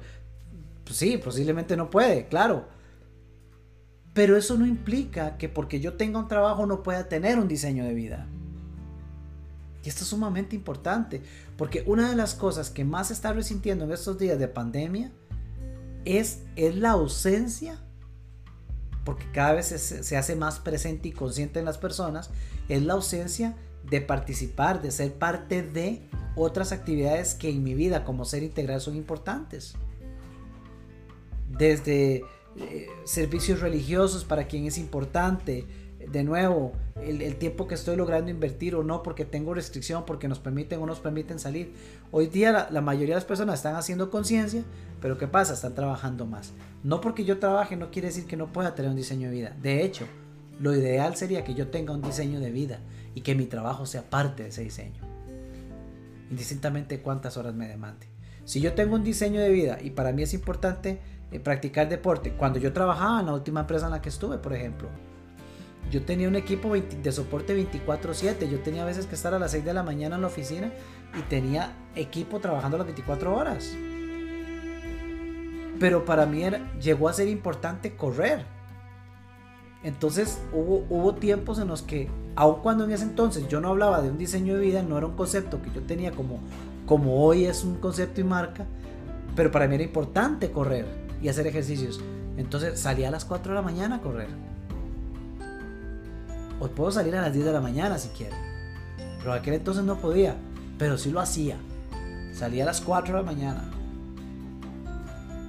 Pues 0.83 0.97
sí, 0.97 1.17
posiblemente 1.17 1.77
no 1.77 1.89
puede, 1.89 2.25
claro. 2.27 2.65
Pero 4.16 4.36
eso 4.36 4.57
no 4.57 4.66
implica 4.66 5.38
que 5.38 5.47
porque 5.47 5.80
yo 5.80 5.93
tenga 5.93 6.18
un 6.18 6.28
trabajo 6.28 6.66
no 6.66 6.82
pueda 6.82 7.07
tener 7.07 7.38
un 7.38 7.47
diseño 7.47 7.86
de 7.86 7.93
vida. 7.93 8.26
Y 9.84 9.89
esto 9.89 10.01
es 10.01 10.09
sumamente 10.09 10.55
importante, 10.55 11.22
porque 11.57 11.84
una 11.86 12.09
de 12.09 12.16
las 12.16 12.34
cosas 12.34 12.72
que 12.72 12.84
más 12.84 13.09
se 13.09 13.13
está 13.13 13.32
resintiendo 13.34 13.86
en 13.86 13.91
estos 13.91 14.18
días 14.18 14.39
de 14.39 14.47
pandemia 14.47 15.11
es, 16.05 16.39
es 16.55 16.76
la 16.76 16.91
ausencia 16.91 17.80
porque 19.05 19.26
cada 19.32 19.53
vez 19.53 19.68
se, 19.68 20.18
hace 20.18 20.36
más 20.36 20.59
presente 20.59 21.07
y 21.07 21.11
consciente 21.11 21.59
en 21.59 21.66
las 21.66 21.78
personas, 21.78 22.32
es 22.68 22.82
la 22.82 22.93
ausencia 22.93 23.55
de 23.88 24.01
participar, 24.01 24.82
de 24.82 24.91
ser 24.91 25.13
parte 25.13 25.61
de 25.61 26.01
otras 26.36 26.72
actividades 26.72 27.36
que 27.36 27.49
en 27.51 27.63
mi 27.63 27.76
vida 27.76 28.03
como 28.03 28.26
ser 28.26 28.41
integral 28.41 28.82
son 28.82 28.95
importantes. 28.95 29.76
Desde 31.51 32.26
eh, 32.58 32.88
servicios 33.03 33.60
religiosos 33.60 34.24
para 34.24 34.47
quien 34.47 34.66
es 34.66 34.78
importante, 34.78 35.66
de 36.12 36.24
nuevo, 36.24 36.74
el, 37.01 37.36
tiempo 37.36 37.68
que 37.68 37.76
estoy 37.76 37.95
logrando 37.95 38.32
invertir 38.32 38.76
o 38.76 38.84
no, 38.84 39.03
porque 39.03 39.26
tengo 39.26 39.53
restricción, 39.53 40.06
porque 40.06 40.28
nos 40.28 40.39
permiten 40.39 40.82
o 40.82 40.86
nos 40.86 40.99
permiten 40.99 41.39
salir. 41.39 41.74
Hoy 42.12 42.28
día 42.28 42.70
la, 42.72 42.82
mayoría 42.82 43.16
de 43.16 43.20
las 43.20 43.26
personas 43.26 43.56
están 43.56 43.76
haciendo 43.76 44.10
conciencia, 44.10 44.64
pero 45.01 45.18
¿qué 45.18 45.28
pasa? 45.28 45.53
Están 45.53 45.76
trabajando 45.76 46.26
más. 46.26 46.53
No 46.84 47.01
porque 47.01 47.26
yo 47.26 47.39
trabaje 47.39 47.76
no 47.76 47.91
quiere 47.91 48.10
decir 48.10 48.26
que 48.26 48.38
no 48.38 48.51
pueda 48.51 48.76
tener 48.76 48.91
un 48.91 48.97
diseño 48.97 49.30
de 49.30 49.36
vida. 49.36 49.58
De 49.62 49.84
hecho, 49.84 50.06
lo 50.60 50.74
ideal 50.74 51.16
sería 51.16 51.43
que 51.43 51.53
yo 51.53 51.68
tenga 51.68 51.93
un 51.93 52.01
diseño 52.01 52.39
de 52.39 52.51
vida 52.51 52.80
y 53.14 53.22
que 53.22 53.36
mi 53.36 53.45
trabajo 53.45 53.86
sea 53.86 54.10
parte 54.10 54.43
de 54.43 54.49
ese 54.49 54.64
diseño. 54.64 55.01
Indistintamente 56.30 57.01
cuántas 57.01 57.38
horas 57.38 57.53
me 57.53 57.68
demande. 57.68 58.08
Si 58.45 58.62
yo 58.62 58.74
tengo 58.74 58.95
un 58.95 59.03
diseño 59.03 59.41
de 59.41 59.49
vida 59.49 59.80
y 59.82 59.89
para 59.89 60.12
mí 60.12 60.22
es 60.22 60.34
importante 60.34 60.99
eh, 61.36 61.39
practicar 61.39 61.89
deporte, 61.89 62.31
cuando 62.31 62.59
yo 62.59 62.71
trabajaba 62.71 63.19
en 63.19 63.27
la 63.27 63.33
última 63.33 63.61
empresa 63.61 63.86
en 63.86 63.91
la 63.91 64.01
que 64.01 64.09
estuve, 64.09 64.38
por 64.38 64.53
ejemplo, 64.53 64.89
yo 65.91 66.03
tenía 66.03 66.27
un 66.27 66.36
equipo 66.36 66.73
de 66.73 67.11
soporte 67.11 67.53
24/7. 67.53 68.49
Yo 68.49 68.59
tenía 68.59 68.83
a 68.83 68.86
veces 68.86 69.05
que 69.05 69.15
estar 69.15 69.33
a 69.33 69.39
las 69.39 69.51
6 69.51 69.65
de 69.65 69.73
la 69.73 69.83
mañana 69.83 70.15
en 70.15 70.21
la 70.21 70.27
oficina 70.27 70.71
y 71.17 71.21
tenía 71.23 71.73
equipo 71.95 72.39
trabajando 72.39 72.77
las 72.77 72.88
24 72.88 73.36
horas. 73.36 73.75
Pero 75.79 76.05
para 76.05 76.25
mí 76.25 76.43
llegó 76.81 77.07
a 77.07 77.13
ser 77.13 77.27
importante 77.27 77.95
correr. 77.95 78.45
Entonces 79.83 80.41
hubo, 80.51 81.13
tiempos 81.15 81.59
en 81.59 81.67
los 81.67 81.83
que, 81.83 82.09
aun 82.36 82.61
cuando 82.61 82.86
en 82.86 82.91
ese 82.91 83.03
entonces 83.03 83.47
yo 83.47 83.61
no 83.61 83.69
hablaba 83.69 84.01
de 84.01 84.09
un 84.09 84.17
diseño 84.17 84.55
de 84.55 84.61
vida, 84.61 84.81
no 84.81 84.97
era 84.97 85.05
un 85.05 85.15
concepto 85.15 85.61
que 85.61 85.69
yo 85.71 85.81
tenía 85.83 86.11
como, 86.11 86.39
como 86.88 87.23
hoy 87.23 87.45
es 87.45 87.63
un 87.63 87.75
concepto 87.75 88.19
y 88.19 88.23
marca, 88.23 88.65
pero 89.36 89.51
para 89.51 89.67
mí 89.67 89.75
era 89.75 89.83
importante 89.83 90.49
correr 90.49 91.05
y 91.22 91.30
hacer 91.30 91.47
ejercicios. 91.47 92.01
Entonces 92.38 92.80
salía 92.80 93.07
a 93.07 93.11
las 93.11 93.26
4 93.26 93.51
de 93.51 93.55
la 93.55 93.61
mañana 93.61 93.95
a 93.95 94.01
correr 94.01 94.28
Hoy 96.59 96.70
puedo 96.70 96.89
salir 96.89 97.16
a 97.16 97.22
las 97.22 97.34
10 97.34 97.45
de 97.45 97.51
la 97.51 97.59
mañana 97.59 97.97
si 97.97 98.09
quiero. 98.09 98.36
Pero 99.20 99.34
aquel 99.34 99.55
entonces 99.55 99.84
no 99.84 99.97
podía. 99.97 100.36
Pero 100.78 100.97
sí 100.97 101.11
lo 101.11 101.20
hacía. 101.20 101.57
Salía 102.34 102.63
a 102.63 102.68
las 102.68 102.80
4 102.80 103.16
de 103.16 103.24
la 103.24 103.26
mañana. 103.26 103.70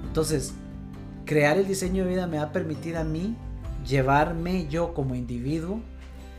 Entonces, 0.05 0.53
crear 1.25 1.59
el 1.59 1.69
diseño 1.69 2.05
de 2.05 2.11
vida 2.11 2.27
me 2.27 2.39
va 2.39 2.45
a 2.45 2.53
permitir 2.53 2.97
a 2.97 3.05
mí 3.05 3.37
llevarme 3.87 4.67
yo 4.69 4.95
como 4.95 5.15
individuo 5.15 5.81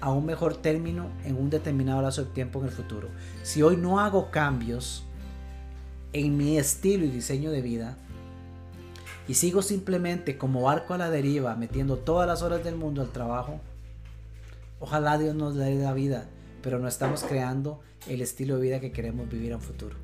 a 0.02 0.12
un 0.12 0.26
mejor 0.26 0.58
término 0.58 1.08
en 1.24 1.38
un 1.38 1.50
determinado 1.50 2.02
lazo 2.02 2.26
de 2.26 2.32
tiempo 2.32 2.60
en 2.60 2.66
el 2.66 2.72
futuro. 2.72 3.08
Si 3.44 3.62
hoy 3.62 3.78
no 3.78 4.00
hago 4.00 4.32
cambios 4.32 5.06
en 6.12 6.36
mi 6.36 6.58
estilo 6.58 7.06
y 7.06 7.10
diseño 7.10 7.52
de 7.52 7.62
vida 7.62 7.98
y 9.28 9.34
sigo 9.34 9.62
simplemente 9.62 10.38
como 10.38 10.64
barco 10.64 10.94
a 10.94 10.98
la 10.98 11.10
deriva 11.10 11.56
metiendo 11.56 11.98
todas 11.98 12.28
las 12.28 12.42
horas 12.42 12.64
del 12.64 12.76
mundo 12.76 13.02
al 13.02 13.12
trabajo, 13.12 13.60
Ojalá 14.80 15.18
Dios 15.18 15.36
nos 15.36 15.56
dé 15.56 15.76
la 15.76 15.94
vida, 15.94 16.26
pero 16.62 16.80
no 16.80 16.88
estamos 16.88 17.24
creando 17.24 17.82
el 18.08 18.22
estilo 18.22 18.56
de 18.56 18.62
vida 18.62 18.80
que 18.80 18.92
queremos 18.92 19.28
vivir 19.28 19.52
en 19.52 19.62
futuro. 19.62 19.96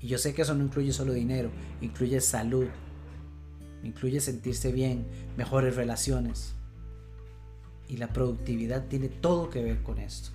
Y 0.00 0.08
yo 0.08 0.18
sé 0.18 0.34
que 0.34 0.42
eso 0.42 0.54
no 0.54 0.64
incluye 0.64 0.92
solo 0.92 1.12
dinero, 1.12 1.50
incluye 1.80 2.20
salud, 2.20 2.66
incluye 3.84 4.20
sentirse 4.20 4.72
bien, 4.72 5.06
mejores 5.36 5.76
relaciones. 5.76 6.54
Y 7.86 7.98
la 7.98 8.08
productividad 8.08 8.86
tiene 8.86 9.08
todo 9.08 9.50
que 9.50 9.62
ver 9.62 9.82
con 9.82 9.98
esto. 9.98 10.30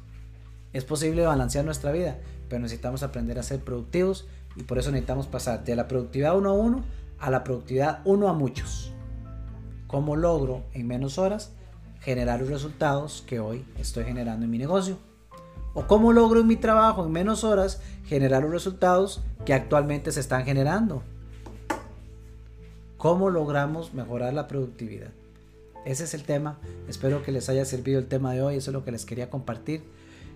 Es 0.72 0.86
posible 0.86 1.26
balancear 1.26 1.66
nuestra 1.66 1.92
vida, 1.92 2.20
pero 2.48 2.62
necesitamos 2.62 3.02
aprender 3.02 3.40
a 3.40 3.44
ser 3.44 3.62
productivos 3.62 4.28
y 4.56 4.64
por 4.64 4.78
eso 4.78 4.92
necesitamos 4.92 5.26
pasar 5.26 5.64
de 5.64 5.76
la 5.76 5.88
productividad 5.88 6.38
uno 6.38 6.52
a 6.52 6.54
uno 6.54 6.84
a 7.20 7.30
la 7.32 7.44
productividad 7.44 8.02
uno 8.06 8.28
a 8.28 8.34
muchos. 8.34 8.94
¿Cómo 9.88 10.16
logro 10.16 10.64
en 10.74 10.88
menos 10.88 11.18
horas 11.18 11.54
generar 12.08 12.40
los 12.40 12.50
resultados 12.50 13.24
que 13.28 13.40
hoy 13.40 13.66
estoy 13.78 14.06
generando 14.06 14.46
en 14.46 14.52
mi 14.52 14.58
negocio. 14.58 14.98
O 15.74 15.88
cómo 15.88 16.14
logro 16.14 16.40
en 16.40 16.48
mi 16.48 16.56
trabajo 16.56 17.06
en 17.06 17.12
menos 17.12 17.44
horas 17.44 17.82
generar 18.06 18.44
los 18.44 18.52
resultados 18.52 19.22
que 19.46 19.54
actualmente 19.54 20.12
se 20.12 20.22
están 20.22 20.46
generando. 20.46 21.04
¿Cómo 22.98 23.30
logramos 23.30 23.94
mejorar 23.94 24.34
la 24.34 24.48
productividad? 24.48 25.10
Ese 25.86 26.06
es 26.06 26.14
el 26.14 26.24
tema. 26.24 26.58
Espero 26.88 27.24
que 27.24 27.32
les 27.32 27.48
haya 27.50 27.64
servido 27.64 28.00
el 28.00 28.08
tema 28.08 28.34
de 28.34 28.42
hoy. 28.42 28.56
Eso 28.56 28.72
es 28.72 28.74
lo 28.74 28.84
que 28.84 28.92
les 28.92 29.06
quería 29.06 29.30
compartir. 29.30 29.84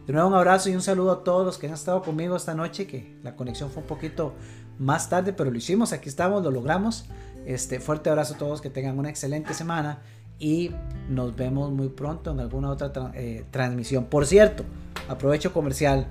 De 0.06 0.14
nuevo 0.14 0.28
un 0.28 0.36
abrazo 0.36 0.70
y 0.70 0.76
un 0.76 0.82
saludo 0.82 1.12
a 1.12 1.24
todos 1.24 1.46
los 1.46 1.58
que 1.58 1.68
han 1.68 1.74
estado 1.74 2.02
conmigo 2.04 2.36
esta 2.36 2.54
noche, 2.54 2.86
que 2.86 3.18
la 3.24 3.36
conexión 3.36 3.72
fue 3.72 3.82
un 3.82 3.88
poquito 3.88 4.34
más 4.82 5.10
tarde, 5.10 5.32
pero 5.32 5.52
lo 5.52 5.58
hicimos, 5.58 5.94
aquí 5.94 6.10
estamos, 6.10 6.44
lo 6.44 6.50
logramos. 6.50 7.06
Este 7.46 7.80
fuerte 7.80 8.10
abrazo 8.10 8.34
a 8.34 8.38
todos, 8.38 8.62
que 8.62 8.70
tengan 8.70 8.98
una 8.98 9.10
excelente 9.10 9.54
semana 9.54 10.00
y 10.40 10.72
nos 11.08 11.36
vemos 11.36 11.72
muy 11.72 11.90
pronto 11.90 12.32
en 12.32 12.40
alguna 12.40 12.72
otra 12.72 13.12
eh, 13.14 13.46
transmisión. 13.52 14.06
Por 14.06 14.26
cierto, 14.26 14.66
aprovecho 15.08 15.54
comercial, 15.54 16.08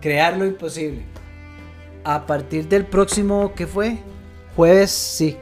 crear 0.00 0.36
lo 0.36 0.46
imposible. 0.46 1.02
a 2.04 2.26
partir 2.26 2.68
del 2.68 2.86
próximo, 2.86 3.52
¿qué 3.54 3.66
fue? 3.66 3.98
Jueves, 4.56 4.90
sí. 4.90 5.36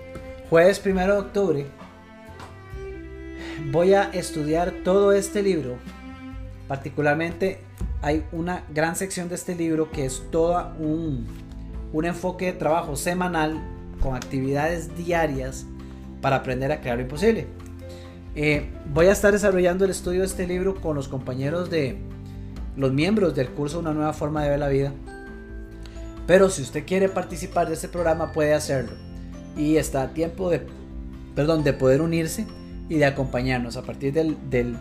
Jueves 0.49 0.78
primero 0.78 1.14
de 1.14 1.20
octubre. 1.20 1.66
Voy 3.70 3.95
a 3.95 4.05
estudiar 4.11 4.72
todo 4.82 5.12
este 5.12 5.43
libro. 5.43 5.76
Particularmente 6.68 7.61
hay 8.03 8.24
una 8.32 8.64
gran 8.72 8.97
sección 8.97 9.28
de 9.28 9.34
este 9.34 9.55
libro 9.55 9.91
que 9.91 10.07
es 10.07 10.22
todo 10.30 10.72
un, 10.78 11.26
un 11.93 12.05
enfoque 12.05 12.47
de 12.47 12.53
trabajo 12.53 12.97
semanal 12.97 13.61
con 14.01 14.14
actividades 14.14 14.97
diarias 14.97 15.66
para 16.20 16.36
aprender 16.36 16.72
a 16.72 16.80
crear 16.80 16.97
lo 16.97 17.03
imposible. 17.03 17.47
Eh, 18.34 18.70
voy 18.93 19.07
a 19.07 19.12
estar 19.12 19.32
desarrollando 19.32 19.84
el 19.84 19.91
estudio 19.91 20.20
de 20.20 20.26
este 20.26 20.47
libro 20.47 20.80
con 20.80 20.95
los 20.95 21.09
compañeros 21.09 21.68
de 21.70 21.99
los 22.76 22.93
miembros 22.93 23.34
del 23.34 23.49
curso 23.49 23.80
Una 23.80 23.93
nueva 23.93 24.12
forma 24.12 24.43
de 24.43 24.51
ver 24.51 24.59
la 24.59 24.68
vida. 24.68 24.93
Pero 26.26 26.49
si 26.49 26.62
usted 26.62 26.84
quiere 26.86 27.09
participar 27.09 27.68
de 27.68 27.74
este 27.74 27.88
programa 27.88 28.32
puede 28.32 28.55
hacerlo. 28.55 28.93
Y 29.57 29.76
está 29.76 30.03
a 30.03 30.11
tiempo 30.11 30.49
de, 30.49 30.62
perdón, 31.34 31.64
de 31.64 31.72
poder 31.72 32.01
unirse 32.01 32.47
y 32.88 32.99
de 32.99 33.05
acompañarnos. 33.05 33.76
A 33.76 33.82
partir 33.82 34.12
del, 34.12 34.36
del 34.49 34.76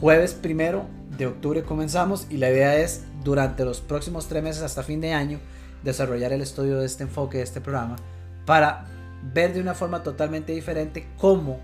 jueves 0.00 0.34
primero 0.34 0.86
de 1.18 1.26
octubre 1.26 1.62
comenzamos 1.62 2.26
y 2.30 2.36
la 2.36 2.50
idea 2.50 2.76
es 2.76 3.02
durante 3.24 3.64
los 3.64 3.80
próximos 3.80 4.28
tres 4.28 4.42
meses 4.42 4.62
hasta 4.62 4.82
fin 4.82 5.00
de 5.00 5.12
año 5.12 5.40
desarrollar 5.84 6.32
el 6.32 6.40
estudio 6.40 6.78
de 6.78 6.86
este 6.86 7.04
enfoque, 7.04 7.38
de 7.38 7.44
este 7.44 7.60
programa, 7.60 7.96
para 8.46 8.86
ver 9.32 9.54
de 9.54 9.60
una 9.60 9.74
forma 9.74 10.02
totalmente 10.02 10.52
diferente 10.52 11.06
cómo 11.18 11.60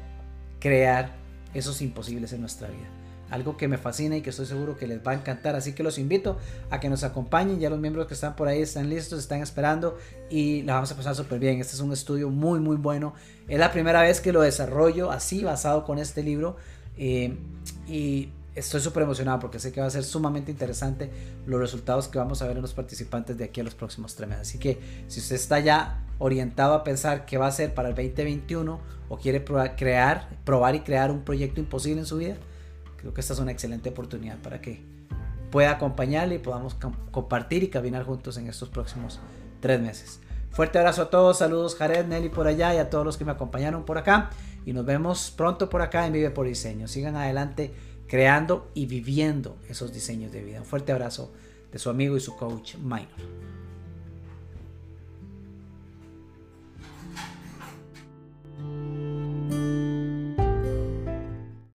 crear 0.60 1.12
esos 1.54 1.82
imposibles 1.82 2.32
en 2.32 2.40
nuestra 2.40 2.68
vida. 2.68 2.86
Algo 3.30 3.56
que 3.56 3.68
me 3.68 3.78
fascina 3.78 4.16
y 4.16 4.22
que 4.22 4.30
estoy 4.30 4.46
seguro 4.46 4.76
que 4.76 4.88
les 4.88 5.06
va 5.06 5.12
a 5.12 5.14
encantar. 5.14 5.54
Así 5.54 5.72
que 5.72 5.84
los 5.84 5.98
invito 5.98 6.36
a 6.68 6.80
que 6.80 6.88
nos 6.88 7.04
acompañen. 7.04 7.60
Ya 7.60 7.70
los 7.70 7.78
miembros 7.78 8.08
que 8.08 8.14
están 8.14 8.34
por 8.34 8.48
ahí 8.48 8.60
están 8.60 8.90
listos, 8.90 9.20
están 9.20 9.40
esperando 9.40 9.96
y 10.28 10.62
la 10.62 10.74
vamos 10.74 10.90
a 10.90 10.96
pasar 10.96 11.14
súper 11.14 11.38
bien. 11.38 11.60
Este 11.60 11.74
es 11.74 11.80
un 11.80 11.92
estudio 11.92 12.28
muy, 12.28 12.58
muy 12.58 12.76
bueno. 12.76 13.14
Es 13.46 13.58
la 13.60 13.70
primera 13.70 14.02
vez 14.02 14.20
que 14.20 14.32
lo 14.32 14.40
desarrollo 14.40 15.12
así, 15.12 15.44
basado 15.44 15.84
con 15.84 16.00
este 16.00 16.24
libro. 16.24 16.56
Eh, 16.96 17.36
y 17.86 18.30
estoy 18.60 18.80
súper 18.80 19.02
emocionado 19.02 19.40
porque 19.40 19.58
sé 19.58 19.72
que 19.72 19.80
va 19.80 19.86
a 19.86 19.90
ser 19.90 20.04
sumamente 20.04 20.50
interesante 20.50 21.10
los 21.46 21.60
resultados 21.60 22.08
que 22.08 22.18
vamos 22.18 22.42
a 22.42 22.46
ver 22.46 22.56
en 22.56 22.62
los 22.62 22.74
participantes 22.74 23.36
de 23.36 23.44
aquí 23.44 23.60
a 23.60 23.64
los 23.64 23.74
próximos 23.74 24.14
tres 24.14 24.28
meses. 24.28 24.48
Así 24.48 24.58
que 24.58 24.80
si 25.08 25.20
usted 25.20 25.36
está 25.36 25.58
ya 25.60 26.04
orientado 26.18 26.74
a 26.74 26.84
pensar 26.84 27.24
qué 27.24 27.38
va 27.38 27.46
a 27.46 27.48
hacer 27.48 27.74
para 27.74 27.88
el 27.88 27.94
2021 27.94 28.80
o 29.08 29.18
quiere 29.18 29.40
probar, 29.40 29.76
crear, 29.76 30.28
probar 30.44 30.74
y 30.74 30.80
crear 30.80 31.10
un 31.10 31.22
proyecto 31.22 31.60
imposible 31.60 32.00
en 32.00 32.06
su 32.06 32.18
vida, 32.18 32.36
creo 32.96 33.14
que 33.14 33.20
esta 33.20 33.32
es 33.32 33.38
una 33.40 33.50
excelente 33.50 33.88
oportunidad 33.88 34.38
para 34.38 34.60
que 34.60 34.84
pueda 35.50 35.72
acompañarle 35.72 36.36
y 36.36 36.38
podamos 36.38 36.76
compartir 37.10 37.64
y 37.64 37.68
caminar 37.68 38.04
juntos 38.04 38.36
en 38.36 38.46
estos 38.46 38.68
próximos 38.68 39.18
tres 39.60 39.80
meses. 39.80 40.20
Fuerte 40.50 40.78
abrazo 40.78 41.02
a 41.02 41.10
todos, 41.10 41.38
saludos 41.38 41.76
Jared, 41.76 42.06
Nelly 42.06 42.28
por 42.28 42.46
allá 42.46 42.74
y 42.74 42.78
a 42.78 42.90
todos 42.90 43.04
los 43.04 43.16
que 43.16 43.24
me 43.24 43.32
acompañaron 43.32 43.84
por 43.84 43.98
acá. 43.98 44.30
Y 44.66 44.72
nos 44.72 44.84
vemos 44.84 45.32
pronto 45.34 45.70
por 45.70 45.80
acá 45.80 46.06
en 46.06 46.12
Vive 46.12 46.30
por 46.30 46.46
Diseño. 46.46 46.86
Sigan 46.86 47.16
adelante 47.16 47.72
creando 48.10 48.68
y 48.74 48.86
viviendo 48.86 49.56
esos 49.68 49.92
diseños 49.92 50.32
de 50.32 50.42
vida. 50.42 50.58
Un 50.58 50.66
fuerte 50.66 50.90
abrazo 50.90 51.30
de 51.70 51.78
su 51.78 51.90
amigo 51.90 52.16
y 52.16 52.20
su 52.20 52.36
coach 52.36 52.74
Minor. 52.74 53.06